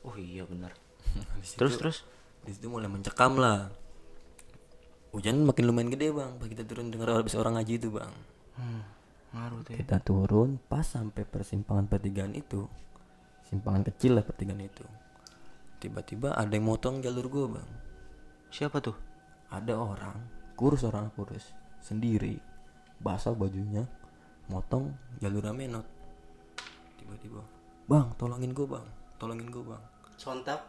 Oh 0.07 0.17
iya 0.17 0.45
benar. 0.47 0.75
Terus 1.59 1.75
terus? 1.77 1.99
di 2.41 2.57
situ 2.57 2.73
mulai 2.73 2.89
mencekam 2.89 3.37
lah. 3.37 3.69
Hujan 5.13 5.43
makin 5.45 5.69
lumayan 5.69 5.93
gede 5.93 6.09
bang. 6.15 6.39
Pas 6.41 6.49
kita 6.49 6.65
turun 6.65 6.89
dengar 6.89 7.13
habis 7.13 7.37
orang 7.37 7.59
ngaji 7.61 7.77
itu 7.77 7.89
bang. 7.93 8.15
Hmm, 8.57 8.83
ngaruh 9.37 9.61
tuh 9.67 9.73
ya. 9.75 9.79
kita 9.85 9.99
turun 10.01 10.57
pas 10.71 10.87
sampai 10.87 11.27
persimpangan 11.27 11.91
pertigaan 11.91 12.33
itu. 12.33 12.65
Simpangan 13.45 13.83
kecil 13.93 14.17
lah 14.17 14.25
pertigaan 14.25 14.63
itu. 14.63 14.87
Tiba-tiba 15.83 16.39
ada 16.39 16.55
yang 16.55 16.65
motong 16.65 17.05
jalur 17.05 17.27
gue 17.29 17.47
bang. 17.59 17.71
Siapa 18.49 18.79
tuh? 18.81 19.11
ada 19.51 19.75
orang 19.75 20.17
kurus 20.55 20.87
orang 20.87 21.11
kurus. 21.13 21.51
Sendiri. 21.83 22.39
Basah 23.03 23.35
bajunya 23.35 23.85
motong 24.51 24.91
jalur 25.19 25.47
menot 25.53 25.87
tiba-tiba 26.97 27.41
bang 27.87 28.07
tolongin 28.17 28.51
gue 28.51 28.67
bang 28.67 28.87
tolongin 29.17 29.49
gue 29.49 29.65
bang 29.65 29.83
Sontak. 30.17 30.61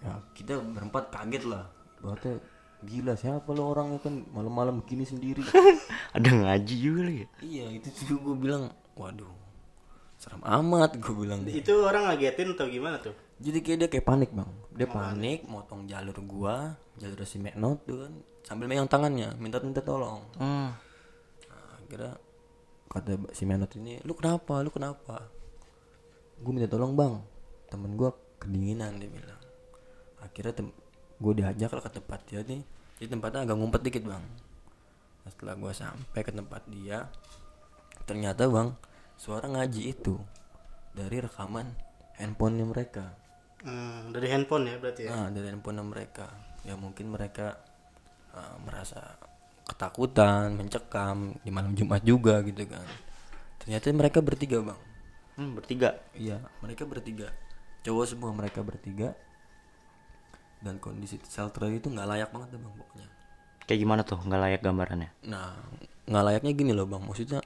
ya 0.00 0.14
kita 0.32 0.56
berempat 0.56 1.10
kaget 1.10 1.44
lah 1.44 1.66
berarti 1.98 2.38
gila 2.80 3.12
siapa 3.12 3.50
lo 3.50 3.68
orangnya 3.68 4.00
kan 4.00 4.24
malam-malam 4.30 4.80
begini 4.80 5.04
sendiri 5.04 5.44
Ada 6.16 6.30
ngaji 6.32 6.74
juga 6.74 7.00
lagi. 7.04 7.18
ya? 7.18 7.28
iya 7.42 7.64
itu 7.76 7.88
juga 8.00 8.14
gue 8.24 8.36
bilang 8.40 8.64
waduh 8.94 9.28
seram 10.16 10.40
amat 10.40 10.96
gue 10.96 11.12
bilang 11.12 11.44
Itu 11.44 11.82
orang 11.82 12.08
ngagetin 12.08 12.54
atau 12.54 12.66
gimana 12.66 12.96
tuh? 12.98 13.12
jadi 13.36 13.58
kayak 13.58 13.78
dia 13.78 13.88
kayak 13.90 14.06
panik 14.06 14.30
bang 14.32 14.48
dia 14.70 14.86
panik 14.86 15.44
motong 15.44 15.84
jalur 15.84 16.16
gua 16.22 16.76
jalur 16.96 17.20
si 17.22 17.36
Menot 17.36 17.80
tuh 17.84 18.04
kan 18.04 18.12
sambil 18.44 18.64
megang 18.64 18.84
tangannya 18.84 19.32
minta 19.36 19.56
minta 19.58 19.80
tolong 19.80 20.20
Hmm. 20.36 20.72
nah, 21.48 21.68
akhirnya 21.76 22.16
kata 22.90 23.30
si 23.30 23.46
Menot 23.46 23.70
ini 23.78 24.02
lu 24.02 24.18
kenapa? 24.18 24.58
Lu 24.66 24.74
kenapa? 24.74 25.30
Gue 26.42 26.50
minta 26.50 26.66
tolong 26.66 26.98
bang 26.98 27.14
temen 27.70 27.94
gua 27.94 28.10
kedinginan 28.42 28.98
dia 28.98 29.06
bilang. 29.06 29.40
Akhirnya 30.18 30.52
tem 30.58 30.74
gue 31.22 31.32
diajak 31.38 31.70
lah 31.70 31.82
ke 31.86 31.90
tempat 31.94 32.20
dia 32.26 32.42
nih. 32.42 32.66
Di 32.98 33.06
tempatnya 33.06 33.46
agak 33.46 33.56
ngumpet 33.56 33.80
dikit 33.86 34.04
bang. 34.10 34.24
Nah, 35.22 35.30
setelah 35.30 35.54
gua 35.54 35.70
sampai 35.70 36.20
ke 36.26 36.32
tempat 36.34 36.66
dia 36.66 37.06
ternyata 38.10 38.50
bang 38.50 38.74
suara 39.14 39.46
ngaji 39.46 39.94
itu 39.94 40.18
dari 40.90 41.22
rekaman 41.22 41.70
handphonenya 42.18 42.66
mereka. 42.66 43.14
Hmm, 43.62 44.10
dari 44.10 44.26
handphone 44.34 44.66
ya 44.66 44.76
berarti 44.82 45.02
ya. 45.06 45.10
Nah, 45.14 45.28
dari 45.30 45.46
handphone 45.46 45.78
mereka. 45.86 46.26
Ya 46.66 46.74
mungkin 46.74 47.14
mereka 47.14 47.60
uh, 48.34 48.56
merasa 48.66 49.20
ketakutan, 49.70 50.58
mencekam 50.58 51.38
di 51.46 51.50
malam 51.54 51.72
Jumat 51.78 52.02
juga 52.02 52.42
gitu 52.42 52.66
kan. 52.66 52.82
Ternyata 53.62 53.94
mereka 53.94 54.18
bertiga, 54.18 54.58
Bang. 54.66 54.80
Hmm, 55.38 55.54
bertiga. 55.54 56.02
Iya, 56.18 56.42
mereka 56.58 56.82
bertiga. 56.84 57.30
Cowok 57.86 58.04
semua 58.10 58.34
mereka 58.34 58.66
bertiga. 58.66 59.14
Dan 60.60 60.82
kondisi 60.82 61.16
shelter 61.24 61.70
itu 61.70 61.86
nggak 61.86 62.08
layak 62.10 62.30
banget 62.34 62.58
deh, 62.58 62.60
Bang, 62.60 62.74
pokoknya. 62.74 63.08
Kayak 63.64 63.80
gimana 63.86 64.02
tuh? 64.02 64.18
Nggak 64.18 64.40
layak 64.42 64.60
gambarannya. 64.66 65.10
Nah, 65.30 65.54
nggak 66.10 66.24
layaknya 66.26 66.52
gini 66.58 66.72
loh, 66.74 66.90
Bang. 66.90 67.06
Maksudnya 67.06 67.40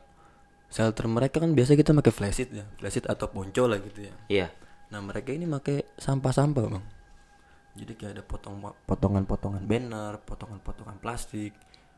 shelter 0.74 1.06
mereka 1.06 1.38
kan 1.38 1.54
biasa 1.54 1.78
kita 1.78 1.94
pakai 1.94 2.10
flashit 2.10 2.50
ya, 2.50 2.66
flashit 2.82 3.06
atau 3.06 3.30
ponco 3.30 3.70
lah 3.70 3.78
gitu 3.78 4.10
ya. 4.10 4.14
Iya. 4.26 4.48
Nah 4.90 4.98
mereka 4.98 5.30
ini 5.30 5.46
pakai 5.46 5.86
sampah-sampah 5.94 6.64
bang. 6.66 6.84
Jadi 7.78 7.92
kayak 7.94 8.12
ada 8.18 8.22
potong 8.26 8.58
potongan-potongan 8.82 9.62
banner, 9.62 10.18
potongan-potongan 10.26 10.98
plastik. 10.98 11.54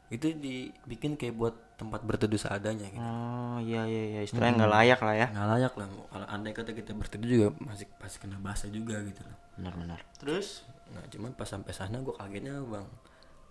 Itu 0.06 0.30
dibikin 0.32 1.18
kayak 1.18 1.34
buat 1.34 1.54
tempat 1.76 2.06
berteduh 2.06 2.38
seadanya 2.38 2.86
gitu. 2.88 3.02
Oh 3.02 3.58
iya 3.60 3.84
iya 3.84 4.02
iya. 4.16 4.20
Istilahnya 4.22 4.64
nggak 4.64 4.72
layak 4.72 5.00
lah 5.02 5.14
ya. 5.14 5.26
Nggak 5.34 5.48
layak 5.52 5.72
lah. 5.74 5.86
Kalau 6.08 6.26
andai 6.30 6.52
kata 6.54 6.70
kita 6.72 6.92
berteduh 6.94 7.28
juga 7.28 7.48
masih 7.58 7.86
pasti 7.98 8.16
kena 8.22 8.38
basah 8.38 8.70
juga 8.70 9.02
gitu 9.02 9.20
loh. 9.20 9.36
Benar-benar. 9.58 10.00
Terus 10.16 10.62
Nah 10.86 11.02
cuman 11.10 11.34
pas 11.34 11.50
sampai 11.50 11.74
sana 11.74 11.98
gue 11.98 12.14
kagetnya 12.14 12.62
bang. 12.62 12.86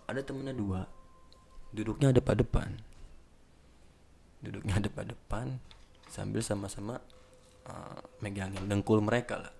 Ada 0.08 0.24
temennya 0.24 0.56
dua. 0.56 0.88
Duduknya 1.70 2.08
depan 2.10 2.36
depan. 2.40 2.68
Duduknya 4.40 4.76
depan 4.86 5.04
depan 5.06 5.46
sambil 6.06 6.40
sama-sama 6.40 6.96
eh, 7.66 8.00
megangin 8.22 8.64
dengkul 8.64 9.02
mereka 9.02 9.42
lah 9.42 9.52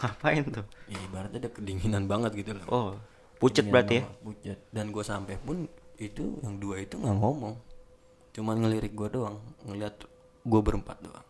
Ngapain 0.00 0.44
tuh? 0.48 0.64
ya, 0.86 0.96
ibaratnya 1.02 1.40
ada 1.40 1.50
kedinginan 1.50 2.04
banget 2.04 2.32
gitu 2.36 2.52
loh 2.52 2.66
Oh, 2.68 2.90
pucet 3.36 3.64
berarti 3.66 4.00
ya? 4.00 4.04
pucet 4.20 4.58
dan 4.70 4.92
gue 4.92 5.00
sampai 5.00 5.36
pun 5.36 5.64
itu 6.00 6.40
yang 6.40 6.56
dua 6.56 6.80
itu 6.80 6.96
nggak 6.96 7.16
ngomong. 7.20 7.54
Cuman 8.32 8.56
ngelirik 8.64 8.96
gue 8.96 9.08
doang 9.12 9.36
ngeliat 9.68 10.00
gue 10.48 10.60
berempat 10.64 10.96
doang. 11.04 11.26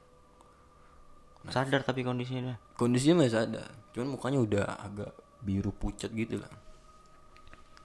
Sadar 1.50 1.82
tapi 1.82 2.06
kondisinya. 2.06 2.54
kondisinya 2.76 3.24
masih 3.24 3.48
ada 3.48 3.64
cuman 3.96 4.12
mukanya 4.14 4.38
udah 4.44 4.64
agak 4.86 5.10
biru 5.42 5.74
pucat 5.74 6.14
gitu 6.14 6.38
lah. 6.38 6.52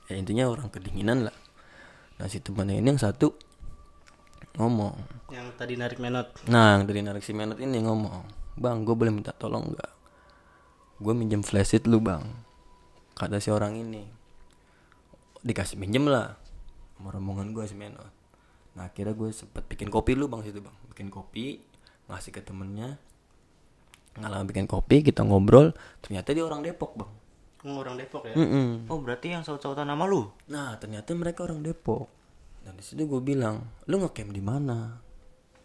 Ya 0.05 0.21
intinya 0.21 0.45
orang 0.45 0.69
kedinginan 0.69 1.25
lah. 1.25 1.37
Nah 2.21 2.29
si 2.29 2.37
temannya 2.37 2.77
ini 2.77 2.93
yang 2.93 3.01
satu 3.01 3.33
ngomong. 4.61 4.93
Yang 5.33 5.47
tadi 5.57 5.73
narik 5.79 5.97
menot. 5.97 6.29
nah 6.45 6.77
yang 6.77 6.85
dari 6.85 7.01
narik 7.01 7.25
si 7.25 7.33
menot 7.33 7.57
ini 7.57 7.81
ngomong 7.81 8.23
bang 8.55 8.85
gue 8.85 8.95
boleh 8.95 9.11
minta 9.11 9.33
tolong 9.33 9.73
nggak? 9.73 9.91
Gue 11.01 11.13
minjem 11.17 11.41
flashlight 11.41 11.89
lu 11.89 11.97
bang 11.97 12.21
kata 13.17 13.41
si 13.41 13.49
orang 13.49 13.73
ini. 13.79 14.05
Dikasih 15.41 15.79
minjem 15.79 16.05
lah 16.05 16.44
sama 16.95 17.13
rombongan 17.13 17.51
gue 17.51 17.65
si 17.67 17.75
menot 17.75 18.11
nah 18.75 18.91
akhirnya 18.91 19.15
gue 19.15 19.29
sempet 19.31 19.63
bikin 19.67 19.87
kopi 19.87 20.15
lu 20.15 20.27
bang 20.27 20.43
situ 20.43 20.59
bang 20.59 20.75
bikin 20.91 21.07
kopi 21.07 21.63
ngasih 22.11 22.31
ke 22.35 22.41
temennya 22.43 22.99
ngalah 24.19 24.47
bikin 24.47 24.67
kopi 24.67 25.03
kita 25.03 25.23
ngobrol 25.23 25.75
ternyata 26.03 26.31
dia 26.31 26.43
orang 26.43 26.63
Depok 26.63 26.95
bang 26.95 27.11
Oh, 27.65 27.81
orang 27.81 27.97
Depok 27.97 28.29
ya. 28.29 28.37
Mm-mm. 28.37 28.85
Oh, 28.85 29.01
berarti 29.01 29.33
yang 29.33 29.41
saut-sautan 29.41 29.89
nama 29.89 30.05
lu? 30.05 30.29
Nah 30.53 30.77
ternyata 30.77 31.17
mereka 31.17 31.49
orang 31.49 31.65
Depok. 31.65 32.05
Dan 32.61 32.77
di 32.77 32.85
situ 32.85 33.09
gue 33.09 33.17
bilang, 33.25 33.65
lu 33.89 33.97
ngecamp 34.05 34.29
di 34.29 34.41
mana? 34.41 35.01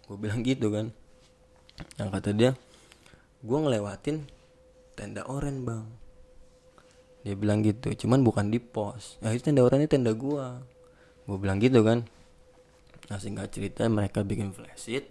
Gue 0.08 0.16
bilang 0.16 0.40
gitu 0.40 0.72
kan. 0.72 0.88
Yang 2.00 2.08
kata 2.08 2.30
dia, 2.32 2.50
gue 3.44 3.58
ngelewatin 3.60 4.24
tenda 4.96 5.28
oren 5.28 5.60
bang. 5.68 5.84
Dia 7.20 7.36
bilang 7.36 7.60
gitu, 7.60 7.92
cuman 7.92 8.24
bukan 8.24 8.48
di 8.48 8.56
pos. 8.56 9.20
Nah 9.20 9.36
itu 9.36 9.52
tenda 9.52 9.60
oren 9.60 9.84
ini 9.84 9.88
tenda 9.92 10.16
gue. 10.16 10.46
Gue 11.24 11.36
bilang 11.40 11.58
gitu 11.58 11.82
kan. 11.82 12.06
Nah 13.10 13.18
singkat 13.18 13.50
cerita 13.50 13.84
mereka 13.90 14.22
bikin 14.22 14.54
flashit, 14.54 15.10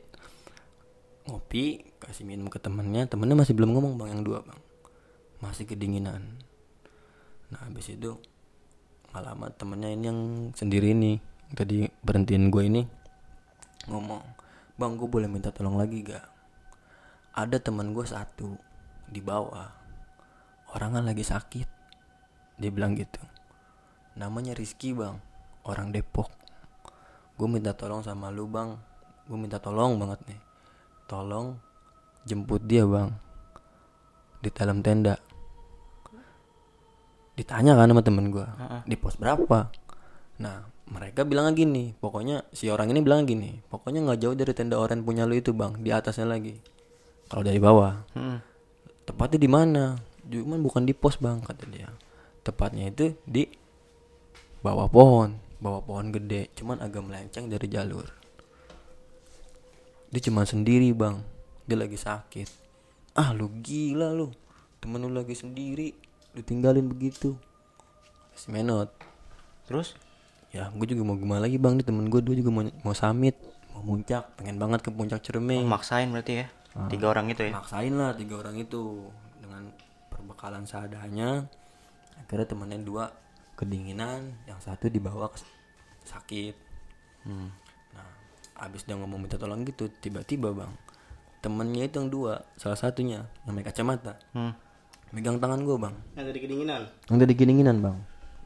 ngopi, 1.27 1.83
kasih 1.99 2.23
minum 2.23 2.47
ke 2.47 2.61
temennya. 2.61 3.05
Temennya 3.05 3.35
masih 3.35 3.53
belum 3.57 3.75
ngomong 3.75 3.99
bang 3.99 4.09
yang 4.15 4.23
dua 4.23 4.39
bang, 4.45 4.61
masih 5.43 5.67
kedinginan. 5.67 6.39
Nah 7.51 7.59
habis 7.67 7.91
itu 7.91 8.15
alamat 9.09 9.57
temennya 9.57 9.89
ini 9.89 10.05
yang 10.05 10.21
sendiri 10.53 10.93
nih 10.93 11.17
tadi 11.57 11.89
berhentiin 12.05 12.53
gue 12.53 12.63
ini 12.69 12.81
ngomong 13.89 14.21
bang 14.77 14.93
gue 14.93 15.09
boleh 15.09 15.25
minta 15.25 15.49
tolong 15.49 15.81
lagi 15.81 16.05
gak 16.05 16.25
ada 17.33 17.57
teman 17.57 17.89
gue 17.89 18.05
satu 18.05 18.53
di 19.09 19.17
bawah 19.17 19.65
orang 20.77 21.01
kan 21.01 21.05
lagi 21.09 21.25
sakit 21.25 21.67
dia 22.61 22.69
bilang 22.69 22.93
gitu 22.93 23.21
namanya 24.13 24.53
Rizky 24.53 24.93
bang 24.93 25.17
orang 25.69 25.93
Depok. 25.93 26.27
Gue 27.39 27.47
minta 27.47 27.71
tolong 27.71 28.03
sama 28.03 28.33
lu 28.33 28.49
bang. 28.49 28.75
Gue 29.29 29.37
minta 29.37 29.61
tolong 29.61 29.95
banget 29.95 30.19
nih. 30.27 30.39
Tolong 31.05 31.55
jemput 32.27 32.61
dia 32.65 32.83
bang 32.83 33.13
di 34.43 34.49
dalam 34.51 34.83
tenda. 34.83 35.15
Ditanya 37.39 37.79
kan 37.79 37.87
sama 37.87 38.03
temen 38.03 38.27
gue 38.33 38.47
di 38.83 38.99
pos 38.99 39.15
berapa? 39.15 39.71
Nah 40.43 40.67
mereka 40.91 41.23
bilang 41.23 41.55
gini. 41.55 41.95
Pokoknya 41.95 42.43
si 42.51 42.67
orang 42.67 42.91
ini 42.91 42.99
bilang 42.99 43.23
gini 43.23 43.63
pokoknya 43.71 44.03
nggak 44.03 44.19
jauh 44.19 44.35
dari 44.35 44.51
tenda 44.51 44.75
oren 44.75 45.05
punya 45.05 45.23
lu 45.23 45.39
itu 45.39 45.55
bang 45.55 45.79
di 45.79 45.89
atasnya 45.95 46.27
lagi. 46.27 46.59
Kalau 47.29 47.45
dari 47.45 47.61
bawah. 47.61 48.03
Hmm. 48.17 48.41
tepatnya 49.05 49.41
di 49.41 49.49
mana? 49.49 49.97
Cuman 50.29 50.61
bukan 50.61 50.85
di 50.85 50.93
pos 50.93 51.17
bang 51.17 51.41
kata 51.41 51.65
dia. 51.71 51.89
Tepatnya 52.45 52.93
itu 52.93 53.15
di 53.25 53.49
bawah 54.59 54.91
pohon 54.91 55.48
bawah 55.59 55.83
pohon 55.83 56.15
gede 56.15 56.47
cuman 56.55 56.79
agak 56.79 57.03
melenceng 57.03 57.51
dari 57.51 57.67
jalur. 57.67 58.07
Dia 60.09 60.21
cuma 60.25 60.47
sendiri 60.47 60.89
bang. 60.95 61.21
Dia 61.69 61.77
lagi 61.77 61.99
sakit. 61.99 62.49
Ah 63.13 63.35
lu 63.35 63.51
gila 63.61 64.15
lu. 64.15 64.33
Temen 64.81 65.03
lu 65.03 65.11
lagi 65.13 65.35
sendiri 65.35 65.93
lu 66.33 66.41
tinggalin 66.41 66.87
begitu. 66.87 67.35
Si 68.33 68.49
menot. 68.49 68.89
Terus? 69.67 69.93
ya 70.49 70.65
gue 70.73 70.87
juga 70.89 71.05
mau 71.05 71.13
gimana 71.13 71.45
lagi 71.45 71.61
bang? 71.61 71.77
Nih 71.77 71.85
temen 71.85 72.09
gue 72.09 72.21
dua 72.25 72.33
juga 72.33 72.49
mau 72.49 72.65
mau 72.81 72.95
summit 72.97 73.37
mau 73.73 73.85
muncak. 73.85 74.33
Pengen 74.33 74.57
banget 74.57 74.81
ke 74.81 74.89
puncak 74.89 75.21
cermeng 75.21 75.69
Maksain 75.69 76.09
berarti 76.09 76.45
ya? 76.45 76.47
Tiga 76.89 77.11
orang 77.11 77.27
itu 77.33 77.49
ya? 77.49 77.51
maksain 77.53 77.93
lah 77.97 78.13
tiga 78.13 78.39
orang 78.39 78.55
itu 78.57 79.09
dengan 79.41 79.73
perbekalan 80.09 80.63
seadanya. 80.69 81.49
Akhirnya 82.17 82.45
temennya 82.45 82.79
dua 82.81 83.09
kedinginan 83.59 84.39
yang 84.47 84.55
satu 84.63 84.87
dibawa 84.87 85.27
ke 85.27 85.43
sakit. 86.07 86.55
Hmm. 87.27 87.51
nah 87.91 88.07
abis 88.63 88.87
dia 88.87 88.95
ngomong 88.95 89.27
minta 89.27 89.35
tolong 89.35 89.67
gitu 89.67 89.91
tiba-tiba 89.99 90.55
bang 90.55 90.71
temennya 91.43 91.91
itu 91.91 91.99
yang 91.99 92.07
dua 92.07 92.47
salah 92.55 92.79
satunya 92.79 93.27
yang 93.43 93.59
pakai 93.59 93.75
kacamata. 93.75 94.15
Hmm. 94.31 94.55
megang 95.11 95.41
tangan 95.41 95.59
gue 95.67 95.75
bang. 95.75 95.95
Yang 96.15 96.25
tadi 96.31 96.39
kedinginan. 96.39 96.81
yang 97.11 97.17
tadi 97.19 97.33
kedinginan 97.35 97.77
bang. 97.83 97.97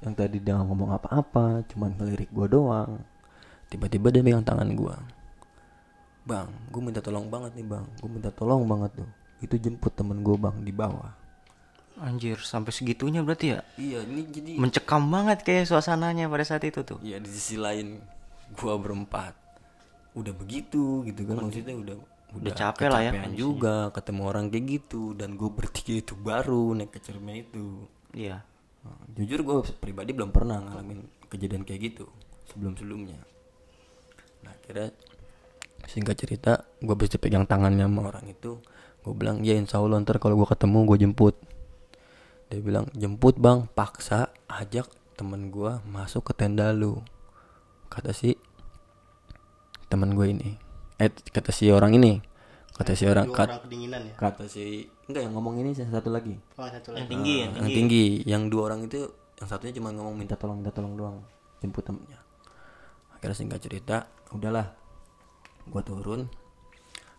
Yang 0.02 0.14
tadi 0.18 0.38
dia 0.42 0.58
ngomong 0.58 0.90
apa-apa 0.98 1.62
cuman 1.70 1.94
ngelirik 2.02 2.34
gue 2.34 2.48
doang. 2.50 2.98
Tiba-tiba 3.70 4.10
dia 4.10 4.26
megang 4.26 4.42
tangan 4.42 4.74
gue 4.74 4.98
bang 6.24 6.48
gue 6.72 6.80
minta 6.80 7.04
tolong 7.04 7.30
banget 7.30 7.52
nih 7.54 7.68
bang. 7.68 7.86
Gue 8.02 8.10
minta 8.10 8.34
tolong 8.34 8.66
banget 8.66 9.04
tuh. 9.04 9.10
Itu 9.44 9.60
jemput 9.62 9.94
temen 9.94 10.26
gue 10.26 10.38
bang 10.40 10.56
di 10.64 10.74
bawah 10.74 11.23
Anjir, 12.02 12.42
sampai 12.42 12.74
segitunya 12.74 13.22
berarti 13.22 13.54
ya? 13.54 13.62
iya 13.78 14.02
ini 14.02 14.26
jadi 14.26 14.58
Mencekam 14.58 15.06
banget 15.14 15.46
kayak 15.46 15.70
suasananya 15.70 16.26
pada 16.26 16.42
saat 16.42 16.66
itu 16.66 16.82
tuh. 16.82 16.98
ya 17.06 17.22
di 17.22 17.30
sisi 17.30 17.60
lain 17.60 18.02
gue 18.54 18.74
berempat 18.78 19.34
udah 20.14 20.34
begitu 20.34 21.02
gitu 21.06 21.22
kan 21.26 21.38
maksudnya 21.42 21.78
udah 21.78 21.98
Udah 22.34 22.50
capek 22.58 22.90
lah 22.90 23.02
ya 23.06 23.14
juga 23.30 23.94
ketemu 23.94 24.22
orang 24.26 24.50
kayak 24.50 24.66
gitu 24.66 25.14
dan 25.14 25.38
gue 25.38 25.50
bertiga 25.54 26.02
itu 26.02 26.18
baru 26.18 26.74
naik 26.74 26.98
ke 26.98 27.00
cermin 27.02 27.46
itu 27.46 27.86
Iya. 28.14 28.42
Nah, 28.86 28.98
jujur 29.14 29.46
gue 29.46 29.58
pribadi 29.78 30.18
belum 30.18 30.34
pernah 30.34 30.58
ngalamin 30.62 31.06
kejadian 31.30 31.62
kayak 31.66 31.94
gitu 31.94 32.06
sebelum 32.46 32.78
sebelumnya 32.78 33.18
nah 34.44 34.54
kira 34.62 34.92
singkat 35.88 36.16
cerita 36.20 36.68
gue 36.80 36.96
bisa 36.96 37.18
pegang 37.18 37.48
tangannya 37.48 37.88
sama 37.88 38.12
orang 38.14 38.28
itu 38.30 38.60
gue 39.04 39.14
bilang 39.16 39.42
ya 39.44 39.56
insya 39.56 39.80
Allah 39.82 40.00
ntar 40.04 40.20
kalau 40.20 40.36
gue 40.38 40.48
ketemu 40.48 40.80
gue 40.88 40.98
jemput 41.00 41.36
dia 42.50 42.60
bilang 42.60 42.88
jemput 42.94 43.38
bang. 43.38 43.68
Paksa 43.72 44.32
ajak 44.50 44.88
temen 45.16 45.50
gue 45.50 45.80
masuk 45.86 46.32
ke 46.32 46.34
tenda 46.34 46.72
lu. 46.72 47.00
Kata 47.88 48.12
si 48.12 48.36
temen 49.88 50.18
gue 50.18 50.28
ini. 50.30 50.50
Eh 50.98 51.10
kata 51.10 51.54
si 51.54 51.70
orang 51.70 51.94
ini. 51.94 52.20
Kata 52.74 52.98
si 52.98 53.06
orang 53.06 53.30
kat- 53.30 53.54
orang 53.54 53.62
kedinginan 53.70 54.02
ya. 54.10 54.14
kata 54.18 54.50
si 54.50 54.90
enggak 55.06 55.30
yang 55.30 55.34
ngomong 55.38 55.62
ini 55.62 55.78
satu 55.78 56.10
lagi. 56.10 56.34
Oh, 56.58 56.66
satu 56.66 56.98
Yang 56.98 57.06
lagi. 57.06 57.12
tinggi, 57.14 57.34
yang 57.38 57.52
yang 57.54 57.70
tinggi. 57.70 58.04
Yang 58.26 58.44
dua 58.50 58.62
orang 58.74 58.80
itu 58.90 59.00
yang 59.38 59.48
satunya 59.48 59.74
cuma 59.78 59.94
ngomong 59.94 60.18
minta 60.18 60.34
tolong 60.34 60.58
minta 60.58 60.74
tolong 60.74 60.98
doang. 60.98 61.18
Jemput 61.62 61.86
temennya. 61.86 62.18
Akhirnya 63.14 63.38
singkat 63.38 63.62
cerita 63.62 64.10
udahlah 64.34 64.74
gua 65.70 65.86
turun. 65.86 66.26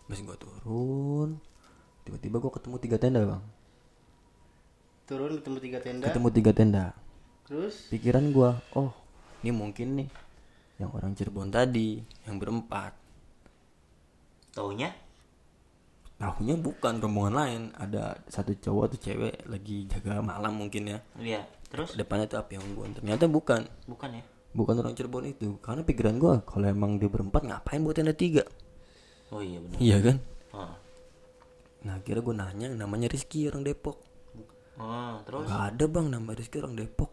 Habis 0.05 0.21
gua 0.21 0.37
turun 0.37 1.41
tiba-tiba 2.05 2.37
gua 2.37 2.53
ketemu 2.53 2.75
tiga 2.77 2.97
tenda 3.01 3.25
bang 3.25 3.41
Turun 5.05 5.37
ketemu 5.37 5.57
tiga 5.61 5.79
tenda. 5.79 6.05
ketemu 6.05 6.27
tiga 6.31 6.51
tenda 6.51 6.85
Terus 7.45 7.75
pikiran 7.87 8.33
gua 8.33 8.57
oh 8.73 8.89
ini 9.39 9.53
mungkin 9.53 10.01
nih 10.01 10.09
yang 10.75 10.89
orang 10.91 11.13
Cirebon 11.13 11.47
tadi 11.47 12.01
yang 12.25 12.35
berempat 12.35 12.91
Taunya? 14.51 14.89
tahunya 16.15 16.55
bukan 16.55 16.97
rombongan 16.97 17.35
lain 17.35 17.61
ada 17.75 18.15
satu 18.25 18.55
cowok 18.55 18.83
atau 18.87 18.99
cewek 19.03 19.35
lagi 19.45 19.83
jaga 19.85 20.23
malam 20.23 20.55
mungkin 20.55 20.87
ya 20.87 20.99
Iya. 21.15 21.41
Terus? 21.67 21.93
depannya 21.93 22.25
tuh 22.25 22.39
api 22.39 22.55
unggun 22.55 22.95
ternyata 22.95 23.27
bukan 23.27 23.67
Bukan 23.85 24.09
ya? 24.15 24.23
bukan 24.55 24.75
orang 24.79 24.95
Cirebon 24.95 25.27
itu 25.27 25.59
karena 25.59 25.83
pikiran 25.83 26.15
gua 26.15 26.39
kalau 26.41 26.65
emang 26.65 26.97
dia 26.97 27.05
berempat 27.05 27.43
ngapain 27.43 27.83
buat 27.83 27.93
tenda 27.93 28.15
tiga 28.15 28.41
Oh 29.29 29.43
iya 29.43 29.59
benar. 29.59 29.77
iya 29.77 29.97
kan 29.99 30.17
Oh. 30.49 30.71
nah 31.83 31.99
kira 31.99 32.17
gue 32.17 32.31
nanya 32.31 32.71
namanya 32.71 33.05
Rizky 33.05 33.45
orang 33.45 33.61
Depok 33.61 33.99
Oh, 34.75 35.23
terus? 35.23 35.47
nggak 35.47 35.63
ada 35.71 35.85
bang. 35.87 36.05
Nama 36.11 36.31
Rizky 36.35 36.57
orang 36.59 36.75
Depok. 36.75 37.11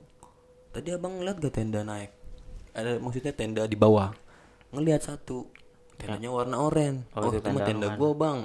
Tadi 0.73 0.89
abang 0.89 1.21
ngeliat 1.21 1.37
gak 1.37 1.53
tenda 1.53 1.85
naik? 1.85 2.11
Ada 2.73 2.97
maksudnya 2.97 3.37
tenda 3.37 3.69
di 3.69 3.77
bawah? 3.77 4.17
Ngelihat 4.73 5.05
satu. 5.05 5.45
Tendanya 6.01 6.33
warna 6.33 6.57
oranye. 6.57 7.05
Oh, 7.13 7.29
oh, 7.29 7.31
itu 7.31 7.45
itu 7.45 7.49
mah 7.53 7.63
tenda 7.63 7.87
tenda 7.87 7.89
gua 8.01 8.11
bang. 8.17 8.39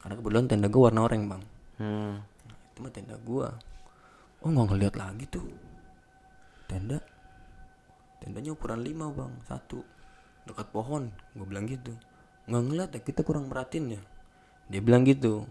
Karena 0.00 0.14
kebetulan 0.16 0.44
tenda 0.48 0.66
gua 0.72 0.82
warna 0.88 1.00
oranye 1.04 1.26
bang. 1.28 1.42
Hmm. 1.76 2.12
Itu 2.72 2.78
mah 2.80 2.92
tenda 2.96 3.16
gua. 3.20 3.48
Oh 4.40 4.48
nggak 4.48 4.66
ngeliat 4.72 4.94
lagi 4.96 5.24
tuh. 5.28 5.44
Tenda? 6.64 6.98
Tendanya 8.24 8.56
ukuran 8.56 8.80
5 8.80 9.16
bang. 9.16 9.32
Satu. 9.44 9.84
Dekat 10.48 10.72
pohon. 10.72 11.12
Gue 11.36 11.44
bilang 11.44 11.68
gitu. 11.68 11.92
Nggak 12.48 12.62
ngeliat 12.64 12.90
ya 12.96 13.00
kita 13.04 13.20
kurang 13.20 13.52
merhatiin 13.52 14.00
ya. 14.00 14.02
Dia 14.72 14.80
bilang 14.80 15.04
gitu. 15.04 15.44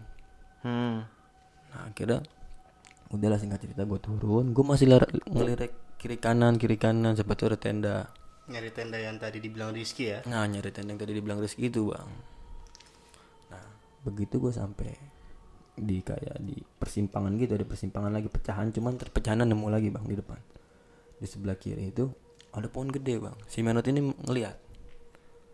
Hmm. 0.60 1.08
nah 1.70 1.88
akhirnya 1.88 2.20
udahlah 3.10 3.38
singkat 3.38 3.60
cerita 3.66 3.82
gue 3.82 3.98
turun. 3.98 4.54
Gue 4.54 4.64
masih 4.64 4.86
ngelirik 5.26 5.98
kiri 5.98 6.16
kanan 6.16 6.56
kiri 6.56 6.78
kanan. 6.78 7.18
Siapa 7.18 7.34
tuh 7.34 7.54
ada 7.54 7.58
tenda. 7.58 7.96
Nyari 8.50 8.70
tenda 8.74 8.98
yang 8.98 9.18
tadi 9.18 9.38
dibilang 9.38 9.70
Rizky 9.70 10.10
ya. 10.10 10.26
nah 10.26 10.42
nyari 10.42 10.74
tenda 10.74 10.90
yang 10.90 11.00
tadi 11.02 11.12
dibilang 11.14 11.38
Rizky 11.38 11.70
itu 11.70 11.90
bang. 11.90 12.10
Nah 13.54 13.64
begitu 14.02 14.42
gue 14.42 14.50
sampai 14.50 14.90
di 15.80 16.02
kayak 16.02 16.42
di 16.42 16.58
persimpangan 16.58 17.30
gitu 17.38 17.54
ada 17.54 17.66
persimpangan 17.66 18.10
lagi 18.10 18.26
pecahan. 18.30 18.70
Cuman 18.74 18.98
terpecahan 18.98 19.42
nemu 19.42 19.66
lagi 19.70 19.90
bang 19.90 20.04
di 20.06 20.16
depan. 20.18 20.38
Di 21.18 21.26
sebelah 21.26 21.58
kiri 21.58 21.90
itu 21.90 22.10
ada 22.54 22.66
pohon 22.66 22.90
gede 22.90 23.22
bang. 23.22 23.36
Si 23.46 23.62
Menot 23.62 23.86
ini 23.86 24.10
ngeliat. 24.26 24.56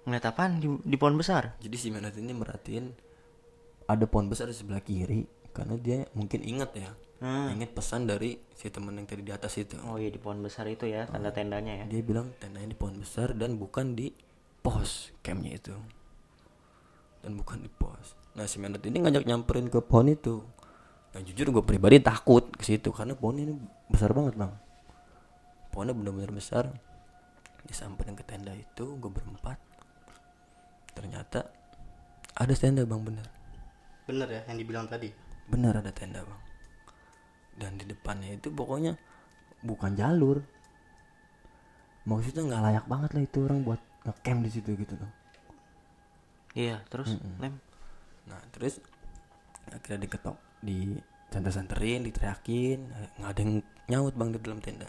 Ngeliat 0.07 0.25
apaan? 0.29 0.63
Di, 0.63 0.71
di 0.87 0.97
pohon 0.97 1.19
besar? 1.19 1.59
jadi 1.59 1.77
si 1.77 1.91
Menot 1.91 2.15
ini 2.15 2.31
merhatiin 2.31 2.95
ada 3.87 4.05
pohon 4.07 4.27
besar 4.27 4.51
di 4.51 4.55
sebelah 4.55 4.83
kiri 4.83 5.27
karena 5.55 5.75
dia 5.79 6.07
mungkin 6.15 6.43
ingat 6.43 6.71
ya 6.79 6.91
Hmm. 7.17 7.49
ingat 7.57 7.73
pesan 7.73 8.05
dari 8.05 8.37
si 8.53 8.69
temen 8.69 8.93
yang 8.93 9.09
tadi 9.09 9.25
di 9.25 9.33
atas 9.33 9.57
itu. 9.57 9.81
Oh 9.89 9.97
iya 9.97 10.13
di 10.13 10.21
pohon 10.21 10.45
besar 10.45 10.69
itu 10.69 10.85
ya 10.85 11.09
tanda 11.09 11.33
tendanya 11.33 11.81
ya. 11.81 11.85
dia 11.89 12.05
bilang 12.05 12.29
tendanya 12.37 12.69
di 12.69 12.77
pohon 12.77 13.01
besar 13.01 13.33
dan 13.33 13.57
bukan 13.57 13.97
di 13.97 14.13
pos 14.61 15.17
campnya 15.25 15.57
itu. 15.57 15.73
Dan 17.25 17.41
bukan 17.41 17.65
di 17.65 17.73
pos. 17.73 18.13
Nah 18.37 18.45
si 18.45 18.61
Menot 18.61 18.85
ini 18.85 19.01
ngajak 19.01 19.25
nyamperin 19.25 19.73
ke 19.73 19.81
pohon 19.81 20.13
itu. 20.13 20.45
Dan 21.17 21.25
jujur 21.25 21.49
gue 21.49 21.65
pribadi 21.65 22.05
takut 22.05 22.53
ke 22.53 22.61
situ 22.61 22.93
karena 22.93 23.17
pohon 23.17 23.41
ini 23.41 23.57
besar 23.89 24.13
banget 24.13 24.37
bang. 24.37 24.53
Pohonnya 25.73 25.97
benar-benar 25.97 26.33
besar. 26.37 26.69
Disamperin 27.65 28.13
ke 28.13 28.29
tenda 28.29 28.53
itu 28.53 28.93
gue 29.01 29.09
berempat. 29.09 29.57
Ternyata 30.93 31.49
ada 32.37 32.53
tenda 32.53 32.85
bang 32.85 33.01
bener 33.01 33.27
Bener 34.05 34.29
ya 34.29 34.43
yang 34.53 34.61
dibilang 34.61 34.87
tadi. 34.87 35.09
benar 35.49 35.81
ada 35.81 35.89
tenda 35.95 36.21
bang 36.21 36.41
dan 37.57 37.81
di 37.81 37.85
depannya 37.89 38.37
itu 38.37 38.53
pokoknya 38.53 38.97
bukan 39.65 39.97
jalur. 39.97 40.45
Maksudnya 42.07 42.47
nggak 42.47 42.63
layak 42.63 42.87
banget 42.87 43.11
lah 43.19 43.23
itu 43.27 43.39
orang 43.43 43.61
buat 43.67 43.81
ngecamp 44.07 44.41
di 44.47 44.51
situ 44.53 44.71
gitu 44.79 44.95
tuh. 44.95 45.13
Iya 46.57 46.81
terus 46.89 47.21
lem. 47.37 47.61
nah 48.27 48.41
terus 48.51 48.81
akhirnya 49.71 50.09
diketok 50.09 50.35
di 50.65 50.99
santer-santerin 51.31 52.03
diteriakin 52.07 52.91
nggak 53.21 53.31
ada 53.31 53.41
yang 53.45 53.53
nyaut 53.91 54.15
bang 54.15 54.31
di 54.33 54.39
dalam 54.41 54.61
tenda. 54.63 54.89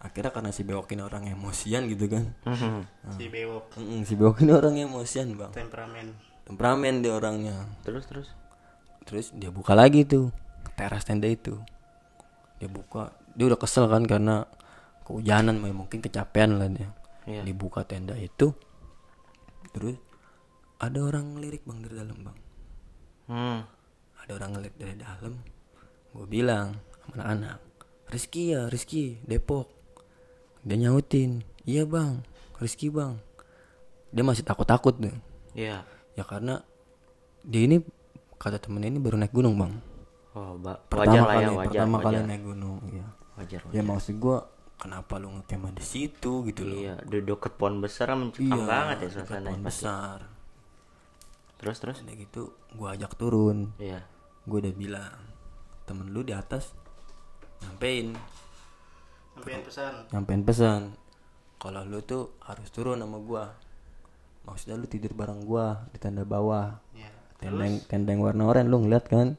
Akhirnya 0.00 0.32
karena 0.32 0.50
si 0.52 0.64
bewok 0.64 0.88
ini 0.96 1.02
orang 1.04 1.28
emosian 1.28 1.84
gitu 1.88 2.08
kan. 2.08 2.24
Mhm. 2.48 2.80
Si 3.16 3.24
bewok. 3.28 3.64
Si 4.08 4.14
bewok 4.16 4.40
ini 4.40 4.52
orang 4.56 4.74
emosian 4.76 5.36
bang. 5.36 5.52
Temperamen. 5.52 6.08
temperamen 6.50 6.98
dia 6.98 7.14
orangnya. 7.14 7.56
Terus 7.86 8.04
terus. 8.10 8.28
terus 9.08 9.32
dia 9.32 9.50
buka 9.50 9.72
lagi 9.74 10.04
tuh 10.04 10.28
teras 10.80 11.04
tenda 11.04 11.28
itu. 11.28 11.60
Dia 12.56 12.72
buka 12.72 13.12
dia 13.36 13.44
udah 13.44 13.60
kesel 13.60 13.84
kan 13.92 14.08
karena 14.08 14.48
kehujanan 15.04 15.60
ya 15.60 15.74
mungkin 15.76 16.00
kecapean 16.00 16.56
lah 16.56 16.72
dia. 16.72 16.88
Iya. 17.28 17.44
dibuka 17.44 17.84
tenda 17.84 18.16
itu 18.16 18.56
terus 19.76 20.00
ada 20.80 21.04
orang 21.04 21.36
ngelirik 21.36 21.62
bang 21.68 21.78
dari 21.84 21.94
dalam 22.00 22.18
bang. 22.24 22.38
Hmm. 23.30 23.60
ada 24.24 24.30
orang 24.40 24.50
ngelirik 24.56 24.76
dari 24.80 24.94
dalam. 24.96 25.34
Gue 26.16 26.26
bilang 26.26 26.80
sama 27.04 27.12
anak-anak 27.20 27.58
Rizky 28.10 28.56
ya 28.56 28.66
Rizky 28.72 29.20
Depok. 29.22 29.68
Dia 30.64 30.80
nyautin 30.80 31.44
iya 31.68 31.84
bang 31.84 32.24
Rizky 32.56 32.88
bang. 32.88 33.20
Dia 34.10 34.24
masih 34.24 34.42
takut-takut 34.42 34.96
tuh 34.96 35.14
Iya. 35.54 35.84
ya 36.16 36.24
karena 36.26 36.64
dia 37.46 37.68
ini 37.68 37.84
kata 38.40 38.58
temennya 38.58 38.96
ini 38.96 38.98
baru 38.98 39.20
naik 39.20 39.30
gunung 39.36 39.54
bang 39.60 39.72
Oh 40.32 40.54
ba- 40.56 40.78
pertama 40.80 41.10
wajar 41.10 41.20
lah 41.20 41.28
kali 41.32 41.42
ya 41.42 41.50
wajar. 41.50 41.66
pertama 41.66 41.96
kali 41.98 42.06
wajar. 42.14 42.24
naik 42.24 42.42
gunung 42.44 42.78
iya 42.86 43.06
Wajar. 43.34 43.60
ya 43.68 43.82
maksud 43.82 44.14
gua 44.16 44.38
kenapa 44.76 45.14
lu 45.16 45.28
ngekemah 45.32 45.72
di 45.72 45.82
situ 45.82 46.32
gitu 46.44 46.62
loh 46.62 46.78
Iya, 46.78 46.94
di 47.02 47.18
deket 47.20 47.52
pohon 47.54 47.78
besar 47.78 48.06
kan 48.08 48.18
mencekam 48.22 48.62
banget 48.62 48.96
ya 49.00 49.08
suasananya. 49.12 49.48
pohon 49.48 49.62
besar 49.62 50.18
Terus 51.56 51.76
terus. 51.76 51.98
udah 52.00 52.16
gitu 52.16 52.42
gua 52.72 52.94
ajak 52.94 53.12
turun 53.14 53.74
Iya. 53.76 54.06
gua 54.44 54.58
udah 54.58 54.72
bilang 54.72 55.18
temen 55.82 56.08
lu 56.08 56.22
di 56.22 56.32
atas 56.32 56.72
nyampein 57.60 58.14
Sampein 59.32 59.62
pesan. 59.62 59.94
nyampein 60.08 60.42
pesan 60.42 60.82
kalau 61.56 61.82
lu 61.82 62.00
tuh 62.00 62.32
harus 62.40 62.68
turun 62.68 62.96
sama 62.96 63.18
gua 63.18 63.44
maksudnya 64.42 64.74
lu 64.74 64.86
tidur 64.86 65.12
bareng 65.12 65.42
gua 65.42 65.84
di 65.88 65.98
tenda 65.98 66.22
bawah 66.22 66.78
Ya. 66.92 67.10
tenda 67.36 67.60
yang, 67.62 67.76
tenda 67.84 68.10
yang 68.10 68.22
warna 68.22 68.44
oranye 68.44 68.68
lu 68.68 68.80
ngeliat 68.80 69.04
kan 69.04 69.34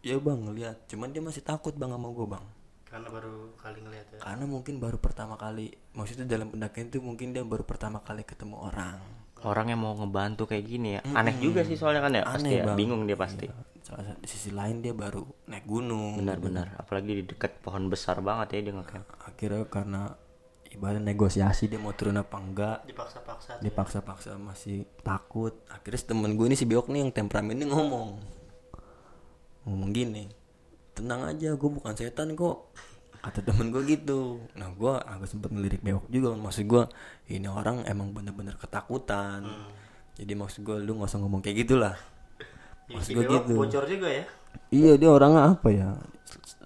iya 0.00 0.16
bang 0.16 0.38
ngeliat 0.40 0.76
cuman 0.86 1.08
dia 1.08 1.20
masih 1.20 1.40
takut 1.40 1.72
bang 1.72 1.90
sama 1.90 2.08
gua 2.08 2.28
bang 2.30 2.46
Karena 2.84 3.08
baru 3.10 3.52
kali 3.54 3.78
ngeliat 3.78 4.06
ya. 4.10 4.18
karena 4.18 4.44
mungkin 4.44 4.74
baru 4.76 4.96
pertama 4.96 5.36
kali 5.36 5.66
maksudnya 5.92 6.24
dalam 6.24 6.48
pendakian 6.48 6.88
itu 6.88 6.98
mungkin 6.98 7.30
dia 7.30 7.44
baru 7.44 7.62
pertama 7.62 8.00
kali 8.00 8.22
ketemu 8.22 8.56
orang 8.58 8.98
Orang 9.38 9.70
yang 9.70 9.78
mau 9.78 9.94
ngebantu 9.94 10.50
kayak 10.50 10.66
gini 10.66 10.98
ya. 10.98 11.00
Aneh 11.14 11.38
juga 11.38 11.62
sih 11.62 11.78
soalnya 11.78 12.02
kan 12.02 12.10
ya. 12.10 12.26
Pasti 12.26 12.42
Aneh, 12.42 12.58
ya. 12.58 12.64
Bang. 12.66 12.74
Bingung 12.74 13.06
dia 13.06 13.14
pasti. 13.14 13.46
Satu- 13.86 14.18
di 14.18 14.26
sisi 14.26 14.50
lain 14.50 14.82
dia 14.82 14.90
baru 14.90 15.22
naik 15.46 15.62
gunung 15.62 16.18
Benar-benar. 16.18 16.74
Apalagi 16.74 17.12
di 17.14 17.24
dekat 17.24 17.62
pohon 17.62 17.86
besar 17.86 18.18
banget 18.18 18.58
ya 18.58 18.66
dia 18.66 18.74
ngecamp. 18.74 19.06
akhirnya 19.22 19.62
karena 19.70 20.02
ibarat 20.68 20.98
negosiasi 21.00 21.70
dia 21.70 21.78
mau 21.78 21.94
turun 21.94 22.18
apa 22.18 22.34
enggak 22.34 22.78
Dipaksa-paksa. 22.84 23.62
dipaksa-paksa 23.62 24.34
masih 24.36 24.82
takut 25.00 25.54
akhirnya 25.68 26.02
temen 26.02 26.34
gue 26.34 26.44
ini 26.44 26.52
si 26.52 26.66
Biok 26.66 26.90
nih 26.90 27.06
yang 27.06 27.12
temperamen 27.14 27.54
ini 27.54 27.70
ngomong 27.70 28.08
ngomong 29.68 29.92
gini 29.92 30.24
tenang 30.98 31.30
aja 31.30 31.54
gue 31.54 31.70
bukan 31.70 31.94
setan 31.94 32.34
kok. 32.34 32.74
Kata 33.22 33.38
temen 33.46 33.70
gue 33.70 33.82
gitu. 33.86 34.42
Nah 34.58 34.74
gue 34.74 34.92
agak 34.98 35.30
sempet 35.30 35.54
ngelirik 35.54 35.78
Biok 35.86 36.10
juga 36.10 36.34
maksud 36.34 36.66
gue 36.66 36.82
ini 37.30 37.46
orang 37.46 37.86
emang 37.86 38.10
bener-bener 38.10 38.58
ketakutan. 38.58 39.46
Jadi 40.18 40.32
maksud 40.34 40.66
gue 40.66 40.82
lu 40.82 40.98
nggak 40.98 41.06
usah 41.06 41.22
ngomong 41.22 41.38
kayak 41.38 41.62
gitulah. 41.62 41.94
Maksud 42.90 43.14
gue 43.14 43.24
gitu. 43.30 43.54
Bocor 43.54 43.86
juga 43.86 44.10
ya. 44.10 44.24
iya 44.74 44.98
dia 44.98 45.10
orangnya 45.12 45.54
apa 45.54 45.68
ya? 45.70 45.94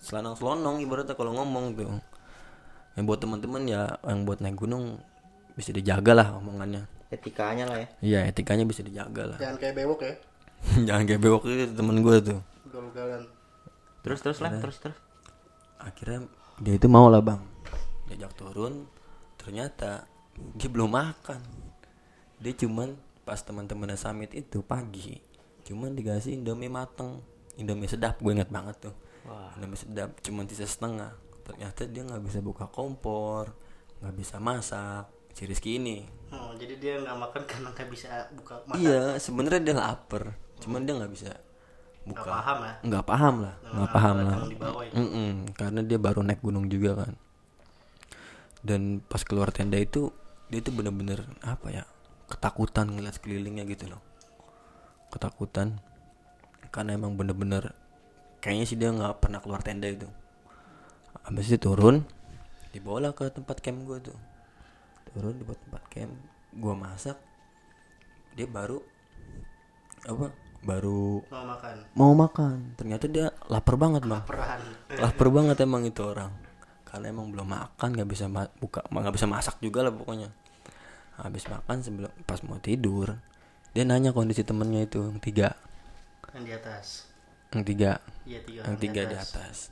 Selanang 0.01 0.33
selonong 0.33 0.81
ibaratnya 0.81 1.12
kalau 1.12 1.37
ngomong 1.37 1.77
tuh. 1.77 1.93
Yang 2.97 3.05
buat 3.05 3.21
teman-teman 3.21 3.62
ya 3.69 4.01
yang 4.09 4.25
buat 4.25 4.41
naik 4.41 4.57
gunung 4.57 4.97
bisa 5.53 5.77
dijaga 5.77 6.17
lah 6.17 6.29
omongannya. 6.41 6.88
Etikanya 7.12 7.69
lah 7.69 7.77
ya. 7.77 7.88
iya 8.01 8.21
etikanya 8.25 8.65
bisa 8.65 8.81
dijaga 8.81 9.37
lah 9.37 9.37
Jangan 9.37 9.61
kayak 9.61 9.75
bewok 9.77 10.01
ya. 10.01 10.15
jangan 10.88 11.05
kayak 11.05 11.21
bewok 11.21 11.45
itu 11.45 11.77
temen 11.77 12.01
gue 12.01 12.17
tuh 12.25 12.41
Ugal-ugalan. 12.72 13.28
Terus 14.00 14.18
terus 14.24 14.38
lah, 14.40 14.56
terus 14.56 14.80
terus. 14.80 14.98
akhirnya 15.76 16.24
dia 16.58 16.74
itu 16.80 16.88
mau 16.88 17.12
lah 17.12 17.20
bang. 17.20 17.38
Diajak 18.08 18.32
turun 18.32 18.88
ternyata 19.37 20.08
dia 20.56 20.68
belum 20.72 20.88
makan. 20.88 21.38
Dia 22.40 22.56
cuman 22.56 22.96
pas 23.22 23.38
teman-temannya 23.38 24.00
summit 24.00 24.32
itu 24.32 24.64
pagi 24.64 25.20
cuman 25.62 25.94
dikasih 25.94 26.35
indomie 26.40 26.73
mateng. 26.73 27.20
Indomie 27.60 27.87
sedap 27.87 28.18
gue 28.18 28.33
inget 28.33 28.48
banget 28.48 28.90
tuh. 28.90 28.94
Indomie 29.60 29.79
sedap 29.79 30.16
cuman 30.25 30.48
sisa 30.48 30.64
setengah. 30.64 31.12
Ternyata 31.44 31.85
dia 31.87 32.02
nggak 32.08 32.23
bisa 32.25 32.40
buka 32.40 32.66
kompor 32.73 33.52
nggak 34.02 34.18
bisa 34.18 34.37
masak 34.42 35.06
si 35.31 35.46
Rizky 35.46 35.79
ini. 35.79 36.02
Oh, 36.35 36.50
jadi 36.58 36.75
dia 36.77 36.94
nggak 36.98 37.18
makan 37.23 37.42
karena 37.46 37.68
nggak 37.70 37.88
bisa 37.88 38.10
buka 38.35 38.58
mata. 38.66 38.83
iya 38.83 39.14
sebenarnya 39.23 39.62
dia 39.62 39.77
lapar 39.79 40.35
cuman 40.58 40.83
dia 40.83 40.94
nggak 40.98 41.12
bisa 41.12 41.31
buka 42.03 42.23
Nggak 42.23 42.35
paham 42.35 42.59
ya. 42.59 42.73
nggak 42.83 43.05
paham 43.07 43.35
lah. 43.38 43.55
Nggak 43.63 43.90
paham 43.94 44.17
lah. 44.27 44.38
bawah 44.59 44.83
itu. 44.83 44.94
Mm-mm, 44.98 45.33
karena 45.55 45.81
dia 45.87 45.98
baru 45.98 46.21
naik 46.27 46.40
gunung 46.42 46.67
juga 46.67 46.90
kan. 47.07 47.13
Dan 48.63 49.03
pas 49.03 49.23
keluar 49.23 49.50
tenda 49.55 49.79
itu 49.79 50.11
dia 50.50 50.61
tuh 50.61 50.75
bener-bener 50.75 51.25
apa 51.42 51.73
ya 51.73 51.85
ketakutan 52.29 52.90
ngeliat 52.90 53.15
sekelilingnya 53.19 53.65
gitu 53.71 53.90
loh. 53.90 54.03
Ketakutan. 55.15 55.79
Karena 56.73 56.96
emang 56.96 57.15
bener-bener 57.15 57.77
kayaknya 58.42 58.65
sih 58.67 58.79
dia 58.81 58.90
nggak 58.90 59.23
pernah 59.23 59.38
keluar 59.38 59.63
tenda 59.63 59.87
itu. 59.87 60.09
Habis 61.23 61.55
itu 61.55 61.59
turun 61.63 62.03
dibawa 62.73 63.13
ke 63.15 63.31
tempat 63.31 63.63
camp 63.63 63.85
gue 63.87 63.98
tuh. 64.11 64.19
Turun 65.13 65.38
di 65.38 65.44
tempat 65.46 65.83
camp. 65.87 66.13
Gue 66.57 66.75
masak. 66.75 67.21
Dia 68.35 68.48
baru 68.48 68.81
apa 70.03 70.35
baru 70.63 71.21
Mau 71.27 71.44
makan. 71.44 71.75
mau 71.98 72.13
makan. 72.15 72.56
Ternyata 72.79 73.04
dia 73.10 73.27
lapar 73.50 73.75
banget 73.75 74.06
bang. 74.06 74.23
Lapar 74.98 75.29
banget 75.29 75.56
emang 75.60 75.83
itu 75.83 76.02
orang. 76.02 76.31
Karena 76.87 77.10
emang 77.10 77.29
belum 77.31 77.48
makan 77.48 77.88
nggak 77.92 78.08
bisa 78.08 78.31
ma- 78.31 78.52
buka 78.58 78.85
nggak 78.87 79.15
bisa 79.15 79.27
masak 79.27 79.58
juga 79.58 79.83
lah 79.83 79.90
pokoknya. 79.90 80.31
Habis 81.19 81.44
makan 81.46 81.77
sebelum 81.83 82.13
pas 82.25 82.40
mau 82.46 82.56
tidur 82.58 83.19
dia 83.73 83.88
nanya 83.88 84.13
kondisi 84.13 84.44
temennya 84.44 84.85
itu 84.85 85.00
yang 85.00 85.19
tiga. 85.19 85.48
Yang 86.33 86.44
di 86.44 86.52
atas. 86.52 86.87
yang 87.52 87.65
tiga. 87.69 87.92
Iya 88.25 88.40
tiga. 88.44 88.60
yang 88.65 88.73
orang 88.73 88.81
di 88.81 88.85
tiga 88.88 89.02
di 89.04 89.17
atas. 89.17 89.69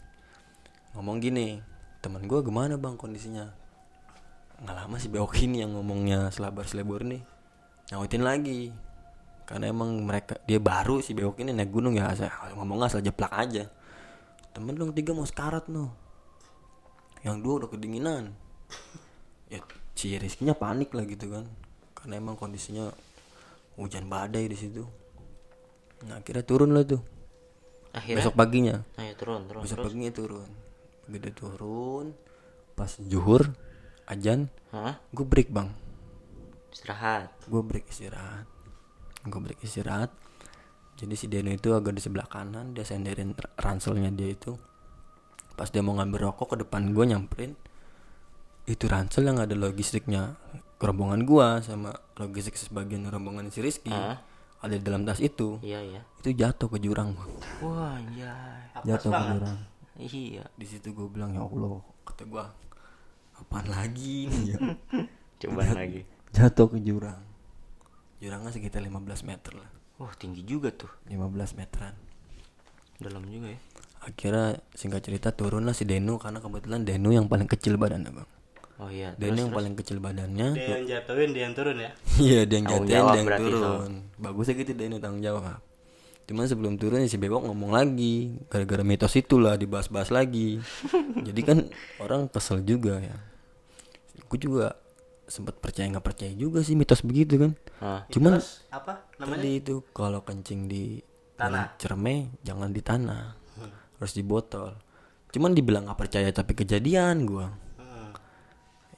ngomong 0.91 1.23
gini 1.23 1.63
temen 2.03 2.27
gue 2.27 2.41
gimana 2.43 2.75
bang 2.77 2.99
kondisinya? 2.99 3.47
Nggak 4.61 4.77
lama 4.77 4.97
si 5.01 5.09
Beok 5.09 5.33
ini 5.41 5.65
yang 5.65 5.73
ngomongnya 5.73 6.29
selebar 6.29 6.69
selebor 6.69 7.01
nih 7.07 7.23
nyautin 7.91 8.23
lagi 8.23 8.71
karena 9.51 9.67
emang 9.67 9.91
mereka 10.07 10.39
dia 10.47 10.63
baru 10.63 11.03
si 11.03 11.11
bewok 11.11 11.43
ini 11.43 11.51
naik 11.51 11.75
gunung 11.75 11.99
ya 11.99 12.15
asal 12.15 12.31
ngomong 12.55 12.87
asal 12.87 13.03
jeplak 13.03 13.35
aja. 13.35 13.67
Temen 14.55 14.79
dong 14.79 14.95
tiga 14.95 15.11
mau 15.11 15.27
sekarat 15.27 15.67
no 15.67 15.91
yang 17.27 17.43
dua 17.43 17.67
udah 17.67 17.69
kedinginan. 17.75 18.31
Ya 19.51 19.59
si 19.99 20.15
Rizkynya 20.15 20.55
panik 20.55 20.95
lah 20.95 21.03
gitu 21.03 21.35
kan. 21.35 21.51
Karena 21.99 22.23
emang 22.23 22.39
kondisinya 22.39 22.95
hujan 23.75 24.07
badai 24.07 24.47
di 24.47 24.55
situ. 24.55 24.87
Nah 26.07 26.23
akhirnya 26.23 26.47
turun 26.47 26.71
lah 26.71 26.87
tuh. 26.87 27.03
Akhirnya? 27.91 28.23
Besok 28.23 28.39
paginya. 28.39 28.87
Ayo 29.03 29.19
turun 29.19 29.51
turun 29.51 29.67
besok 29.67 29.83
terus. 29.83 29.87
paginya 29.91 30.11
turun. 30.15 30.51
Begitu 31.11 31.31
turun 31.35 32.15
pas 32.79 32.95
juhur 33.03 33.51
ajan 34.07 34.47
gue 35.11 35.27
break 35.27 35.51
bang. 35.51 35.75
Istirahat. 36.71 37.35
gue 37.51 37.63
break 37.67 37.91
istirahat 37.91 38.60
gue 39.23 39.37
break 39.39 39.61
istirahat 39.61 40.09
jadi 40.95 41.15
si 41.15 41.27
Deno 41.27 41.49
itu 41.49 41.71
agak 41.71 41.93
di 41.93 42.01
sebelah 42.01 42.25
kanan 42.25 42.73
dia 42.73 42.83
senderin 42.83 43.33
ranselnya 43.55 44.09
dia 44.09 44.29
itu 44.29 44.57
pas 45.53 45.69
dia 45.69 45.81
mau 45.81 45.93
ngambil 45.93 46.31
rokok 46.31 46.53
ke 46.53 46.63
depan 46.63 46.91
gue 46.91 47.05
nyamperin 47.07 47.53
itu 48.65 48.85
ransel 48.87 49.23
yang 49.23 49.37
ada 49.37 49.53
logistiknya 49.53 50.37
rombongan 50.79 51.23
gua 51.23 51.61
sama 51.61 51.91
logistik 52.15 52.55
sebagian 52.55 53.05
rombongan 53.05 53.49
si 53.49 53.61
Rizky 53.61 53.91
Ah. 53.91 54.21
ada 54.59 54.73
di 54.73 54.81
dalam 54.81 55.03
tas 55.03 55.19
itu 55.19 55.61
Iya 55.61 55.81
iya. 55.83 56.01
itu 56.17 56.33
jatuh 56.33 56.69
ke 56.69 56.79
jurang 56.79 57.13
bang 57.13 57.31
Wah 57.61 57.97
anjay. 57.97 58.85
jatuh 58.85 59.11
ke 59.11 59.23
jurang 59.27 59.59
Iya. 59.99 60.45
di 60.51 60.65
situ 60.65 60.89
gue 60.91 61.09
bilang 61.09 61.33
ya 61.35 61.43
Allah 61.43 61.81
kata 62.03 62.25
gue 62.25 62.45
apaan 63.37 63.67
lagi 63.67 64.29
nih 64.29 64.45
ya 64.47 64.59
Coba 65.41 65.65
lagi. 65.67 66.05
jatuh 66.31 66.69
ke 66.69 66.79
jurang 66.79 67.21
jurangnya 68.21 68.53
sekitar 68.53 68.85
15 68.85 69.25
meter 69.25 69.53
lah. 69.57 69.71
Wah 69.97 70.13
tinggi 70.17 70.45
juga 70.45 70.69
tuh. 70.73 70.93
15 71.09 71.57
meteran. 71.57 71.97
Dalam 73.01 73.25
juga 73.29 73.57
ya. 73.57 73.61
akhirnya 74.01 74.57
singkat 74.73 75.05
cerita 75.05 75.29
turun 75.29 75.69
lah 75.69 75.77
si 75.77 75.85
Denu 75.85 76.17
karena 76.17 76.41
kebetulan 76.41 76.89
Denu 76.89 77.13
yang 77.13 77.29
paling 77.29 77.45
kecil 77.45 77.77
badannya 77.77 78.13
bang. 78.13 78.29
Oh 78.81 78.89
iya. 78.89 79.13
Denu 79.21 79.45
yang 79.49 79.53
paling 79.53 79.77
kecil 79.77 80.01
badannya. 80.01 80.57
Dia 80.57 80.81
yang 80.81 80.89
jatuhin, 80.89 81.29
dia 81.37 81.43
yang 81.45 81.55
turun 81.57 81.77
ya. 81.77 81.91
iya 82.17 82.41
dia 82.49 82.57
yang 82.65 82.69
jatuhin 82.69 82.89
jawab 82.89 83.13
dia 83.13 83.21
yang 83.21 83.29
berarti, 83.29 83.45
turun. 83.45 83.93
Bagusnya 84.17 84.55
gitu 84.57 84.73
Denu 84.73 84.97
tanggung 85.01 85.21
jawab. 85.21 85.61
Cuman 86.25 86.47
sebelum 86.49 86.79
turun 86.81 87.05
ya 87.05 87.09
si 87.13 87.21
Bebok 87.21 87.45
ngomong 87.45 87.77
lagi. 87.77 88.41
Gara-gara 88.49 88.81
mitos 88.81 89.13
itulah 89.21 89.61
dibahas-bahas 89.61 90.09
lagi. 90.09 90.65
Jadi 91.29 91.41
kan 91.45 91.69
orang 92.01 92.33
kesel 92.33 92.65
juga 92.65 93.05
ya. 93.05 93.17
Gue 94.33 94.41
juga 94.41 94.81
sempat 95.31 95.57
percaya 95.57 95.87
nggak 95.89 96.03
percaya 96.05 96.33
juga 96.33 96.61
sih 96.61 96.75
mitos 96.75 97.01
begitu 97.01 97.39
kan 97.39 97.53
Ah. 97.79 98.03
cuman 98.09 98.37
Terus 98.37 98.67
apa 98.69 99.07
namanya? 99.17 99.39
tadi 99.39 99.51
itu 99.57 99.75
kalau 99.91 100.21
kencing 100.21 100.67
di 100.67 100.99
tanah 101.35 101.73
cerme 101.77 102.37
jangan 102.41 102.69
di 102.69 102.83
tanah 102.83 103.23
harus 103.97 104.13
di 104.13 104.21
botol 104.21 104.75
cuman 105.31 105.53
dibilang 105.53 105.87
nggak 105.87 105.97
percaya 105.99 106.29
tapi 106.29 106.53
kejadian 106.55 107.25
gua 107.25 107.49
Hmm. 107.79 108.11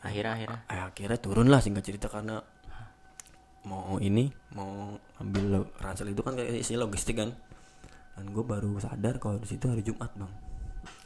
Akhirnya 0.01 0.33
akhirnya. 0.33 0.59
eh, 0.67 0.81
akhirnya 0.83 1.19
turun 1.19 1.47
lah 1.47 1.61
singkat 1.61 1.85
cerita 1.85 2.09
karena 2.09 2.41
mau 3.63 3.95
ini 3.99 4.27
mau 4.51 4.91
ambil 5.17 5.63
ransel 5.79 6.09
itu 6.09 6.19
kan 6.19 6.35
kayak 6.35 6.59
isi 6.59 6.75
logistik 6.75 7.15
kan 7.15 7.31
dan 8.13 8.27
gue 8.27 8.43
baru 8.43 8.75
sadar 8.77 9.17
kalau 9.17 9.39
di 9.39 9.47
situ 9.47 9.71
hari 9.71 9.81
Jumat 9.81 10.11
bang 10.13 10.33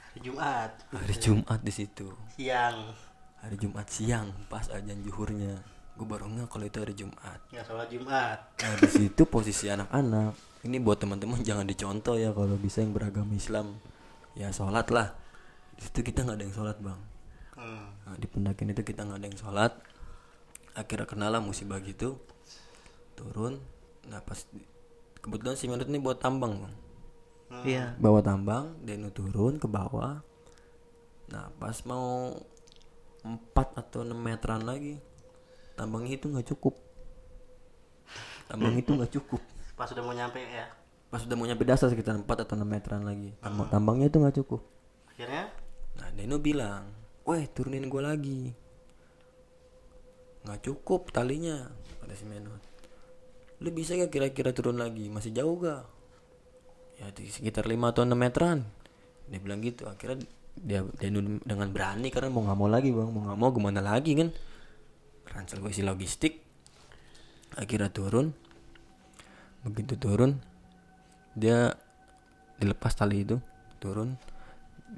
Hari 0.08 0.20
Jumat 0.22 0.70
hari 0.88 1.14
Jumat 1.14 1.60
di 1.60 1.70
situ 1.70 2.08
siang. 2.32 2.96
Hari 3.42 3.56
Jumat 3.60 3.86
siang 3.88 4.32
pas 4.48 4.66
ajan 4.72 4.98
juhurnya 5.04 5.60
gue 5.96 6.04
baru 6.04 6.28
nggak 6.28 6.48
kalau 6.52 6.64
itu 6.68 6.78
hari 6.78 6.92
Jumat. 6.92 7.40
Ya 7.48 7.64
sholat 7.64 7.88
Jumat. 7.88 8.38
Nah 8.60 8.74
di 8.76 8.88
situ 8.92 9.24
posisi 9.24 9.72
anak-anak. 9.72 10.36
Ini 10.68 10.76
buat 10.84 11.00
teman-teman 11.00 11.40
jangan 11.40 11.64
dicontoh 11.64 12.20
ya 12.20 12.36
kalau 12.36 12.60
bisa 12.60 12.84
yang 12.84 12.92
beragama 12.92 13.32
Islam. 13.32 13.80
Ya 14.36 14.52
sholat 14.52 14.92
lah. 14.92 15.16
Di 15.80 15.88
situ 15.88 16.04
kita 16.04 16.28
nggak 16.28 16.36
ada 16.36 16.44
yang 16.44 16.56
sholat 16.56 16.76
bang. 16.84 17.00
Hmm. 17.56 17.88
nah, 18.04 18.16
di 18.20 18.28
pendakian 18.28 18.76
itu 18.76 18.84
kita 18.84 19.08
nggak 19.08 19.18
ada 19.24 19.26
yang 19.32 19.40
sholat. 19.40 19.72
Akhirnya 20.76 21.08
kenalah 21.08 21.40
musibah 21.40 21.80
gitu. 21.80 22.20
Turun. 23.16 23.56
Nah 24.12 24.20
pas 24.20 24.44
di- 24.52 24.68
kebetulan 25.24 25.56
si 25.56 25.64
Menut 25.64 25.88
ini 25.88 25.96
buat 25.96 26.20
tambang 26.20 26.60
bang. 26.60 26.74
Iya. 27.46 27.94
bawa 28.02 28.20
tambang 28.26 28.74
Denu 28.84 29.08
turun 29.16 29.56
ke 29.56 29.64
bawah. 29.64 30.20
Nah 31.32 31.46
pas 31.56 31.78
mau 31.88 32.36
4 33.26 33.82
atau 33.82 34.06
6 34.06 34.14
meteran 34.14 34.62
lagi. 34.62 35.02
Tambangnya 35.74 36.14
itu 36.16 36.30
nggak 36.30 36.46
cukup. 36.54 36.74
Tambang 38.46 38.78
itu 38.78 38.90
nggak 38.94 39.12
cukup. 39.12 39.42
Pas 39.74 39.90
udah 39.90 40.04
mau 40.06 40.14
nyampe 40.14 40.38
ya. 40.40 40.70
pas 41.06 41.22
udah 41.22 41.38
mau 41.38 41.46
nyampe 41.46 41.62
dasar 41.62 41.86
sekitar 41.86 42.18
4 42.18 42.26
atau 42.26 42.54
6 42.58 42.66
meteran 42.66 43.02
lagi. 43.06 43.34
Tambang- 43.38 43.70
tambangnya 43.70 44.06
itu 44.10 44.18
nggak 44.18 44.36
cukup. 44.42 44.60
Akhirnya? 45.10 45.50
Nah 45.96 46.08
Deno 46.14 46.36
bilang 46.42 46.90
weh 47.26 47.46
turunin 47.50 47.86
gue 47.86 48.02
lagi. 48.02 48.42
Nggak 50.46 50.60
cukup 50.66 51.10
talinya 51.10 51.70
kata 52.02 52.14
si 52.14 52.26
Menot. 52.26 52.62
Lu 53.62 53.72
bisa 53.72 53.96
gak 53.96 54.12
kira-kira 54.12 54.52
turun 54.52 54.76
lagi? 54.76 55.08
Masih 55.08 55.32
jauh 55.32 55.56
gak 55.58 55.88
ya 57.00 57.08
di 57.12 57.28
sekitar 57.28 57.64
5 57.64 57.92
atau 57.92 58.02
6 58.04 58.12
meteran. 58.14 58.66
Dia 59.30 59.40
bilang 59.40 59.64
gitu. 59.64 59.88
Akhirnya 59.88 60.22
dia 60.56 60.80
Deno 60.98 61.40
dengan 61.44 61.68
berani 61.70 62.08
karena 62.08 62.32
mau 62.32 62.44
nggak 62.44 62.58
mau 62.58 62.68
lagi 62.70 62.90
bang. 62.92 63.08
Mau 63.12 63.22
nggak 63.28 63.38
mau 63.38 63.50
gimana 63.52 63.80
lagi 63.84 64.16
kan? 64.16 64.28
Ransel 65.30 65.60
gue 65.60 65.70
isi 65.72 65.84
logistik. 65.84 66.40
Akhirnya 67.56 67.92
turun. 67.92 68.32
Begitu 69.66 69.98
turun 69.98 70.38
dia 71.36 71.76
dilepas 72.56 72.96
tali 72.96 73.26
itu 73.26 73.36
turun. 73.82 74.16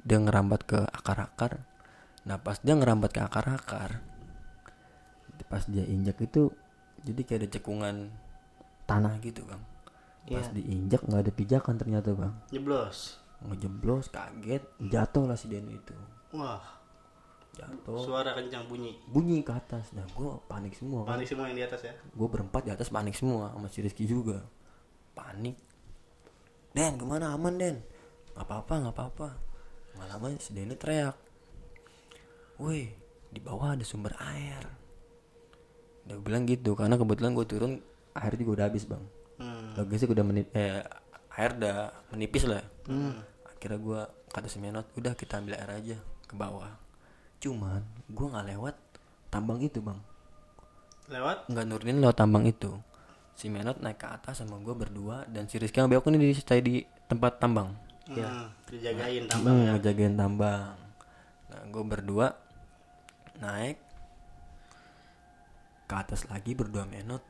Dia 0.05 0.21
ngerambat 0.21 0.61
ke 0.63 0.79
akar-akar. 0.79 1.63
Nah 2.23 2.39
pas 2.39 2.61
dia 2.63 2.77
ngerambat 2.77 3.11
ke 3.11 3.21
akar-akar 3.23 4.09
pas 5.49 5.65
dia 5.65 5.81
injak 5.89 6.21
itu 6.21 6.53
jadi 7.01 7.21
kayak 7.25 7.39
ada 7.41 7.49
cekungan 7.57 7.95
tanah 8.85 9.17
gitu 9.25 9.41
bang. 9.49 9.61
Pas 10.29 10.47
diinjak 10.53 11.01
nggak 11.07 11.21
ada 11.25 11.33
pijakan 11.33 11.75
ternyata 11.81 12.13
bang. 12.13 12.33
Jeblos. 12.53 13.18
Ngejeblos 13.39 14.11
kaget 14.11 14.63
jatuh 14.83 15.23
lah 15.23 15.37
si 15.39 15.47
Deno 15.47 15.71
itu. 15.71 15.95
Wah, 16.35 16.59
jatuh. 17.55 18.03
Suara 18.03 18.35
kencang 18.35 18.67
bunyi. 18.67 18.99
bunyi 19.07 19.39
ke 19.41 19.55
atas. 19.55 19.95
Nah 19.95 20.03
gue 20.11 20.31
panik 20.51 20.75
semua 20.75 21.07
kan. 21.07 21.15
Panik 21.15 21.27
semua 21.31 21.45
yang 21.47 21.57
di 21.57 21.65
atas 21.65 21.81
ya. 21.87 21.93
gue 21.95 22.27
berempat 22.27 22.61
di 22.67 22.71
atas 22.75 22.91
panik 22.91 23.15
semua 23.15 23.55
sama 23.55 23.67
si 23.71 23.79
Rizky 23.79 24.03
juga. 24.03 24.43
Panik. 25.15 25.55
Den 26.75 26.99
ke 26.99 27.05
mana? 27.07 27.33
Aman 27.33 27.55
Den? 27.55 27.81
Nggak 28.35 28.45
apa-apa 28.45 28.73
nggak 28.85 28.95
apa-apa. 28.95 29.29
Nggak 29.95 30.07
lama 30.11 30.25
si 30.37 30.51
Denny 30.51 30.75
teriak. 30.75 31.15
Woi 32.59 32.91
di 33.29 33.39
bawah 33.39 33.77
ada 33.77 33.85
sumber 33.87 34.13
air. 34.19 34.63
Dia 36.03 36.17
bilang 36.19 36.43
gitu 36.49 36.73
karena 36.73 36.97
kebetulan 36.97 37.31
gue 37.37 37.45
turun 37.47 37.73
air 38.17 38.33
juga 38.35 38.51
udah 38.59 38.65
habis 38.67 38.83
bang. 38.83 39.05
Hmm. 39.39 39.71
logistik 39.79 40.11
udah 40.11 40.25
menip 40.27 40.51
eh, 40.51 40.83
air 41.37 41.51
udah 41.55 41.93
menipis 42.13 42.45
lah. 42.47 42.63
Akhirnya 43.45 43.79
gue 43.79 44.01
kata 44.29 44.47
si 44.47 44.57
Menot 44.61 44.87
udah 44.95 45.13
kita 45.17 45.41
ambil 45.41 45.57
air 45.57 45.71
aja 45.71 45.97
ke 46.25 46.33
bawah. 46.37 46.69
Cuman 47.41 47.81
gue 48.07 48.25
nggak 48.29 48.47
lewat 48.55 48.75
tambang 49.33 49.59
itu 49.61 49.81
bang. 49.81 49.99
Lewat? 51.09 51.49
nggak 51.49 51.65
nurunin 51.65 51.99
lewat 52.01 52.17
tambang 52.17 52.45
itu. 52.45 52.77
Si 53.33 53.47
Menot 53.47 53.81
naik 53.81 53.97
ke 53.97 54.07
atas 54.07 54.43
sama 54.43 54.59
gue 54.59 54.75
berdua 54.75 55.25
dan 55.31 55.49
si 55.49 55.57
Rizky 55.57 55.79
sama 55.79 55.95
Beok 55.95 56.11
ini 56.11 56.29
di 56.29 56.35
stay 56.37 56.61
di 56.61 56.83
tempat 57.09 57.39
tambang. 57.41 57.73
Hmm. 58.09 58.49
Dijagain 58.69 59.25
tambang. 59.29 59.53
hmm, 59.57 59.65
ngejagain 59.79 60.13
tambang. 60.17 60.77
Nah 61.49 61.61
gue 61.71 61.83
berdua 61.83 62.27
naik 63.39 63.77
ke 65.89 65.95
atas 65.97 66.29
lagi 66.29 66.53
berdua 66.53 66.85
Menot 66.85 67.25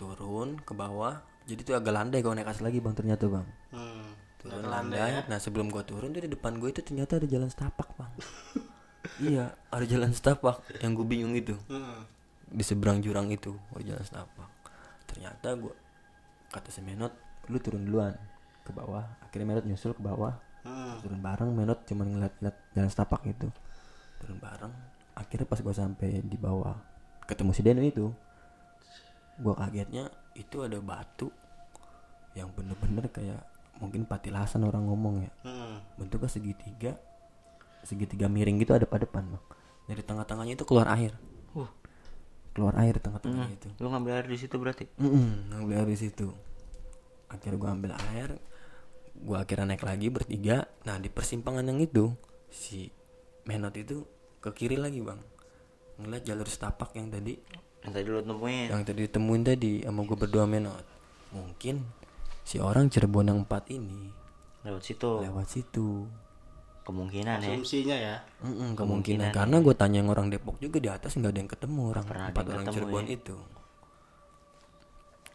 turun 0.00 0.58
ke 0.58 0.72
bawah 0.74 1.29
jadi 1.50 1.66
tuh 1.66 1.74
agak 1.74 1.90
landai 1.90 2.22
kalau 2.22 2.38
naik 2.38 2.46
atas 2.46 2.62
lagi 2.62 2.78
bang 2.78 2.94
ternyata 2.94 3.26
bang. 3.26 3.46
Hmm. 3.74 4.14
turun 4.38 4.70
landai. 4.70 5.26
nah 5.26 5.36
sebelum 5.42 5.66
gue 5.68 5.82
turun 5.82 6.14
tuh 6.14 6.22
di 6.22 6.30
depan 6.30 6.62
gue 6.62 6.70
itu 6.70 6.80
ternyata 6.80 7.18
ada 7.18 7.26
jalan 7.26 7.50
setapak 7.50 7.90
bang. 7.98 8.12
Iya 9.20 9.56
ada 9.72 9.84
jalan 9.88 10.12
setapak 10.12 10.60
yang 10.84 10.92
gue 10.94 11.06
bingung 11.08 11.34
itu. 11.34 11.56
Hmm. 11.66 12.06
di 12.50 12.66
seberang 12.66 12.98
jurang 12.98 13.30
itu 13.30 13.54
oh 13.54 13.80
jalan 13.82 14.02
setapak. 14.02 14.50
Ternyata 15.06 15.54
gua 15.58 15.74
kata 16.50 16.70
si 16.70 16.82
Menot 16.82 17.14
lu 17.46 17.58
turun 17.58 17.86
duluan 17.86 18.14
ke 18.62 18.70
bawah. 18.70 19.06
Akhirnya 19.22 19.54
Menot 19.54 19.64
nyusul 19.66 19.94
ke 19.94 20.02
bawah. 20.02 20.34
Hmm. 20.60 21.00
turun 21.00 21.24
bareng 21.24 21.50
Menot 21.56 21.82
cuman 21.88 22.06
ngeliat-ngeliat 22.14 22.56
jalan 22.76 22.90
setapak 22.90 23.22
itu 23.26 23.48
turun 24.22 24.38
bareng. 24.38 24.72
Akhirnya 25.14 25.46
pas 25.46 25.58
gua 25.62 25.74
sampai 25.74 26.22
di 26.22 26.38
bawah 26.38 26.74
ketemu 27.24 27.50
si 27.54 27.62
Deno 27.62 27.82
itu 27.86 28.10
gua 29.38 29.54
kagetnya 29.54 30.10
itu 30.34 30.66
ada 30.66 30.78
batu 30.82 31.30
yang 32.38 32.50
bener-bener 32.54 33.10
kayak 33.10 33.42
mungkin 33.80 34.04
patilasan 34.04 34.62
orang 34.68 34.86
ngomong 34.86 35.24
ya. 35.24 35.32
Hmm. 35.46 35.80
bentuknya 35.96 36.28
segitiga 36.28 36.92
segitiga 37.84 38.28
miring 38.28 38.60
gitu 38.60 38.76
ada 38.76 38.84
pada 38.84 39.08
depan 39.08 39.24
bang. 39.24 39.44
Dari 39.88 40.02
tengah-tengahnya 40.04 40.54
itu 40.54 40.64
keluar 40.68 40.86
air. 40.94 41.16
Wah. 41.56 41.70
keluar 42.50 42.74
air 42.82 42.98
tengah-tengah 42.98 43.46
itu. 43.50 43.68
Lu 43.78 43.88
ngambil 43.94 44.12
air 44.20 44.26
di 44.26 44.38
situ 44.38 44.54
berarti? 44.58 44.84
Mm-mm, 44.98 45.54
ngambil 45.54 45.74
air 45.86 45.88
di 45.88 45.98
situ. 45.98 46.28
Akhirnya 47.30 47.56
gue 47.56 47.70
ambil 47.70 47.92
air 48.10 48.28
gue 49.20 49.36
akhirnya 49.36 49.76
naik 49.76 49.84
lagi 49.84 50.06
bertiga. 50.10 50.66
Nah 50.84 50.96
di 50.98 51.08
persimpangan 51.08 51.64
yang 51.66 51.80
itu 51.80 52.12
si 52.50 52.90
menot 53.46 53.74
itu 53.78 54.04
ke 54.42 54.50
kiri 54.52 54.76
lagi 54.76 55.00
bang. 55.00 55.20
Ngeliat 56.00 56.24
jalur 56.26 56.48
setapak 56.48 56.96
yang 56.96 57.08
tadi. 57.08 57.38
Yang 57.80 57.92
tadi 57.96 58.06
lu 58.12 58.20
temuin. 58.20 58.68
yang 58.68 58.82
tadi 58.84 59.00
ditemuin 59.08 59.42
tadi 59.46 59.72
sama 59.86 60.00
gue 60.04 60.16
berdua 60.18 60.44
menot. 60.44 60.84
Mungkin 61.32 61.80
si 62.50 62.58
orang 62.58 62.90
Cirebon 62.90 63.30
yang 63.30 63.38
empat 63.40 63.70
ini 63.70 64.10
Lewat 64.60 64.82
situ. 64.82 65.22
lewat 65.22 65.46
situ 65.46 66.10
Kemungkinan 66.82 67.38
ya. 67.38 67.54
Asumsinya 67.54 67.94
ya. 67.94 68.16
Mm-mm, 68.42 68.74
kemungkinan 68.74 69.30
karena 69.30 69.62
gue 69.62 69.74
tanya 69.78 70.02
yang 70.02 70.10
orang 70.10 70.26
Depok 70.26 70.58
juga 70.58 70.82
di 70.82 70.90
atas 70.90 71.14
nggak 71.14 71.30
ada 71.30 71.38
yang 71.38 71.46
ketemu 71.48 71.80
orang 71.86 72.04
Pernah 72.04 72.26
empat 72.28 72.44
orang 72.44 72.64
ketemu 72.64 72.74
Cirebon 72.74 73.04
ya. 73.06 73.14
itu 73.14 73.36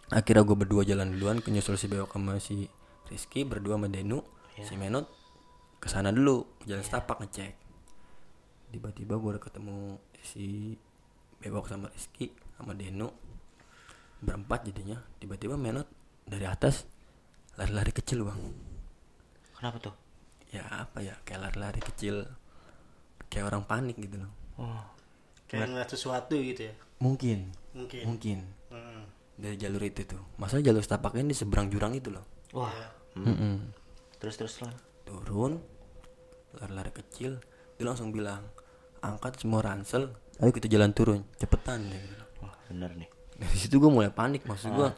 akhirnya 0.05 0.43
gue 0.43 0.57
berdua 0.57 0.81
jalan 0.83 1.07
duluan 1.09 1.37
ke 1.39 1.49
nyusul 1.49 1.79
si 1.79 1.87
Bewok 1.87 2.13
sama 2.13 2.37
si 2.37 2.67
Rizky 3.07 3.41
berdua 3.41 3.79
sama 3.79 3.87
Denu 3.87 4.21
Iya. 4.55 4.63
si 4.63 4.73
Menot 4.75 5.07
ke 5.79 5.87
sana 5.87 6.11
dulu 6.11 6.47
jalan 6.63 6.79
setapak 6.79 7.19
ngecek 7.19 7.51
tiba-tiba 8.69 9.15
gue 9.15 9.29
udah 9.35 9.43
ketemu 9.43 9.99
si 10.21 10.75
Bewok 11.39 11.67
sama 11.67 11.87
Rizky 11.89 12.31
sama 12.55 12.71
Denu 12.71 13.11
berempat 14.19 14.63
jadinya 14.63 14.99
tiba-tiba 15.17 15.55
Menot 15.55 15.87
dari 16.23 16.45
atas 16.45 16.87
lari-lari 17.55 17.91
kecil 17.91 18.23
bang 18.23 18.41
Kenapa 19.53 19.77
tuh? 19.81 19.95
ya 20.47 20.63
apa 20.69 20.99
ya 20.99 21.15
kayak 21.21 21.41
lari-lari 21.41 21.81
kecil 21.83 22.23
kayak 23.25 23.49
orang 23.49 23.63
panik 23.63 23.97
gitu 23.97 24.19
loh 24.19 24.31
Oh. 24.55 24.79
Kayak 25.45 25.67
ngeliat 25.67 25.89
sesuatu 25.89 26.31
gitu 26.33 26.63
ya. 26.63 26.73
mungkin 26.97 27.51
Mungkin. 27.71 28.03
mungkin 28.05 28.39
Hmm. 28.67 29.03
dari 29.35 29.55
jalur 29.55 29.79
itu 29.81 30.03
tuh 30.05 30.19
masa 30.35 30.59
jalur 30.59 30.79
setapaknya 30.79 31.23
di 31.25 31.33
seberang 31.33 31.67
jurang 31.67 31.91
itu 31.91 32.07
loh 32.07 32.23
Wah. 32.51 32.71
Mm-mm. 33.13 33.71
Terus 34.17 34.35
terus 34.35 34.55
lah. 34.59 34.71
turun 35.03 35.59
lari-lari 36.53 36.91
kecil 36.93 37.39
dia 37.73 37.83
langsung 37.83 38.09
bilang 38.09 38.47
angkat 38.99 39.35
semua 39.37 39.59
ransel 39.61 40.11
ayo 40.37 40.51
kita 40.51 40.65
jalan 40.65 40.91
turun 40.91 41.19
cepetan 41.35 41.83
bilang. 41.83 42.27
Wah, 42.39 42.55
bener 42.65 42.91
nih. 42.95 43.09
dari 43.35 43.57
situ 43.57 43.75
gue 43.75 43.87
mulai 43.87 44.07
panik 44.09 44.43
maksud 44.43 44.71
gue 44.71 44.89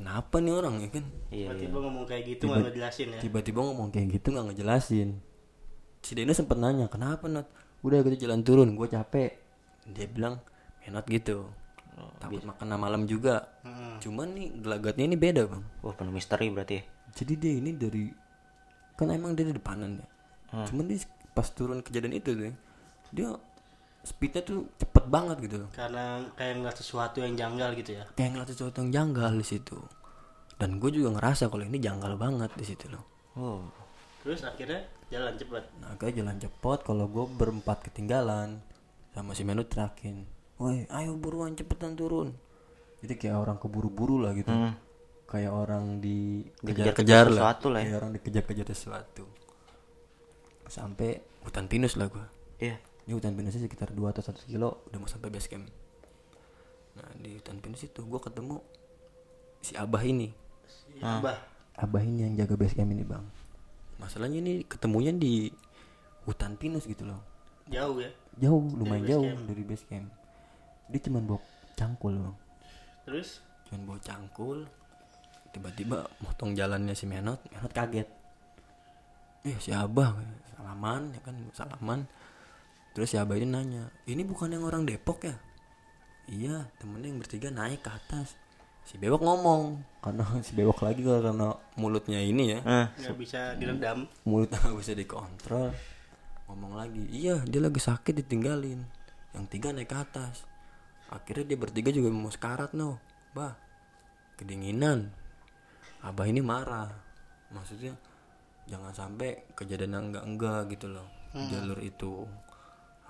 kenapa 0.00 0.40
nih 0.40 0.52
orang 0.56 0.74
ya 0.80 0.88
kan? 0.88 1.04
Iya. 1.28 1.46
Tiba-tiba 1.52 1.76
ngomong 1.84 2.04
kayak 2.08 2.22
gitu 2.24 2.42
nggak 2.48 2.64
ngejelasin 2.72 3.06
ya. 3.12 3.20
tiba-tiba 3.20 3.60
ngomong 3.60 3.88
kayak 3.92 4.06
gitu 4.16 4.26
nggak 4.32 4.46
ngejelasin. 4.48 5.08
Si 6.00 6.12
Deno 6.16 6.32
sempet 6.32 6.56
nanya 6.56 6.88
kenapa 6.88 7.28
Nat? 7.28 7.46
Udah 7.84 8.00
kita 8.00 8.16
jalan 8.16 8.40
turun 8.40 8.72
gue 8.72 8.88
capek. 8.88 9.36
Dia 9.92 10.08
bilang 10.08 10.40
menot 10.80 11.04
gitu. 11.04 11.52
Takut 12.16 12.40
makan 12.48 12.80
malam 12.80 13.04
juga. 13.04 13.60
Cuman 14.00 14.32
nih 14.32 14.48
gelagatnya 14.64 15.04
ini 15.04 15.16
beda 15.20 15.44
bang. 15.44 15.62
Wah, 15.84 15.92
penuh 15.92 16.16
misteri 16.16 16.48
berarti 16.48 16.80
ya. 16.80 16.84
jadi 17.10 17.32
dia 17.36 17.52
ini 17.58 17.70
dari 17.74 18.04
kan 18.94 19.10
emang 19.10 19.36
dia 19.36 19.44
di 19.44 19.52
depanan 19.52 20.00
ya. 20.00 20.06
Cuman 20.64 20.88
dia 20.88 21.04
pas 21.36 21.46
turun 21.52 21.84
kejadian 21.84 22.16
itu 22.16 22.34
tuh 22.34 22.54
dia 23.10 23.28
speednya 24.02 24.42
tuh 24.42 24.66
cepet 24.78 24.89
banget 25.02 25.36
gitu 25.40 25.56
loh 25.58 25.70
Karena 25.70 26.04
kayak 26.32 26.54
ngeliat 26.56 26.76
sesuatu 26.76 27.18
yang 27.18 27.34
janggal 27.34 27.70
gitu 27.74 27.90
ya. 27.94 28.04
kayak 28.12 28.30
ngeliat 28.30 28.48
sesuatu 28.48 28.76
yang 28.78 28.90
janggal 28.90 29.32
di 29.32 29.46
situ 29.46 29.78
dan 30.56 30.76
gue 30.76 30.90
juga 30.90 31.08
ngerasa 31.14 31.46
kalau 31.46 31.62
ini 31.62 31.78
janggal 31.78 32.14
banget 32.14 32.50
di 32.52 32.64
situ 32.64 32.86
loh 32.88 33.04
Oh. 33.32 33.62
Terus 34.20 34.42
akhirnya 34.42 34.84
jalan 35.08 35.32
cepet. 35.34 35.64
nah 35.78 35.94
kayak 35.94 36.14
jalan 36.14 36.36
cepet 36.36 36.78
kalau 36.82 37.06
gue 37.06 37.24
berempat 37.30 37.80
ketinggalan 37.82 38.60
sama 39.10 39.32
si 39.32 39.42
Menu 39.42 39.64
terakin 39.64 40.26
woi 40.54 40.84
ayo 40.86 41.14
buruan 41.14 41.52
cepetan 41.52 41.94
turun 41.94 42.36
jadi 43.00 43.16
kayak 43.16 43.38
orang 43.38 43.56
keburu-buru 43.56 44.20
lah 44.20 44.34
gitu 44.34 44.52
kayak 45.24 45.48
orang 45.48 45.98
di 45.98 46.44
Dikejar-kejar 46.58 46.92
kejar-kejar 46.92 47.26
lah 47.28 47.34
sesuatu 47.40 47.66
lah 47.66 47.80
ya. 47.80 47.84
kayak 47.86 47.96
orang 47.96 48.10
dikejar-kejar 48.12 48.66
sesuatu 48.68 49.24
sampai 50.66 51.10
hutan 51.40 51.66
pinus 51.66 51.94
lah 51.94 52.06
gue 52.06 52.26
Iya. 52.60 52.76
Ini 53.06 53.12
hutan 53.16 53.32
pinusnya 53.32 53.64
sekitar 53.64 53.92
2 53.92 54.12
atau 54.12 54.22
1 54.22 54.50
kilo 54.50 54.84
udah 54.90 54.98
mau 55.00 55.08
sampai 55.08 55.32
base 55.32 55.48
camp. 55.48 55.66
Nah 56.98 57.08
di 57.16 57.36
hutan 57.38 57.62
pinus 57.62 57.86
itu 57.86 58.00
gue 58.04 58.20
ketemu 58.20 58.60
si 59.64 59.72
abah 59.76 60.02
ini. 60.04 60.28
Si 60.66 61.00
Abah. 61.00 61.38
abah 61.80 62.02
ini 62.04 62.28
yang 62.28 62.34
jaga 62.36 62.54
base 62.60 62.76
camp 62.76 62.92
ini 62.92 63.04
bang. 63.06 63.24
Masalahnya 63.96 64.38
ini 64.40 64.52
ketemunya 64.64 65.12
di 65.14 65.48
hutan 66.28 66.56
pinus 66.60 66.84
gitu 66.84 67.08
loh. 67.08 67.20
Jauh 67.70 68.02
ya. 68.02 68.10
jauh 68.40 68.62
lumayan 68.74 69.06
jauh 69.06 69.32
dari 69.46 69.62
base 69.64 69.84
camp. 69.88 70.08
Dia 70.90 71.00
cuman 71.06 71.22
bawa 71.24 71.40
cangkul 71.78 72.14
bang. 72.20 72.36
Terus? 73.08 73.40
Cuman 73.68 73.80
bawa 73.86 73.98
cangkul 74.02 74.58
tiba-tiba 75.50 76.06
motong 76.20 76.52
jalannya 76.52 76.92
si 76.92 77.08
Menot. 77.08 77.40
Menot 77.54 77.72
kaget. 77.72 78.08
Eh 79.48 79.56
si 79.56 79.72
Abah 79.72 80.12
salaman 80.60 81.10
ya 81.16 81.20
kan 81.24 81.36
salaman 81.56 82.00
terus 82.90 83.14
si 83.14 83.16
Abah 83.16 83.38
ini 83.38 83.46
nanya 83.46 83.90
ini 84.10 84.22
bukan 84.26 84.50
yang 84.50 84.66
orang 84.66 84.82
Depok 84.86 85.22
ya? 85.26 85.36
Iya 86.30 86.70
temennya 86.78 87.10
yang 87.10 87.18
bertiga 87.18 87.48
naik 87.50 87.82
ke 87.82 87.90
atas. 87.90 88.38
Si 88.86 88.98
Bewok 88.98 89.22
ngomong 89.22 89.82
karena 90.02 90.24
si 90.46 90.52
Bewok 90.54 90.82
lagi 90.82 91.02
karena 91.02 91.54
mulutnya 91.78 92.18
ini 92.18 92.54
ya. 92.54 92.58
Eh, 92.62 92.86
nggak 93.06 93.18
bisa 93.18 93.40
diredam. 93.58 94.06
mulutnya 94.26 94.58
nggak 94.66 94.78
bisa 94.78 94.92
dikontrol. 94.94 95.70
Ngomong 96.50 96.74
lagi 96.78 97.04
iya 97.10 97.38
dia 97.46 97.62
lagi 97.62 97.78
sakit 97.78 98.26
ditinggalin. 98.26 98.82
Yang 99.34 99.44
tiga 99.50 99.70
naik 99.70 99.90
ke 99.90 99.96
atas. 99.98 100.46
Akhirnya 101.10 101.54
dia 101.54 101.58
bertiga 101.58 101.90
juga 101.90 102.10
mau 102.10 102.30
sekarat 102.30 102.74
no 102.74 102.98
bah 103.34 103.54
kedinginan. 104.38 105.10
Abah 106.02 106.26
ini 106.26 106.42
marah. 106.42 106.90
Maksudnya 107.50 107.98
jangan 108.70 108.94
sampai 108.94 109.50
kejadian 109.58 109.98
yang 109.98 110.04
enggak 110.14 110.24
enggak 110.26 110.60
gitu 110.78 110.86
loh 110.94 111.06
di 111.30 111.42
jalur 111.50 111.78
itu 111.82 112.26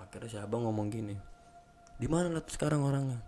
akhirnya 0.01 0.29
si 0.29 0.37
abang 0.41 0.65
ngomong 0.65 0.89
gini 0.89 1.15
di 2.01 2.09
mana 2.09 2.33
lah 2.33 2.41
sekarang 2.49 2.81
orangnya? 2.81 3.21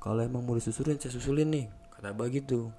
Kalau 0.00 0.24
emang 0.24 0.40
mau 0.40 0.56
disusulin 0.56 0.96
saya 0.96 1.12
susulin 1.12 1.52
nih 1.52 1.66
kata 1.92 2.16
abah 2.16 2.32
gitu. 2.32 2.72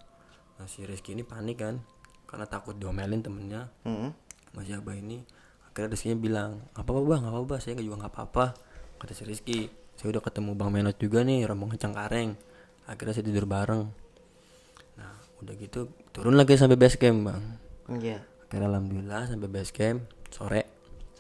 Nah 0.58 0.66
si 0.66 0.82
Rizky 0.82 1.14
ini 1.14 1.22
panik 1.22 1.62
kan 1.62 1.78
karena 2.26 2.50
takut 2.50 2.74
diomelin 2.74 3.22
temennya. 3.22 3.70
Mm-mm. 3.86 4.10
masih 4.58 4.82
abah 4.82 4.98
ini. 4.98 5.22
Akhirnya 5.70 5.94
Rizky 5.94 6.18
bilang 6.18 6.58
nggak 6.74 6.82
apa-apa 6.90 7.02
bang 7.06 7.22
nggak 7.22 7.34
apa-apa 7.38 7.56
saya 7.62 7.78
juga 7.78 8.02
nggak 8.02 8.14
apa-apa 8.18 8.46
kata 8.98 9.14
si 9.14 9.30
Rizky. 9.30 9.70
Saya 9.94 10.18
udah 10.18 10.26
ketemu 10.26 10.58
bang 10.58 10.70
Menot 10.74 10.98
juga 10.98 11.22
nih 11.22 11.46
rombongan 11.46 11.78
Cengkareng 11.78 12.34
akhirnya 12.90 13.14
saya 13.14 13.26
tidur 13.30 13.46
bareng. 13.46 13.86
Nah 14.98 15.14
udah 15.46 15.54
gitu 15.54 15.94
turun 16.10 16.34
lagi 16.34 16.58
sampai 16.58 16.82
base 16.82 16.98
camp 16.98 17.30
bang. 17.30 17.44
Iya. 17.94 18.26
akhirnya 18.50 18.74
alhamdulillah 18.74 19.30
sampai 19.30 19.50
base 19.54 19.70
camp 19.70 20.02
sore 20.34 20.75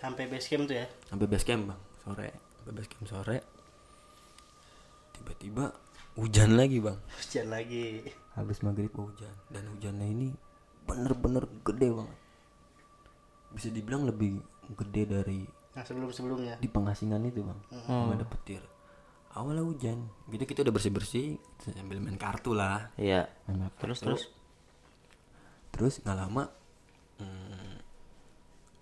Sampai 0.06 0.26
base 0.28 0.48
camp 0.48 0.64
tuh 0.66 0.76
ya. 0.76 0.86
sampai 1.06 1.26
base 1.26 1.42
camp 1.44 1.64
bang 1.66 1.80
sore 2.00 2.30
sampai 2.56 2.72
base 2.74 2.88
camp 2.88 3.06
sore 3.06 3.38
tiba-tiba 5.12 5.66
hujan 6.16 6.54
lagi 6.54 6.78
bang 6.78 6.98
Hujan 7.12 7.46
lagi. 7.48 8.06
habis 8.34 8.62
maghrib 8.62 8.92
hujan 8.92 9.34
dan 9.50 9.66
hujannya 9.68 10.08
ini 10.08 10.28
bener-bener 10.86 11.44
gede 11.62 11.90
banget 11.90 12.20
bisa 13.50 13.70
dibilang 13.70 14.06
lebih 14.06 14.38
gede 14.76 15.04
dari 15.08 15.42
Nah 15.74 15.82
sebelum-sebelumnya. 15.82 16.56
di 16.56 16.68
pengasingan 16.68 17.26
itu 17.26 17.42
bang 17.42 17.60
Sama 17.82 18.14
ada 18.14 18.24
petir 18.24 18.62
awalnya 19.32 19.60
hujan 19.62 20.00
gitu 20.30 20.44
kita 20.46 20.62
udah 20.62 20.72
bersih 20.72 20.92
bersih 20.92 21.28
sambil 21.60 21.98
main 21.98 22.16
kartu 22.16 22.54
lah 22.54 22.94
Iya. 22.96 23.28
main 23.46 23.68
Terus 23.76 24.00
kartu. 24.00 24.06
terus. 24.06 24.24
terus 25.70 25.94
nggak 26.00 26.16
lama 26.18 26.44
hmm, 27.18 27.65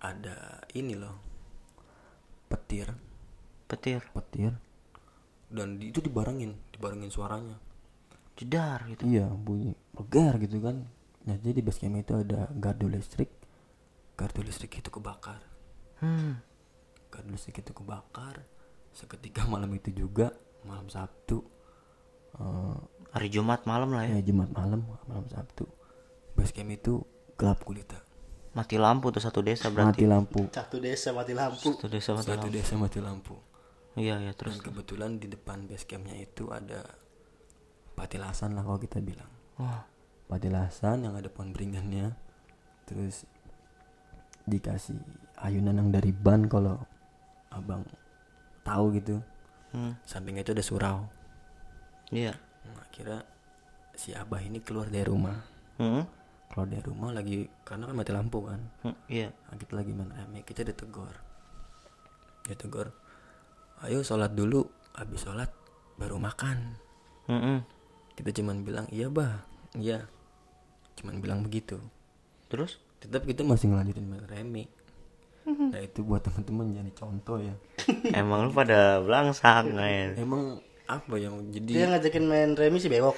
ada 0.04 0.60
ini 0.76 0.92
loh. 0.92 1.16
Petir. 2.52 2.92
Petir. 3.64 4.04
petir. 4.12 4.52
Dan 5.48 5.80
di- 5.80 5.88
itu 5.88 6.04
dibarengin 6.04 6.52
dibarengin 6.76 7.08
suaranya. 7.08 7.56
Jedar 8.34 8.82
gitu. 8.90 9.06
iya 9.06 9.30
bunyi 9.30 9.72
legar 9.94 10.36
gitu 10.42 10.58
kan. 10.60 10.84
Nah 11.24 11.34
jadi 11.40 11.62
di 11.62 11.62
base 11.64 11.80
camp 11.80 11.96
itu 11.96 12.12
ada 12.18 12.50
gardu 12.52 12.90
listrik. 12.90 13.30
Gardu 14.18 14.44
listrik 14.44 14.78
itu 14.78 14.90
kebakar. 14.92 15.40
Hmm. 16.02 16.36
gardu 17.08 17.30
listrik 17.30 17.62
itu 17.62 17.72
kebakar. 17.72 18.42
Seketika 18.92 19.46
malam 19.46 19.70
itu 19.74 19.94
juga 19.94 20.34
malam 20.66 20.90
Sabtu. 20.90 21.42
Eh, 22.34 22.78
Hari 23.14 23.30
Jumat 23.30 23.62
malam 23.62 23.94
lah 23.94 24.02
ya. 24.10 24.18
ya 24.18 24.26
Jumat 24.26 24.50
malam 24.50 24.82
malam 25.06 25.26
Sabtu. 25.30 25.70
Base 26.34 26.50
camp 26.50 26.74
itu 26.74 27.06
gelap 27.38 27.62
gulita 27.62 28.02
Mati 28.54 28.76
lampu 28.76 29.10
tuh 29.10 29.18
satu 29.18 29.40
desa 29.40 29.66
berarti. 29.66 30.02
mati 30.02 30.04
lampu 30.06 30.40
Satu 30.48 30.78
desa 30.78 31.10
mati 31.10 31.32
lampu. 31.32 31.68
Satu 31.68 31.86
desa 31.86 32.10
mati 32.12 32.28
satu 32.28 32.38
lampu. 32.40 32.54
desa 32.54 32.74
mati 32.76 32.98
lampu 32.98 33.34
Iya 33.94 34.18
ya 34.20 34.30
dan 34.30 34.34
terus. 34.36 34.58
kebetulan 34.58 35.10
di 35.16 35.26
depan 35.26 35.66
base 35.66 35.84
campnya 35.84 36.14
itu 36.16 36.48
ada 36.48 36.82
patilasan 37.94 38.52
lah 38.52 38.62
kalau 38.62 38.76
kita 38.76 38.98
bilang 38.98 39.30
Wah. 39.54 39.86
patilasan 40.26 41.02
yang 41.02 41.14
ada 41.14 41.26
pohon 41.26 41.50
beringannya 41.50 42.10
terus 42.84 43.22
dikasih 44.44 44.98
ayunan 45.36 45.74
yang 45.74 45.88
dari 45.88 46.10
ban 46.10 46.44
kalau 46.44 46.78
abang 47.48 47.86
tahu 48.62 48.94
gitu 48.94 49.22
Hmm. 49.70 49.98
sampingnya 50.02 50.42
itu 50.42 50.52
ada 50.52 50.62
surau 50.62 50.98
Iya. 52.08 52.34
nah, 52.64 52.86
kira 52.88 53.26
si 53.92 54.10
abah 54.10 54.38
ini 54.38 54.58
keluar 54.58 54.86
dari 54.86 55.02
rumah 55.04 55.38
Hmm. 55.76 56.06
Keluar 56.46 56.66
dari 56.66 56.82
rumah 56.82 57.10
lagi 57.10 57.34
karena 57.62 57.84
kan 57.84 57.94
mati 57.94 58.10
lampu 58.10 58.38
kan 58.42 58.60
Hmm, 58.82 58.96
Iya. 59.06 59.28
nah, 59.32 59.56
kita 59.56 59.72
lagi 59.74 59.90
main 59.90 60.08
rame 60.08 60.40
kita 60.42 60.62
ditegur 60.62 61.12
dia 62.42 62.54
tegur 62.54 62.88
ayo 63.80 64.00
sholat 64.00 64.30
dulu 64.30 64.62
habis 64.92 65.20
sholat 65.20 65.50
baru 65.94 66.16
makan 66.16 66.76
Hmm. 67.24 67.64
kita 68.14 68.30
cuman 68.32 68.60
bilang 68.60 68.86
iya 68.88 69.08
bah 69.08 69.42
iya 69.72 70.04
cuman 70.94 71.18
bilang 71.18 71.40
begitu 71.40 71.80
Terus? 72.46 72.78
tetap 72.96 73.24
kita 73.24 73.42
masih 73.42 73.68
ngelanjutin 73.68 74.04
main 74.04 74.24
rame 74.24 74.64
nah 75.44 75.76
itu 75.76 76.00
buat 76.00 76.20
teman-teman 76.20 76.72
jadi 76.72 76.92
contoh 76.94 77.36
ya 77.36 77.52
Emang 78.14 78.48
lu 78.48 78.50
pada 78.50 79.00
belangsak 79.00 79.68
men. 79.68 80.16
emang 80.16 80.56
apa 80.84 81.14
yang 81.14 81.48
Dia 81.48 81.58
jadi 81.58 81.88
ngajakin 81.90 82.24
main 82.24 82.50
remi 82.52 82.76
sih 82.76 82.88
bewok. 82.88 83.16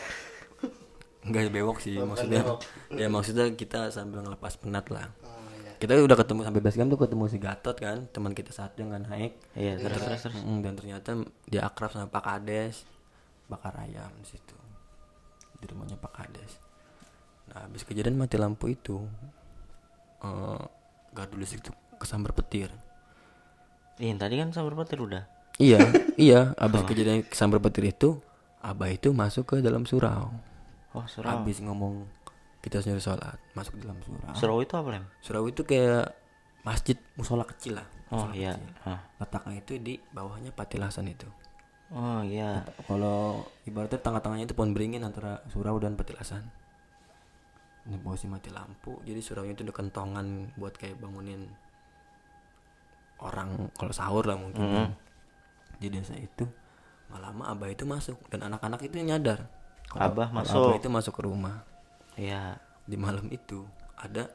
Nggak 1.27 1.51
bewok 1.51 1.79
sih 1.83 1.99
maksudnya. 1.99 2.43
ya 3.01 3.07
maksudnya 3.11 3.47
kita 3.59 3.91
sambil 3.91 4.23
ngelepas 4.23 4.55
penat 4.59 4.87
lah. 4.95 5.11
Oh, 5.27 5.35
iya. 5.59 5.75
kita 5.83 5.99
udah 5.99 6.17
ketemu 6.17 6.41
sampai 6.47 6.61
base 6.63 6.77
camp 6.79 6.89
tuh 6.95 7.01
ketemu 7.03 7.25
si 7.27 7.39
Gatot 7.43 7.77
kan 7.77 7.99
teman 8.15 8.33
kita 8.33 8.51
saat 8.55 8.73
yang 8.79 8.95
nggak 8.95 9.05
naik 9.11 9.33
Iya, 9.59 9.75
terus 9.83 10.01
terus 10.01 10.21
terus. 10.31 10.41
Mm, 10.41 10.59
dan 10.63 10.73
ternyata 10.79 11.11
dia 11.51 11.67
akrab 11.67 11.91
sama 11.91 12.07
Pak 12.07 12.23
Kades 12.23 12.87
bakar 13.51 13.75
ayam 13.83 14.11
di 14.23 14.27
situ. 14.27 14.57
Di 15.59 15.67
rumahnya 15.67 15.99
Pak 15.99 16.13
Kades. 16.15 16.53
Nah 17.51 17.67
habis 17.67 17.83
kejadian 17.83 18.19
mati 18.19 18.39
lampu 18.39 18.71
itu 18.71 19.03
eh 20.23 20.63
gardu 21.13 21.37
listrik 21.37 21.67
itu 21.67 21.73
kesambar 21.99 22.33
petir. 22.37 22.71
Ih, 23.97 24.13
tadi 24.21 24.37
kan 24.37 24.53
sambar 24.53 24.77
petir 24.85 25.01
udah. 25.01 25.25
iya 25.57 25.81
iya. 26.21 26.53
Habis 26.61 26.85
kejadian 26.85 27.25
kesambar 27.25 27.65
petir 27.65 27.89
itu 27.89 28.21
abah 28.61 28.91
itu 28.93 29.15
masuk 29.15 29.57
ke 29.57 29.57
dalam 29.63 29.87
surau 29.87 30.35
Oh, 30.97 31.05
surau. 31.05 31.29
habis 31.31 31.61
ngomong 31.61 32.09
kita 32.59 32.81
harus 32.81 32.89
nyuruh 32.89 33.05
sholat 33.05 33.37
masuk 33.53 33.77
ke 33.77 33.85
dalam 33.85 34.01
surau 34.01 34.33
Surau 34.33 34.59
itu 34.59 34.73
apa, 34.73 34.89
Lem? 34.91 35.05
surau 35.21 35.45
itu 35.45 35.63
kayak 35.63 36.17
masjid 36.63 36.97
musola 37.15 37.45
kecil 37.45 37.77
lah 37.77 37.87
Oh, 38.09 38.23
musola 38.23 38.35
iya. 38.35 38.53
kecil. 38.55 38.71
Hah. 38.83 39.01
letaknya 39.19 39.55
itu 39.57 39.73
di 39.77 39.95
bawahnya 40.09 40.51
patilasan 40.51 41.07
itu 41.07 41.29
Oh, 41.89 42.19
iya. 42.21 42.67
kalau 42.83 43.47
ibaratnya 43.63 44.01
tengah-tengahnya 44.01 44.47
itu 44.47 44.55
pohon 44.55 44.73
beringin 44.73 45.01
antara 45.01 45.45
surau 45.47 45.77
dan 45.77 45.95
petilasan 45.95 46.43
ini 47.85 47.95
posisi 47.97 48.27
mati 48.27 48.49
lampu 48.49 48.99
jadi 49.01 49.21
suraunya 49.21 49.53
itu 49.53 49.63
ada 49.63 49.71
kentongan 49.71 50.51
buat 50.57 50.75
kayak 50.75 50.97
bangunin 50.97 51.47
orang 53.17 53.71
kalau 53.73 53.93
sahur 53.93 54.25
lah 54.25 54.35
mungkin 54.35 54.93
di 55.77 55.87
desa 55.87 56.13
itu 56.15 56.45
lama 57.09 57.49
abah 57.49 57.71
itu 57.71 57.87
masuk 57.87 58.19
dan 58.29 58.45
anak-anak 58.45 58.83
itu 58.83 58.99
nyadar 58.99 59.47
Abah 59.95 60.29
masuk. 60.35 60.75
abah 60.75 60.77
itu 60.81 60.89
masuk 60.91 61.13
ke 61.15 61.23
rumah. 61.23 61.63
Iya. 62.17 62.59
di 62.87 62.95
malam 62.95 63.27
itu 63.35 63.67
ada 63.99 64.31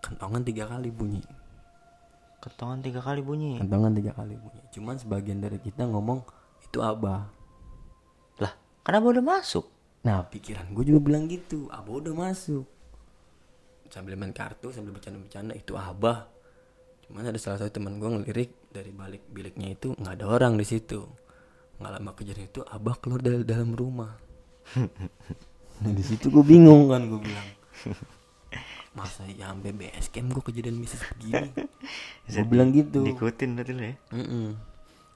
kentongan 0.00 0.40
tiga 0.40 0.64
kali 0.64 0.88
bunyi. 0.88 1.20
Ketongan 2.40 2.80
tiga 2.80 3.00
kali 3.04 3.20
bunyi. 3.20 3.60
kentongan 3.60 3.92
tiga 3.92 4.12
kali 4.16 4.36
bunyi. 4.36 4.60
Cuman 4.72 4.96
sebagian 4.96 5.40
dari 5.40 5.60
kita 5.60 5.84
ngomong 5.84 6.24
itu 6.64 6.80
abah. 6.80 7.28
Lah, 8.40 8.52
kan 8.84 8.96
abah 8.96 9.20
udah 9.20 9.24
masuk. 9.24 9.68
Nah 10.04 10.24
pikiran 10.28 10.72
gue 10.72 10.84
juga 10.92 11.00
bilang 11.00 11.28
gitu. 11.28 11.68
Abah 11.72 11.92
udah 12.00 12.12
masuk. 12.12 12.64
Sambil 13.92 14.16
main 14.16 14.34
kartu 14.34 14.74
sambil 14.74 14.96
bercanda-bercanda 14.96 15.54
Itu 15.54 15.76
Abah. 15.78 16.26
Cuman 17.04 17.30
ada 17.30 17.38
salah 17.38 17.60
satu 17.62 17.78
teman 17.78 18.00
gue 18.00 18.10
ngelirik 18.10 18.50
Dari 18.72 18.90
balik 18.90 19.28
biliknya 19.30 19.76
itu 19.76 19.94
nggak 19.94 20.18
ada 20.18 20.26
orang 20.26 20.56
di 20.56 20.66
situ. 20.66 21.04
Nggak 21.78 21.92
lama 22.00 22.10
kejadian 22.16 22.48
itu 22.48 22.60
Abah 22.64 22.96
keluar 22.98 23.20
dari 23.22 23.44
dalam 23.46 23.76
rumah 23.76 24.23
Nah 25.76 25.90
di 25.90 26.00
situ 26.00 26.28
gue 26.28 26.42
bingung 26.42 26.86
kan 26.86 27.04
gue 27.04 27.18
bilang 27.18 27.48
Masa 28.92 29.26
ya 29.26 29.50
sampai 29.50 29.70
BS 29.70 30.06
camp 30.08 30.30
gue 30.30 30.44
kejadian 30.44 30.76
mistis 30.76 31.02
begini 31.04 31.50
Gue 32.24 32.44
bilang 32.44 32.70
gitu 32.70 33.02
Diikutin 33.02 33.50
berarti 33.52 33.72
ya. 33.74 33.94
Mm-mm. 34.10 34.54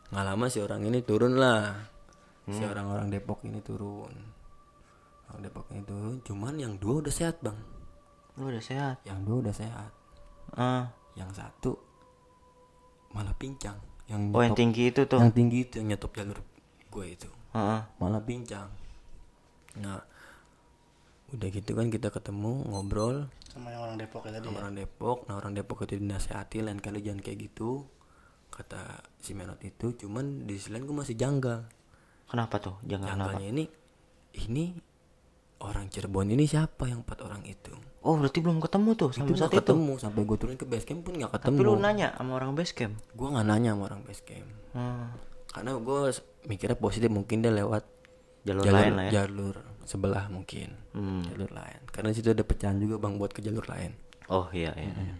nggak 0.08 0.24
lama 0.24 0.46
si 0.46 0.58
orang 0.58 0.82
ini 0.82 1.00
turun 1.00 1.36
lah 1.36 1.76
si 2.46 2.60
orang-orang 2.60 3.06
Depok 3.08 3.44
ini 3.44 3.60
turun 3.60 4.08
orang 5.26 5.40
Depok 5.42 5.68
ini 5.68 5.82
turun 5.82 6.16
cuman 6.22 6.56
yang 6.56 6.74
dua 6.74 7.04
udah 7.04 7.12
sehat 7.12 7.38
bang 7.38 7.56
Lu 8.34 8.48
udah 8.48 8.58
sehat. 8.58 9.04
yang 9.04 9.20
dua 9.20 9.36
udah 9.42 9.52
sehat 9.52 9.90
Ah. 10.50 10.88
yang 11.12 11.28
satu 11.30 11.76
malah 13.10 13.34
pincang 13.34 13.76
yang 14.06 14.32
Oh, 14.32 14.40
yang 14.40 14.54
tinggi 14.54 14.88
itu 14.88 15.04
tuh. 15.04 15.20
yang 15.20 15.28
tinggi 15.28 15.58
itu 15.62 15.76
yang 15.76 15.92
nyetop 15.92 16.12
jalur 16.12 16.40
gue 16.88 17.04
itu 17.06 17.28
Heeh. 17.52 17.80
malah 17.94 18.22
pincang 18.22 18.72
nah 19.78 20.00
udah 21.28 21.48
gitu 21.50 21.70
kan 21.72 21.88
kita 21.88 22.08
ketemu 22.08 22.64
ngobrol 22.66 23.28
Sama 23.46 23.68
yang 23.68 23.82
orang 23.82 23.96
Depok 23.96 24.24
ya 24.24 24.32
tadi. 24.32 24.44
sama 24.44 24.58
orang 24.60 24.74
Depok 24.74 25.18
nah 25.24 25.34
orang 25.36 25.52
Depok 25.52 25.78
itu 25.82 25.94
dinasehati 25.96 26.58
lain 26.60 26.78
kali 26.78 27.00
jangan 27.00 27.20
kayak 27.20 27.38
gitu 27.44 27.84
kata 28.48 28.80
si 29.18 29.32
Menot 29.32 29.60
itu 29.60 29.92
cuman 29.94 30.42
di 30.42 30.56
sisi 30.56 30.70
lain 30.70 30.82
gue 30.82 30.96
masih 30.96 31.14
janggal 31.14 31.68
Kenapa 32.24 32.56
tuh? 32.58 32.76
Kenapa. 32.82 33.08
janggalnya 33.08 33.46
ini 33.46 33.64
ini 34.38 34.64
orang 35.58 35.86
Cirebon 35.86 36.28
ini 36.28 36.44
siapa 36.44 36.86
yang 36.86 37.02
empat 37.02 37.18
orang 37.20 37.44
itu 37.44 37.72
Oh, 37.98 38.14
berarti 38.14 38.38
belum 38.38 38.56
ketemu 38.58 38.90
tuh 38.94 39.10
itu 39.10 39.16
sampai 39.18 39.28
nggak 39.28 39.42
saat 39.42 39.52
itu. 39.52 39.60
ketemu 39.60 39.92
sampai 39.98 40.20
gue 40.22 40.36
turun 40.38 40.54
ke 40.54 40.64
base 40.64 40.86
camp 40.86 41.02
pun 41.02 41.12
nggak 41.14 41.32
ketemu 41.34 41.50
Tapi 41.50 41.66
lu 41.66 41.74
nanya 41.76 42.08
sama 42.14 42.32
orang 42.32 42.52
base 42.52 42.72
camp. 42.72 42.94
gue 43.10 43.28
nggak 43.28 43.46
nanya 43.46 43.70
sama 43.72 43.82
orang 43.86 44.00
base 44.02 44.22
camp 44.22 44.48
Hmm. 44.68 45.10
karena 45.50 45.70
gue 45.74 46.00
mikirnya 46.46 46.76
positif 46.76 47.08
mungkin 47.08 47.40
dia 47.40 47.50
lewat 47.50 47.84
Jalur 48.42 48.64
lain 48.64 48.92
lah 48.92 49.04
ya. 49.06 49.12
jalur 49.18 49.54
sebelah 49.82 50.28
mungkin 50.28 50.72
Hmm. 50.90 51.24
jalur 51.24 51.48
lain 51.48 51.80
karena 51.88 52.10
situ 52.10 52.28
ada 52.28 52.42
pecahan 52.42 52.76
juga 52.76 52.98
bang 52.98 53.16
buat 53.16 53.30
ke 53.30 53.40
jalur 53.40 53.64
lain 53.64 53.92
Oh, 54.26 54.44
iya 54.50 54.70
iya. 54.74 54.92
iya. 54.92 55.14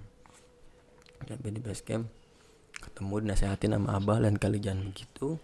sampai 1.24 1.48
di 1.48 1.58
base 1.58 1.80
camp 1.82 2.06
ketemu 2.78 3.24
dinasehatin 3.24 3.72
sama 3.72 3.96
abah 3.96 4.18
lain 4.18 4.36
kali 4.36 4.58
jangan 4.58 4.86
begitu 4.86 5.40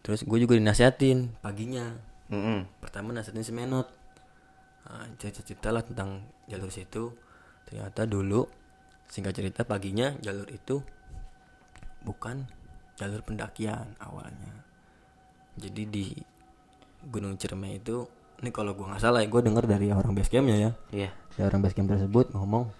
terus 0.00 0.22
gue 0.22 0.38
juga 0.38 0.54
dinasehatin 0.54 1.40
paginya 1.40 1.96
Mm-mm. 2.28 2.68
pertama 2.78 3.10
nasihatin 3.10 3.42
si 3.42 3.50
Menot 3.50 3.88
nah, 4.82 5.08
cerita-cerita 5.16 5.70
lah 5.70 5.82
tentang 5.82 6.20
jalur 6.46 6.68
situ 6.68 7.10
ternyata 7.64 8.04
dulu 8.04 8.46
singkat 9.06 9.34
cerita 9.34 9.62
paginya 9.62 10.14
jalur 10.18 10.46
itu 10.46 10.78
bukan 12.00 12.46
jalur 12.94 13.20
pendakian 13.20 13.96
awalnya 13.98 14.62
jadi 15.56 15.82
di 15.84 16.06
Gunung 17.06 17.36
Ciremai 17.36 17.78
itu 17.78 18.04
ini 18.40 18.50
kalau 18.50 18.72
gua 18.72 18.92
nggak 18.92 19.02
salah 19.02 19.20
ya 19.20 19.28
gue 19.28 19.42
dengar 19.42 19.64
dari 19.64 19.88
orang 19.88 20.12
base 20.12 20.28
campnya 20.28 20.56
ya 20.56 20.70
Iya. 20.90 21.10
dari 21.30 21.44
orang 21.46 21.60
base 21.60 21.74
camp 21.74 21.88
tersebut 21.88 22.32
ngomong 22.32 22.72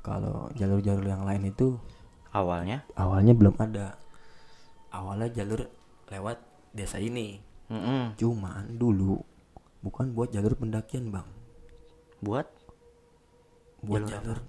kalau 0.00 0.50
jalur-jalur 0.52 1.02
yang 1.02 1.22
lain 1.22 1.48
itu 1.48 1.78
Awalnya. 2.30 2.82
awalnya 2.94 3.30
belum 3.30 3.54
ada 3.56 3.94
awalnya 4.90 5.30
jalur 5.32 5.70
lewat 6.06 6.38
desa 6.70 6.98
ini 6.98 7.38
Mm-mm. 7.66 8.14
cuman 8.14 8.74
dulu 8.74 9.22
bukan 9.80 10.10
buat 10.10 10.28
jalur 10.28 10.54
pendakian 10.54 11.08
bang 11.08 11.26
Buat 12.20 12.48
buat 13.80 14.02
jalur, 14.02 14.40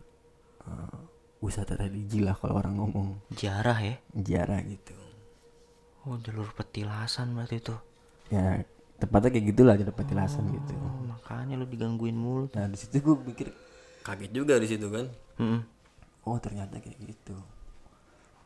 eh, 0.64 1.00
wisata 1.40 1.76
religi 1.76 2.20
lah 2.20 2.34
kalau 2.34 2.58
orang 2.58 2.74
ngomong 2.76 3.08
jarah 3.32 3.76
ya. 3.78 3.96
jarah 4.16 4.60
gitu 4.62 4.96
Oh, 6.06 6.16
jalur 6.18 6.46
petilasan 6.52 7.34
berarti 7.34 7.58
tuh. 7.60 7.82
ya 8.28 8.62
tepatnya 8.96 9.30
kayak 9.30 9.46
gitulah 9.52 9.76
jalur 9.76 9.92
petilasan 9.92 10.48
gitu 10.50 10.74
Oh, 10.76 11.04
makanya 11.06 11.56
lu 11.56 11.66
digangguin 11.66 12.16
mulu. 12.16 12.48
nah 12.52 12.66
di 12.66 12.76
situ 12.76 12.98
gue 12.98 13.16
pikir 13.30 13.48
kaget 14.02 14.32
juga 14.32 14.56
di 14.56 14.68
situ 14.68 14.88
kan 14.88 15.06
Mm-mm. 15.38 15.62
oh 16.24 16.38
ternyata 16.38 16.78
kayak 16.78 16.96
gitu 17.02 17.36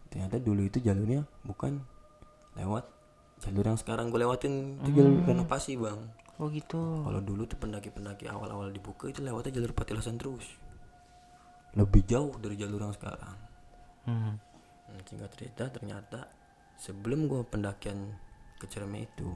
ternyata 0.09 0.37
dulu 0.37 0.63
itu 0.63 0.79
jalurnya 0.79 1.21
bukan 1.43 1.77
lewat 2.55 2.87
jalur 3.39 3.63
yang 3.63 3.77
sekarang 3.77 4.09
gue 4.09 4.19
lewatin 4.19 4.79
itu 4.79 4.89
jalur 4.95 5.21
renovasi 5.23 5.75
bang 5.75 5.99
Oh, 6.39 6.47
gitu. 6.47 6.79
kalau 7.03 7.19
dulu 7.19 7.43
tuh 7.43 7.59
pendaki-pendaki 7.59 8.23
awal-awal 8.25 8.71
dibuka 8.71 9.05
itu 9.05 9.19
lewatnya 9.19 9.51
jalur 9.53 9.75
patilasan 9.75 10.15
terus 10.15 10.47
lebih 11.71 12.01
jauh 12.03 12.31
dari 12.35 12.55
jalur 12.55 12.81
yang 12.81 12.95
sekarang 12.95 13.35
Hmm. 14.07 14.39
Hmm, 14.87 14.99
singkat 15.05 15.29
cerita 15.35 15.69
ternyata 15.69 16.25
sebelum 16.75 17.27
gue 17.27 17.43
pendakian 17.43 18.15
ke 18.55 18.65
Ciremai 18.65 19.05
itu 19.05 19.27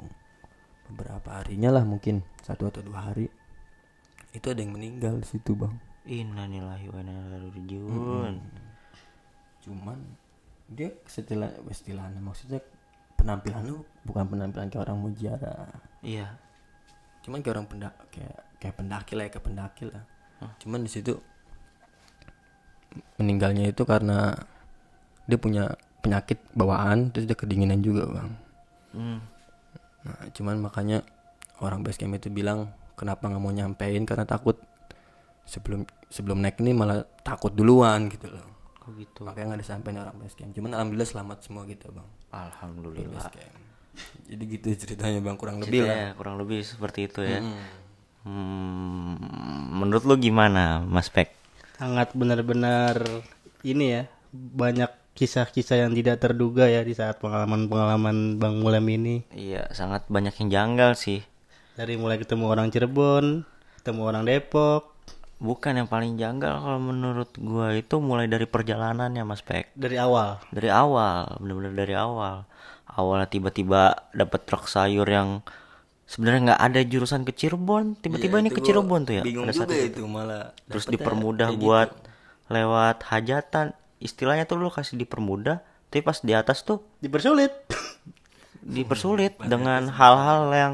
beberapa 0.89 1.29
harinya 1.39 1.69
lah 1.79 1.83
mungkin 1.85 2.21
satu 2.41 2.67
atau 2.67 2.81
dua 2.83 3.11
hari. 3.11 3.27
Itu 4.33 4.49
ada 4.49 4.59
yang 4.65 4.73
meninggal 4.73 5.21
di 5.21 5.27
situ 5.29 5.53
bang. 5.53 5.73
Innalillahi 6.03 6.85
wa 6.91 6.99
inna 6.99 7.13
ilaihi 7.31 7.51
rajiun. 7.55 8.35
cuman 9.63 9.95
dia 10.67 10.91
setelah 11.07 11.47
istilahnya 11.71 12.19
maksudnya 12.19 12.59
penampilan 13.15 13.63
lu 13.63 13.79
bukan 14.03 14.27
penampilan 14.27 14.67
kayak 14.67 14.91
orang 14.91 14.99
mujiara 14.99 15.71
Iya. 16.03 16.35
cuman 17.23 17.39
kayak 17.39 17.55
orang 17.55 17.67
pendak 17.71 17.95
kayak 18.11 18.43
kayak 18.59 18.75
pendaki 18.75 19.15
lah 19.15 19.23
ya, 19.23 19.31
kayak 19.31 19.45
pendaki 19.47 19.83
lah. 19.87 20.03
Cuman 20.59 20.83
di 20.83 20.91
situ 20.91 21.15
meninggalnya 23.15 23.71
itu 23.71 23.87
karena 23.87 24.35
dia 25.23 25.39
punya 25.39 25.71
penyakit 26.03 26.43
bawaan 26.51 27.15
terus 27.15 27.23
dia 27.23 27.37
kedinginan 27.39 27.79
juga 27.79 28.03
bang. 28.11 28.29
Hmm. 28.91 29.19
Nah, 30.03 30.29
cuman 30.35 30.59
makanya 30.59 31.03
orang 31.63 31.83
base 31.83 31.99
camp 31.99 32.15
itu 32.15 32.27
bilang 32.27 32.71
kenapa 32.99 33.27
nggak 33.27 33.41
mau 33.43 33.53
nyampein 33.53 34.03
karena 34.03 34.27
takut 34.27 34.59
sebelum 35.47 35.87
sebelum 36.07 36.39
naik 36.39 36.59
ini 36.63 36.71
malah 36.75 37.03
takut 37.23 37.51
duluan 37.51 38.11
gitu 38.11 38.31
loh. 38.31 38.45
Oh 38.83 38.91
gitu. 38.95 39.23
Makanya 39.23 39.55
nggak 39.55 39.61
disampaikan 39.63 39.99
orang 40.03 40.17
base 40.19 40.35
camp. 40.35 40.51
Cuman 40.51 40.71
alhamdulillah 40.75 41.09
selamat 41.09 41.37
semua 41.43 41.63
gitu 41.67 41.87
bang. 41.91 42.07
Alhamdulillah. 42.35 43.23
Base 43.23 43.31
camp. 43.31 43.53
Jadi 44.27 44.43
gitu 44.49 44.67
ceritanya 44.75 45.19
bang 45.23 45.37
kurang 45.39 45.57
lebih 45.63 45.87
lah. 45.87 45.91
Ceritanya 45.91 46.09
kurang 46.19 46.35
lebih 46.39 46.59
seperti 46.63 46.99
itu 47.07 47.21
ya. 47.23 47.39
Hmm. 47.39 47.63
Hmm, 48.23 49.19
menurut 49.83 50.07
lu 50.07 50.15
gimana, 50.15 50.79
Mas 50.87 51.11
Pek? 51.11 51.43
sangat 51.83 52.15
benar-benar 52.15 52.95
ini 53.67 53.85
ya 53.91 54.03
banyak 54.31 54.87
kisah-kisah 55.13 55.85
yang 55.85 55.91
tidak 55.93 56.21
terduga 56.21 56.65
ya 56.65 56.81
di 56.81 56.97
saat 56.97 57.21
pengalaman-pengalaman 57.21 58.41
Bang 58.41 58.61
Mulem 58.61 58.85
ini 58.97 59.15
Iya, 59.33 59.69
sangat 59.73 60.09
banyak 60.09 60.33
yang 60.43 60.49
janggal 60.49 60.97
sih. 60.97 61.21
dari 61.73 61.97
mulai 61.97 62.21
ketemu 62.21 62.49
orang 62.49 62.69
Cirebon 62.69 63.45
ketemu 63.81 64.01
orang 64.05 64.23
Depok 64.29 64.93
Bukan 65.43 65.75
yang 65.75 65.91
paling 65.91 66.15
janggal 66.15 66.55
kalau 66.63 66.79
menurut 66.79 67.27
gua 67.35 67.75
itu 67.75 67.99
mulai 67.99 68.31
dari 68.31 68.47
perjalanannya, 68.47 69.27
Mas 69.27 69.43
Pek. 69.43 69.75
dari 69.75 69.99
awal 69.99 70.39
Dari 70.55 70.71
awal, 70.71 71.35
bener-bener 71.35 71.75
dari 71.75 71.95
awal. 71.99 72.47
Awalnya 72.87 73.27
tiba-tiba 73.27 74.07
dapat 74.15 74.47
truk 74.47 74.71
sayur 74.71 75.03
yang 75.03 75.43
sebenarnya 76.07 76.55
nggak 76.55 76.61
ada 76.63 76.79
jurusan 76.87 77.27
ke 77.27 77.35
Cirebon, 77.35 77.99
tiba-tiba 77.99 78.39
ini 78.39 78.55
ke 78.55 78.63
Cirebon 78.63 79.03
tuh 79.03 79.19
ya. 79.19 79.23
Bingung 79.27 79.43
pada 79.43 79.51
saat 79.51 79.67
juga 79.67 79.83
itu. 79.83 79.99
itu 79.99 80.03
malah. 80.07 80.55
Terus 80.71 80.85
dipermudah 80.87 81.51
kayak 81.51 81.59
gitu. 81.59 81.65
buat 81.67 81.89
lewat 82.47 82.97
hajatan. 83.11 83.67
Istilahnya 84.03 84.43
tuh 84.43 84.59
lu 84.59 84.67
kasih 84.67 84.99
dipermudah, 84.99 85.63
tapi 85.87 86.03
pas 86.03 86.19
di 86.19 86.35
atas 86.35 86.67
tuh 86.67 86.83
dipersulit 86.99 87.55
dipersulit 88.63 89.35
dengan 89.43 89.91
hal-hal 89.91 90.41
yang 90.51 90.73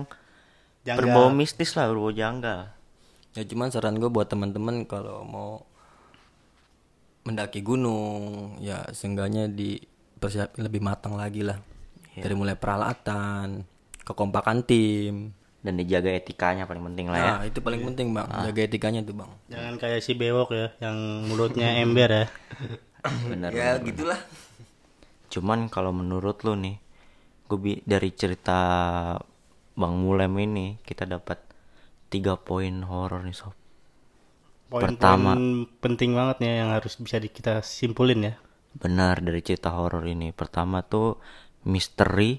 Janggal. 0.86 0.97
berbau 1.05 1.27
mistis 1.34 1.73
lah, 1.73 1.89
berbau 1.89 2.13
janggal. 2.13 2.69
Ya 3.38 3.43
cuman 3.45 3.69
saran 3.69 3.97
gue 4.01 4.09
buat 4.09 4.30
teman-teman 4.30 4.86
kalau 4.89 5.21
mau 5.25 5.51
mendaki 7.27 7.61
gunung 7.61 8.55
ya 8.57 8.89
seenggaknya 8.89 9.45
dipersiapin 9.51 10.65
lebih 10.65 10.82
matang 10.82 11.13
lagi 11.13 11.45
lah. 11.45 11.61
Iya. 12.17 12.25
Dari 12.25 12.36
mulai 12.38 12.57
peralatan, 12.57 13.65
kekompakan 14.01 14.65
tim. 14.65 15.38
Dan 15.59 15.75
dijaga 15.75 16.15
etikanya 16.15 16.63
paling 16.63 16.82
penting 16.88 17.11
lah 17.11 17.19
ya. 17.19 17.32
Nah, 17.36 17.43
itu 17.43 17.59
paling 17.59 17.84
penting, 17.84 18.15
Bang. 18.15 18.32
Jaga 18.32 18.63
etikanya 18.63 19.03
tuh, 19.03 19.11
Bang. 19.11 19.27
jangan 19.51 19.75
kayak 19.75 19.99
si 19.99 20.15
bewok 20.15 20.55
ya 20.55 20.71
yang 20.80 21.27
mulutnya 21.27 21.84
ember 21.84 22.07
ya 22.07 22.25
Bener. 23.04 23.50
Ya, 23.56 23.80
gitulah. 23.80 24.20
Cuman 25.30 25.70
kalau 25.72 25.93
menurut 25.93 26.41
lu 26.43 26.58
nih, 26.58 26.76
gue 27.47 27.80
dari 27.86 28.10
cerita 28.14 28.60
Bang 29.80 29.95
Mulem 30.04 30.34
ini 30.43 30.68
kita 30.84 31.08
dapat 31.08 31.39
tiga 32.12 32.36
poin 32.36 32.84
horor 32.84 33.24
nih 33.24 33.38
sob. 33.38 33.54
Pertama. 34.70 35.34
poin-poin 35.34 35.66
penting 35.82 36.12
banget 36.14 36.45
nih 36.45 36.62
yang 36.62 36.70
harus 36.70 36.93
bisa 37.02 37.18
di- 37.18 37.34
kita 37.34 37.66
simpulin 37.66 38.22
ya 38.22 38.36
Benar 38.78 39.26
dari 39.26 39.41
cerita 39.41 39.74
horor 39.74 40.06
ini. 40.06 40.30
Pertama 40.30 40.86
tuh 40.86 41.18
misteri, 41.66 42.38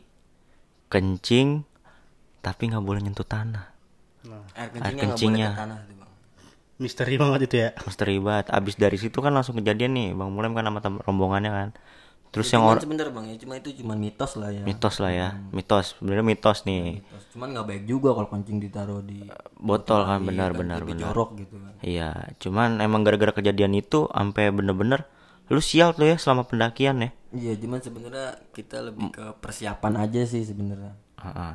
kencing, 0.86 1.66
tapi 2.38 2.62
nggak 2.70 2.84
boleh 2.86 3.00
nyentuh 3.02 3.26
tanah. 3.26 3.66
Air 4.54 4.70
Air 4.78 4.94
kencingnya 4.94 5.04
nggak 5.10 5.20
boleh 5.26 5.40
kencingnya. 5.42 5.50
ke 5.50 5.58
tanah. 5.58 5.78
Misteri 6.80 7.14
banget 7.20 7.40
itu 7.46 7.56
ya 7.60 7.70
Misteri 7.84 8.16
banget. 8.16 8.50
Abis 8.50 8.74
dari 8.80 8.96
situ 8.96 9.20
kan 9.20 9.30
langsung 9.36 9.60
kejadian 9.60 9.92
nih, 9.92 10.08
Bang 10.16 10.32
Mulem 10.32 10.56
kan 10.56 10.64
sama 10.64 10.80
rombongannya 11.04 11.52
kan. 11.52 11.68
Terus 12.30 12.46
yang 12.54 12.62
Cuman 12.62 12.70
orang 12.78 12.82
sebentar, 12.86 13.06
Bang, 13.10 13.26
ya. 13.26 13.36
Cuma 13.42 13.58
itu 13.58 13.74
cuma 13.82 13.94
mitos 13.98 14.38
lah 14.38 14.54
ya. 14.54 14.62
mitos 14.62 14.96
lah 15.02 15.10
ya, 15.10 15.28
mitos. 15.50 15.98
Sebenarnya 15.98 16.24
mitos 16.24 16.58
nih. 16.62 17.02
Mitos. 17.02 17.22
Cuman 17.34 17.48
nggak 17.50 17.66
baik 17.66 17.84
juga 17.90 18.08
kalau 18.14 18.28
kencing 18.30 18.58
ditaruh 18.62 19.02
di 19.02 19.26
Botol 19.58 20.06
kan 20.06 20.22
Iya, 20.22 20.26
benar 20.30 20.50
kan 20.54 20.58
benar 20.62 20.80
jorok 20.86 21.30
gitu 21.42 21.58
kan. 21.58 21.72
Iya, 21.82 22.10
cuman 22.38 22.78
emang 22.78 23.02
gara-gara 23.02 23.34
kejadian 23.34 23.74
itu 23.74 24.06
sampai 24.14 24.54
bener-bener 24.54 25.10
lu 25.50 25.58
sial 25.58 25.90
tuh 25.90 26.06
ya 26.06 26.16
selama 26.22 26.46
pendakian 26.46 27.02
ya. 27.02 27.10
Iya, 27.34 27.58
cuman 27.58 27.82
sebenarnya 27.82 28.38
kita 28.54 28.78
lebih 28.86 29.10
ke 29.10 29.34
persiapan 29.42 29.98
aja 29.98 30.22
sih 30.22 30.46
sebenarnya. 30.46 30.94
Heeh. 31.18 31.54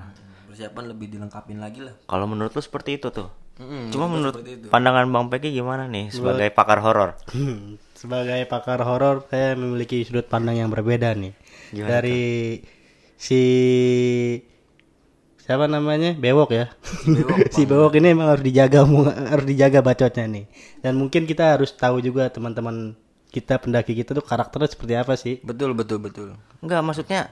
Persiapan 0.51 0.83
lebih 0.91 1.07
dilengkapin 1.07 1.63
lagi 1.63 1.87
lah. 1.87 1.95
Kalau 2.03 2.27
menurut 2.27 2.51
lu 2.51 2.59
seperti 2.59 2.99
itu 2.99 3.07
tuh. 3.15 3.31
Mm-mm, 3.55 3.87
Cuma 3.87 4.11
menurut 4.11 4.43
itu. 4.43 4.67
pandangan 4.67 5.07
Bang 5.07 5.31
Peki 5.31 5.55
gimana 5.55 5.87
nih 5.87 6.11
sebagai 6.11 6.51
pakar 6.51 6.83
horor? 6.83 7.15
Hmm, 7.31 7.79
sebagai 7.99 8.43
pakar 8.51 8.83
horor 8.83 9.23
saya 9.31 9.55
memiliki 9.55 10.03
sudut 10.03 10.27
pandang 10.27 10.59
yang 10.59 10.67
berbeda 10.67 11.15
nih. 11.15 11.31
Gimana 11.71 11.87
dari 11.87 12.59
si 13.15 13.41
siapa 15.39 15.69
namanya? 15.69 16.17
Bewok 16.17 16.51
ya? 16.51 16.65
Si 17.55 17.63
bewok 17.63 17.95
ini 17.95 18.11
emang 18.11 18.35
harus 18.35 18.43
dijaga 18.43 18.83
mu- 18.83 19.07
harus 19.07 19.45
dijaga 19.47 19.79
bacotnya 19.79 20.25
nih. 20.27 20.45
Dan 20.83 20.99
mungkin 20.99 21.23
kita 21.23 21.55
harus 21.55 21.71
tahu 21.71 22.03
juga 22.03 22.27
teman-teman 22.27 22.97
kita 23.31 23.59
pendaki 23.59 23.95
kita 23.95 24.11
tuh 24.11 24.25
karakternya 24.25 24.67
seperti 24.67 24.93
apa 24.95 25.13
sih? 25.15 25.39
Betul, 25.43 25.71
betul, 25.75 26.03
betul. 26.03 26.35
Enggak, 26.59 26.81
maksudnya 26.83 27.31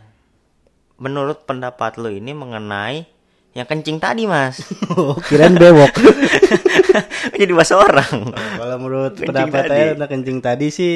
menurut 0.95 1.43
pendapat 1.43 1.97
lu 1.99 2.13
ini 2.13 2.31
mengenai 2.31 3.09
yang 3.53 3.65
kencing 3.65 3.97
tadi, 3.97 4.25
Mas. 4.25 4.61
oh 4.91 5.13
kirain 5.21 5.53
bewok 5.53 5.93
Jadi 7.39 7.51
bahasa 7.51 7.77
orang. 7.77 8.33
kalau 8.33 8.77
menurut 8.77 9.13
Kencing 9.13 9.29
pendapat 9.29 9.61
tadi. 9.63 9.77
saya 9.95 10.05
kencing 10.05 10.39
tadi 10.39 10.67
sih 10.69 10.93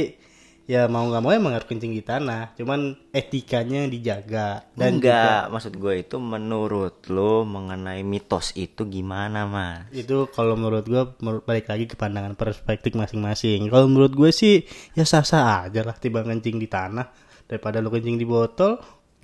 ya 0.67 0.83
mau 0.85 1.07
nggak 1.07 1.23
mau 1.23 1.31
emang 1.31 1.55
harus 1.55 1.63
kencing 1.63 1.95
di 1.95 2.03
tanah 2.03 2.51
cuman 2.53 2.91
etikanya 3.09 3.87
dijaga 3.87 4.67
dan 4.75 4.99
Enggak, 4.99 5.47
maksud 5.47 5.79
gue 5.79 6.03
itu 6.03 6.19
menurut 6.19 7.07
lu 7.07 7.47
mengenai 7.47 8.03
mitos 8.03 8.51
itu 8.53 8.83
gimana, 8.83 9.47
Mas? 9.47 9.87
itu 9.95 10.27
kalau 10.27 10.59
menurut 10.59 10.83
gue 10.83 11.03
balik 11.41 11.71
lagi 11.71 11.87
ke 11.87 11.95
pandangan 11.95 12.35
perspektif 12.35 12.91
masing-masing 12.93 13.71
kalau 13.71 13.87
menurut 13.87 14.11
gue 14.11 14.27
sih 14.27 14.67
ya 14.91 15.07
sah-sah 15.07 15.71
aja 15.71 15.87
lah 15.87 15.95
tiba 15.95 16.19
kencing 16.19 16.59
di 16.59 16.67
tanah 16.67 17.07
daripada 17.47 17.79
lu 17.79 17.87
kencing 17.87 18.19
di 18.19 18.27
botol 18.27 18.75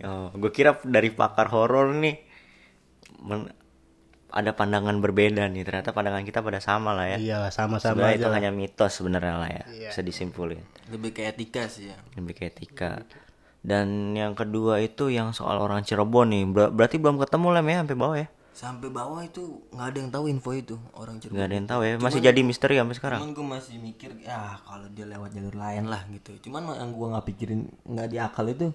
Oh, 0.01 0.33
gue 0.33 0.49
kira 0.49 0.73
dari 0.81 1.11
pakar 1.11 1.47
horor 1.47 1.93
nih 1.93 2.17
men- 3.23 3.51
ada 4.33 4.49
pandangan 4.51 4.97
berbeda 4.97 5.45
nih. 5.45 5.61
Ternyata 5.61 5.93
pandangan 5.93 6.25
kita 6.25 6.41
pada 6.41 6.57
sama 6.57 6.97
lah 6.97 7.05
ya. 7.05 7.17
iya 7.21 7.39
sama-sama 7.53 8.01
Sebenarnya 8.01 8.17
itu 8.17 8.27
lah. 8.27 8.35
hanya 8.41 8.49
mitos 8.49 8.91
sebenarnya 8.97 9.35
lah 9.37 9.49
ya. 9.49 9.63
Bisa 9.93 10.01
disimpulin. 10.01 10.57
Lebih 10.89 11.13
ke 11.13 11.21
etika 11.29 11.69
sih 11.69 11.93
ya. 11.93 11.97
Lebih 12.17 12.33
ke 12.33 12.43
etika. 12.49 13.05
Dan 13.63 14.11
yang 14.17 14.33
kedua 14.35 14.81
itu 14.83 15.07
yang 15.07 15.31
soal 15.31 15.61
orang 15.61 15.85
Cirebon 15.85 16.33
nih. 16.33 16.43
Ber- 16.49 16.73
berarti 16.73 16.97
belum 16.97 17.21
ketemu 17.21 17.47
lah 17.53 17.61
ya 17.61 17.77
sampai 17.85 17.95
bawah 17.95 18.17
ya. 18.17 18.27
Sampai 18.53 18.89
bawah 18.89 19.21
itu 19.25 19.65
nggak 19.73 19.87
ada 19.93 19.97
yang 19.97 20.09
tahu 20.13 20.25
info 20.29 20.49
itu 20.53 20.75
orang 20.97 21.21
Cirebon. 21.21 21.37
Nggak 21.37 21.47
ada 21.47 21.55
yang 21.55 21.67
tahu 21.69 21.81
ya. 21.85 21.93
Masih 22.01 22.19
jadi 22.25 22.39
misteri 22.41 22.75
sampai 22.81 22.95
sekarang. 22.97 23.19
Cuman 23.21 23.31
gue 23.37 23.45
masih 23.53 23.75
mikir 23.77 24.09
ya 24.17 24.57
kalau 24.65 24.89
dia 24.89 25.05
lewat 25.05 25.29
jalur 25.29 25.53
lain 25.53 25.85
lah 25.85 26.01
gitu. 26.09 26.33
Cuman 26.49 26.73
yang 26.73 26.89
gue 26.89 27.07
nggak 27.13 27.25
pikirin 27.29 27.61
nggak 27.85 28.07
di 28.09 28.17
akal 28.17 28.49
itu 28.49 28.73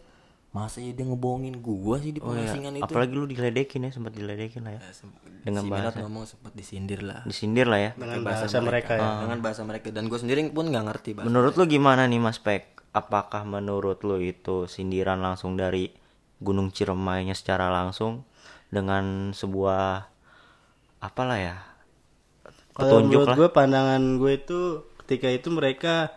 masa 0.59 0.83
ya 0.83 0.91
dia 0.91 1.07
ngebohongin 1.07 1.63
gua 1.63 2.03
sih 2.03 2.11
di 2.11 2.19
Oh, 2.19 2.35
iya. 2.35 2.51
pengasingan 2.51 2.75
itu. 2.75 2.85
Apalagi 2.91 3.13
lu 3.15 3.25
diledekin 3.25 3.87
ya, 3.87 3.91
sempat 3.95 4.13
diledekin 4.13 4.67
lah 4.67 4.75
ya. 4.75 4.81
dengan 5.47 5.65
bahasa 5.71 6.03
ngomong 6.03 6.27
sempat 6.27 6.53
disindir 6.53 7.01
lah. 7.07 7.23
Disindir 7.23 7.71
lah 7.71 7.79
ya. 7.79 7.91
dengan 7.95 8.27
bahasa, 8.27 8.59
mereka 8.59 8.99
ya 8.99 9.23
Dengan 9.23 9.39
bahasa 9.39 9.63
mereka 9.63 9.87
dan 9.95 10.11
gue 10.11 10.19
sendiri 10.19 10.43
pun 10.51 10.67
nggak 10.69 10.85
ngerti 10.91 11.11
bahasa. 11.15 11.31
Menurut 11.31 11.55
lu 11.55 11.65
gimana 11.65 12.05
nih 12.05 12.19
Mas 12.19 12.43
Pek? 12.43 12.75
Apakah 12.91 13.47
menurut 13.47 14.03
lu 14.03 14.19
itu 14.19 14.67
sindiran 14.67 15.23
langsung 15.23 15.55
dari 15.55 15.95
Gunung 16.43 16.75
Ciremainya 16.75 17.39
secara 17.39 17.71
langsung 17.71 18.27
dengan 18.69 19.31
sebuah 19.31 20.11
apalah 20.99 21.39
ya? 21.39 21.57
kalau 22.75 23.03
Petunjuk 23.03 23.11
menurut 23.11 23.27
lah. 23.27 23.37
gue 23.37 23.49
pandangan 23.51 24.03
gue 24.17 24.33
itu 24.39 24.61
ketika 25.03 25.29
itu 25.35 25.49
mereka 25.51 26.15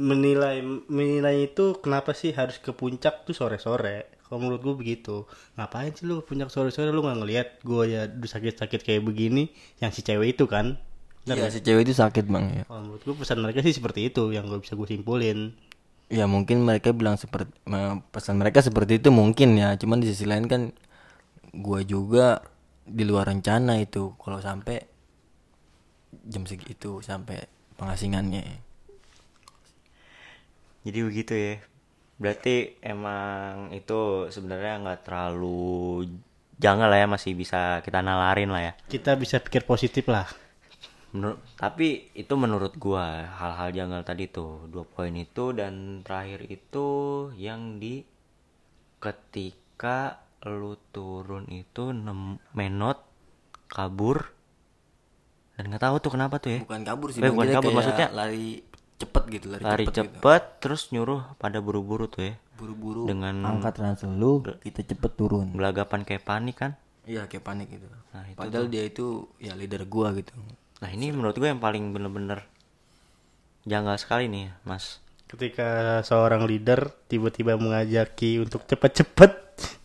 menilai 0.00 0.64
menilai 0.88 1.52
itu 1.52 1.76
kenapa 1.84 2.16
sih 2.16 2.32
harus 2.32 2.56
ke 2.56 2.72
puncak 2.72 3.28
tuh 3.28 3.36
sore-sore? 3.36 4.08
Kalau 4.24 4.40
menurut 4.40 4.64
gue 4.64 4.74
begitu. 4.80 5.28
Ngapain 5.60 5.92
sih 5.92 6.08
lu 6.08 6.24
ke 6.24 6.32
puncak 6.32 6.48
sore-sore? 6.48 6.88
Lu 6.88 7.04
nggak 7.04 7.18
ngelihat 7.20 7.48
gue 7.60 7.82
ya 7.84 8.08
udah 8.08 8.30
sakit-sakit 8.32 8.80
kayak 8.80 9.04
begini 9.04 9.52
yang 9.84 9.92
si 9.92 10.00
cewek 10.00 10.40
itu 10.40 10.48
kan? 10.48 10.80
Iya 11.28 11.52
si 11.52 11.60
cewek 11.60 11.84
itu 11.84 11.92
sakit 11.92 12.32
bang 12.32 12.44
ya. 12.48 12.62
kalau 12.64 12.80
menurut 12.88 13.02
gue 13.04 13.16
pesan 13.20 13.44
mereka 13.44 13.60
sih 13.60 13.76
seperti 13.76 14.08
itu 14.08 14.32
yang 14.32 14.48
gue 14.48 14.56
bisa 14.64 14.72
gue 14.72 14.88
simpulin. 14.88 15.52
Ya 16.08 16.24
mungkin 16.24 16.64
mereka 16.64 16.96
bilang 16.96 17.20
seperti 17.20 17.52
pesan 18.08 18.40
mereka 18.40 18.64
seperti 18.64 19.04
itu 19.04 19.12
mungkin 19.12 19.60
ya. 19.60 19.76
Cuman 19.76 20.00
di 20.00 20.08
sisi 20.08 20.24
lain 20.24 20.48
kan 20.48 20.72
gue 21.52 21.80
juga 21.84 22.40
di 22.88 23.04
luar 23.04 23.28
rencana 23.28 23.76
itu. 23.76 24.16
Kalau 24.16 24.40
sampai 24.40 24.80
jam 26.24 26.48
segitu 26.48 27.04
sampai 27.04 27.44
pengasingannya. 27.76 28.69
Jadi 30.86 30.98
begitu 31.04 31.32
ya. 31.36 31.54
Berarti 32.20 32.76
emang 32.84 33.72
itu 33.72 34.28
sebenarnya 34.28 34.80
nggak 34.84 35.00
terlalu 35.08 36.04
jangan 36.60 36.92
lah 36.92 36.98
ya 37.00 37.08
masih 37.08 37.32
bisa 37.32 37.80
kita 37.80 38.04
nalarin 38.04 38.52
lah 38.52 38.62
ya. 38.70 38.72
kita 38.92 39.16
bisa 39.16 39.40
pikir 39.40 39.64
positif 39.64 40.04
lah 40.12 40.28
Menurut, 41.10 41.42
tapi 41.58 42.06
itu 42.14 42.30
menurut 42.38 42.78
gua 42.78 43.26
hal-hal 43.34 43.74
janggal 43.74 44.06
tadi 44.06 44.30
tuh 44.30 44.70
dua 44.70 44.86
poin 44.86 45.10
itu 45.10 45.50
dan 45.50 46.06
terakhir 46.06 46.46
itu 46.46 46.86
yang 47.34 47.82
di 47.82 48.06
ketika 49.02 50.22
lu 50.46 50.78
turun 50.94 51.50
itu 51.50 51.90
nem 51.90 52.38
menot 52.54 53.02
kabur 53.66 54.30
dan 55.58 55.66
nggak 55.66 55.82
tahu 55.82 55.96
tuh 55.98 56.12
kenapa 56.14 56.38
tuh 56.38 56.50
ya 56.54 56.60
bukan 56.62 56.82
kabur 56.86 57.08
sih 57.10 57.20
Eh, 57.26 57.32
bukan 57.32 57.48
kabur, 57.58 57.74
kayak 57.74 57.78
maksudnya 57.82 58.08
lari 58.14 58.62
cepet 59.00 59.22
gitu 59.40 59.46
lari, 59.48 59.62
lari 59.64 59.84
cepet, 59.88 59.96
gitu. 59.96 60.20
cepet 60.20 60.42
terus 60.60 60.82
nyuruh 60.92 61.24
pada 61.40 61.58
buru-buru 61.64 62.06
tuh 62.06 62.30
ya. 62.30 62.34
Buru-buru. 62.60 63.08
Dengan 63.08 63.40
angkat 63.42 63.80
ransel 63.80 64.12
lu 64.12 64.44
kita 64.60 64.84
cepet 64.84 65.12
turun. 65.16 65.56
Belagapan 65.56 66.04
kayak 66.04 66.22
panik 66.28 66.60
kan? 66.60 66.76
Iya 67.08 67.24
kayak 67.24 67.42
panik 67.42 67.72
gitu. 67.72 67.88
Nah, 67.88 68.24
itu 68.28 68.36
padahal 68.36 68.66
dia 68.68 68.84
itu 68.84 69.24
ya 69.40 69.56
leader 69.56 69.88
gua 69.88 70.12
gitu. 70.12 70.36
Nah 70.84 70.88
ini 70.92 71.12
menurut 71.12 71.36
gue 71.36 71.48
yang 71.48 71.60
paling 71.60 71.96
bener-bener 71.96 72.44
janggal 73.64 73.96
sekali 73.96 74.28
nih 74.28 74.52
mas. 74.68 75.00
Ketika 75.28 76.02
seorang 76.04 76.44
leader 76.44 76.92
tiba-tiba 77.08 77.56
mengajaki 77.56 78.42
untuk 78.42 78.66
cepet-cepet 78.68 79.32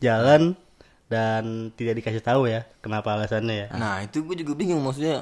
jalan 0.03 0.57
dan 1.05 1.70
tidak 1.78 2.01
dikasih 2.01 2.24
tahu 2.24 2.49
ya 2.49 2.66
kenapa 2.82 3.13
alasannya 3.13 3.55
ya. 3.55 3.68
nah 3.78 4.01
itu 4.01 4.26
gue 4.26 4.41
juga 4.41 4.57
bingung 4.57 4.82
maksudnya 4.82 5.22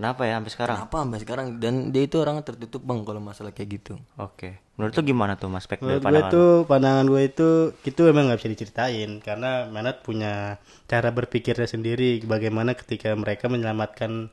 kenapa 0.00 0.24
ya 0.24 0.40
sampai 0.40 0.52
sekarang? 0.56 0.76
Kenapa 0.80 0.96
sampai 1.04 1.20
sekarang? 1.20 1.46
Dan 1.60 1.74
dia 1.92 2.02
itu 2.08 2.16
orang 2.16 2.40
tertutup 2.40 2.80
bang 2.80 3.04
kalau 3.04 3.20
masalah 3.20 3.52
kayak 3.52 3.68
gitu. 3.76 4.00
Oke. 4.16 4.64
Menurut 4.80 4.96
lu 4.96 5.02
gimana 5.12 5.36
tuh 5.36 5.52
mas 5.52 5.68
Pek 5.68 5.84
Menurut 5.84 6.00
gue 6.00 6.22
tuh 6.32 6.50
pandangan 6.64 7.04
gue 7.04 7.22
itu 7.28 7.48
itu 7.84 8.00
memang 8.08 8.32
nggak 8.32 8.40
bisa 8.40 8.48
diceritain. 8.48 9.20
Karena 9.20 9.68
Menat 9.68 10.00
punya 10.00 10.56
cara 10.88 11.12
berpikirnya 11.12 11.68
sendiri 11.68 12.24
bagaimana 12.24 12.72
ketika 12.72 13.12
mereka 13.12 13.52
menyelamatkan 13.52 14.32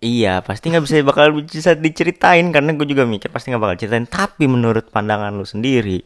Iya, 0.00 0.40
pasti 0.40 0.72
nggak 0.72 0.84
bisa 0.84 1.04
bakal 1.04 1.32
bisa 1.40 1.72
diceritain. 1.72 2.52
Karena 2.52 2.76
gue 2.76 2.84
juga 2.84 3.08
mikir 3.08 3.32
pasti 3.32 3.48
nggak 3.48 3.62
bakal 3.64 3.76
ceritain. 3.80 4.04
Tapi 4.04 4.44
menurut 4.44 4.92
pandangan 4.92 5.32
lu 5.32 5.48
sendiri, 5.48 6.04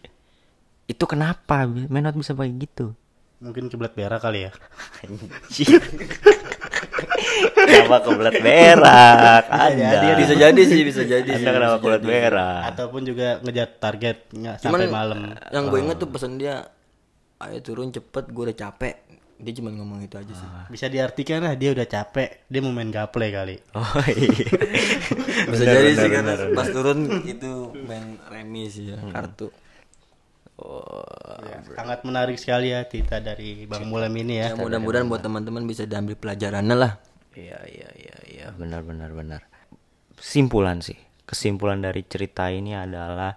itu 0.86 1.05
kenapa 1.11 1.66
Menot 1.66 2.14
bisa 2.14 2.30
kayak 2.38 2.55
gitu? 2.62 2.95
mungkin 3.45 3.68
kiblat 3.68 3.92
berak 3.92 4.24
kali 4.24 4.49
ya. 4.49 4.51
Kenapa 7.55 7.97
kebelat 8.03 8.35
berak? 8.37 9.45
Ada. 9.47 10.15
bisa 10.17 10.35
jadi 10.35 10.61
sih 10.62 10.81
bisa 10.83 11.03
jadi 11.03 11.25
Anda 11.25 11.39
sih 11.39 11.47
kenapa 11.47 11.77
jadi. 11.81 12.05
berak? 12.05 12.61
Ataupun 12.75 13.01
juga 13.03 13.29
ngejar 13.41 13.69
target 13.77 14.17
nggak 14.31 14.57
cuman 14.61 14.79
sampai 14.81 14.89
malam. 14.89 15.19
yang 15.49 15.65
gue 15.67 15.79
inget 15.81 15.97
tuh 15.97 16.09
pesan 16.09 16.37
dia 16.37 16.67
ayo 17.41 17.59
turun 17.61 17.91
cepet 17.91 18.25
gue 18.29 18.43
udah 18.45 18.59
capek 18.59 18.95
dia 19.35 19.53
cuma 19.53 19.69
ngomong 19.69 19.99
itu 20.01 20.15
aja 20.15 20.31
sih 20.31 20.49
Bisa 20.71 20.87
diartikan 20.87 21.43
lah 21.43 21.53
dia 21.53 21.75
udah 21.75 21.85
capek, 21.85 22.47
dia 22.47 22.61
mau 22.62 22.71
main 22.71 22.89
gaple 22.89 23.29
kali. 23.29 23.59
Oh 23.75 23.83
iya. 24.09 24.47
bisa 25.45 25.62
jadi 25.62 25.91
sih 25.93 26.09
karena 26.09 26.33
pas 26.55 26.71
turun 26.71 26.99
itu 27.21 27.75
main 27.85 28.17
remi 28.25 28.71
sih 28.71 28.95
ya 28.95 28.99
kartu 29.11 29.51
Ya, 30.55 31.59
sangat 31.74 32.07
menarik 32.07 32.38
sekali 32.38 32.70
ya 32.70 32.86
cerita 32.86 33.18
dari 33.18 33.66
Bang 33.66 33.90
Mulam 33.90 34.14
ini 34.14 34.38
ya. 34.38 34.55
ya 34.55 34.59
mudah-mudahan 34.59 35.11
buat 35.11 35.18
teman-teman 35.18 35.66
bisa 35.66 35.82
diambil 35.82 36.14
pelajarannya 36.14 36.76
lah 36.78 36.92
Iya 37.34 37.59
iya 37.66 37.90
iya 37.98 38.16
iya 38.30 38.46
benar 38.55 38.86
benar 38.86 39.11
benar. 39.11 39.42
Simpulan 40.14 40.78
sih. 40.78 40.94
Kesimpulan 41.26 41.82
dari 41.82 42.07
cerita 42.07 42.46
ini 42.46 42.78
adalah 42.78 43.34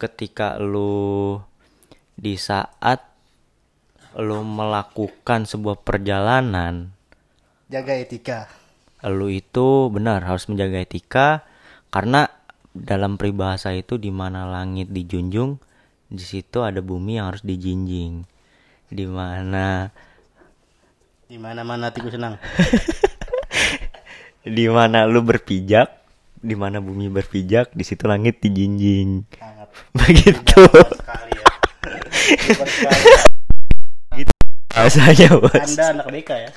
ketika 0.00 0.56
lu 0.56 1.36
di 2.16 2.40
saat 2.40 3.04
lu 4.16 4.40
melakukan 4.40 5.44
sebuah 5.44 5.84
perjalanan, 5.84 6.96
Jaga 7.68 8.00
etika. 8.00 8.48
lu 9.04 9.28
itu 9.28 9.92
benar 9.92 10.24
harus 10.24 10.48
menjaga 10.48 10.80
etika 10.80 11.28
karena 11.92 12.32
dalam 12.72 13.20
peribahasa 13.20 13.76
itu 13.76 14.00
di 14.00 14.08
mana 14.08 14.48
langit 14.48 14.88
dijunjung, 14.88 15.60
di 16.08 16.24
situ 16.24 16.64
ada 16.64 16.80
bumi 16.80 17.20
yang 17.20 17.28
harus 17.28 17.44
dijinjing. 17.44 18.24
Di 18.88 19.04
mana 19.04 19.92
Di 21.28 21.36
mana-mana 21.36 21.92
hatiku 21.92 22.08
senang. 22.08 22.40
di 24.58 24.64
mana 24.72 25.04
lu 25.04 25.20
berpijak, 25.20 25.92
di 26.40 26.56
mana 26.56 26.80
bumi 26.80 27.12
berpijak, 27.12 27.76
di 27.76 27.84
situ 27.84 28.08
langit 28.08 28.40
dijinjing. 28.40 29.28
Sangat 29.36 29.68
Begitu. 30.00 30.62
sekali 30.96 31.32
ya. 31.36 31.44
Bahasanya 34.78 35.42
bos. 35.42 35.52
Anda 35.58 35.84
anak 35.90 36.06
BK 36.06 36.30
ya. 36.38 36.50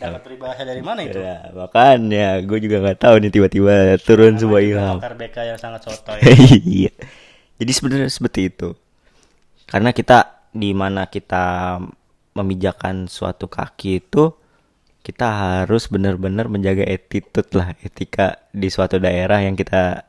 Dapat 0.00 0.20
peribahasa 0.24 0.64
dari 0.64 0.80
mana 0.82 1.04
itu? 1.04 1.20
Ya, 1.20 1.52
makanya 1.52 2.40
gue 2.42 2.58
juga 2.64 2.80
nggak 2.80 2.98
tahu 2.98 3.14
nih 3.22 3.30
tiba-tiba 3.30 4.00
turun 4.02 4.40
sebuah 4.40 4.62
ilham. 4.64 4.98
BK 4.98 5.36
yang 5.54 5.58
sangat 5.60 5.84
sotoy. 5.84 6.18
Iya. 6.64 6.90
Jadi 7.60 7.72
sebenarnya 7.76 8.08
seperti 8.08 8.48
itu. 8.48 8.72
Karena 9.68 9.92
kita 9.92 10.48
di 10.50 10.72
mana 10.72 11.06
kita 11.06 11.76
memijakan 12.32 13.06
suatu 13.06 13.46
kaki 13.46 14.00
itu 14.00 14.32
kita 15.00 15.26
harus 15.28 15.88
benar-benar 15.88 16.48
menjaga 16.48 16.84
attitude 16.84 17.52
lah, 17.56 17.72
etika 17.80 18.40
di 18.52 18.68
suatu 18.68 19.00
daerah 19.00 19.40
yang 19.40 19.56
kita 19.56 20.04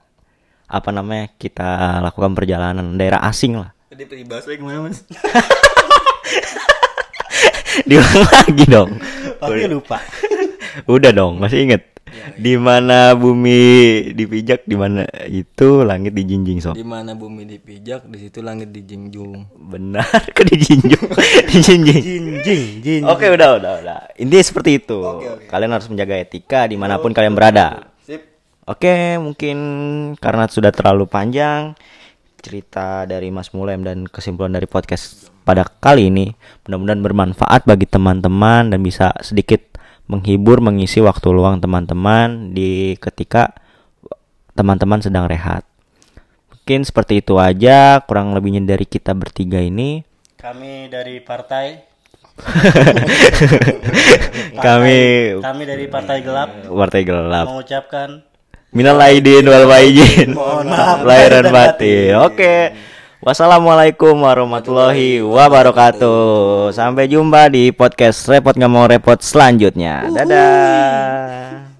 apa 0.71 0.89
namanya 0.91 1.31
kita 1.35 1.99
lakukan 1.99 2.31
perjalanan 2.31 2.95
daerah 2.95 3.19
asing 3.27 3.59
lah. 3.59 3.75
tadi 3.91 4.07
peribahasa 4.07 4.55
gimana 4.55 4.87
mas 4.87 5.03
Diulang 7.87 8.23
lagi 8.27 8.65
dong. 8.67 8.91
Pasti 9.39 9.67
lupa. 9.67 9.99
Udah 10.87 11.11
dong, 11.11 11.39
masih 11.39 11.67
inget. 11.67 11.91
Di 12.35 12.59
mana 12.59 13.15
bumi 13.15 13.59
dipijak, 14.11 14.67
di 14.67 14.75
mana 14.75 15.07
itu 15.31 15.87
langit 15.87 16.11
dijinjing 16.11 16.59
sob. 16.59 16.75
di 16.75 16.83
mana 16.83 17.15
bumi 17.15 17.47
dipijak 17.47 18.03
di 18.11 18.17
situ 18.19 18.43
langit 18.43 18.67
dijunjung 18.67 19.47
Benar, 19.55 20.19
ke 20.35 20.43
dijinjung, 20.43 21.07
dijinjing. 21.55 22.03
Jinjing, 22.03 22.63
jin. 22.83 23.01
Oke, 23.07 23.31
udah, 23.31 23.55
udah, 23.63 23.71
udah. 23.79 23.99
Intinya 24.19 24.43
seperti 24.43 24.83
itu. 24.83 24.99
Kalian 25.47 25.71
harus 25.71 25.87
menjaga 25.87 26.19
etika 26.19 26.67
di 26.67 26.75
mana 26.75 26.99
pun 26.99 27.15
kalian 27.15 27.31
berada. 27.31 27.95
sip 28.03 28.19
Oke, 28.67 29.15
mungkin 29.15 29.57
karena 30.19 30.51
sudah 30.51 30.75
terlalu 30.75 31.07
panjang 31.07 31.79
cerita 32.41 33.05
dari 33.05 33.29
Mas 33.31 33.53
Mulem 33.55 33.85
dan 33.85 33.97
kesimpulan 34.09 34.51
dari 34.51 34.67
podcast 34.67 35.31
pada 35.41 35.65
kali 35.65 36.09
ini, 36.09 36.33
mudah-mudahan 36.65 37.01
bermanfaat 37.01 37.65
bagi 37.65 37.87
teman-teman 37.89 38.73
dan 38.73 38.81
bisa 38.81 39.13
sedikit 39.21 39.70
menghibur, 40.11 40.59
mengisi 40.59 40.99
waktu 40.99 41.31
luang 41.31 41.63
teman-teman 41.63 42.51
di 42.51 42.99
ketika 42.99 43.55
teman-teman 44.51 44.99
sedang 44.99 45.31
rehat. 45.31 45.63
Mungkin 46.51 46.83
seperti 46.83 47.23
itu 47.23 47.39
aja, 47.39 48.03
kurang 48.03 48.35
lebihnya 48.35 48.75
dari 48.75 48.83
kita 48.83 49.15
bertiga 49.15 49.63
ini. 49.63 50.03
Kami 50.35 50.91
dari 50.91 51.23
partai 51.23 51.87
Kami 54.65 54.99
kami 55.37 55.63
dari 55.67 55.85
partai 55.85 56.25
gelap 56.25 56.49
Partai 56.65 57.01
Gelap. 57.05 57.45
mengucapkan 57.53 58.25
Minal 58.71 59.03
aidin 59.03 59.43
wal 59.51 59.67
faizin. 59.67 60.31
Lahir 61.03 61.31
dan 61.43 61.47
batin. 61.51 62.15
Oke. 62.23 62.71
Wassalamualaikum 63.21 64.17
warahmatullahi 64.25 65.21
wabarakatuh. 65.21 66.73
Sampai 66.73 67.05
jumpa 67.05 67.53
di 67.53 67.69
podcast 67.69 68.25
repot 68.25 68.57
nggak 68.57 68.73
mau 68.73 68.89
repot 68.89 69.21
selanjutnya. 69.21 70.09
Dadah. 70.09 71.70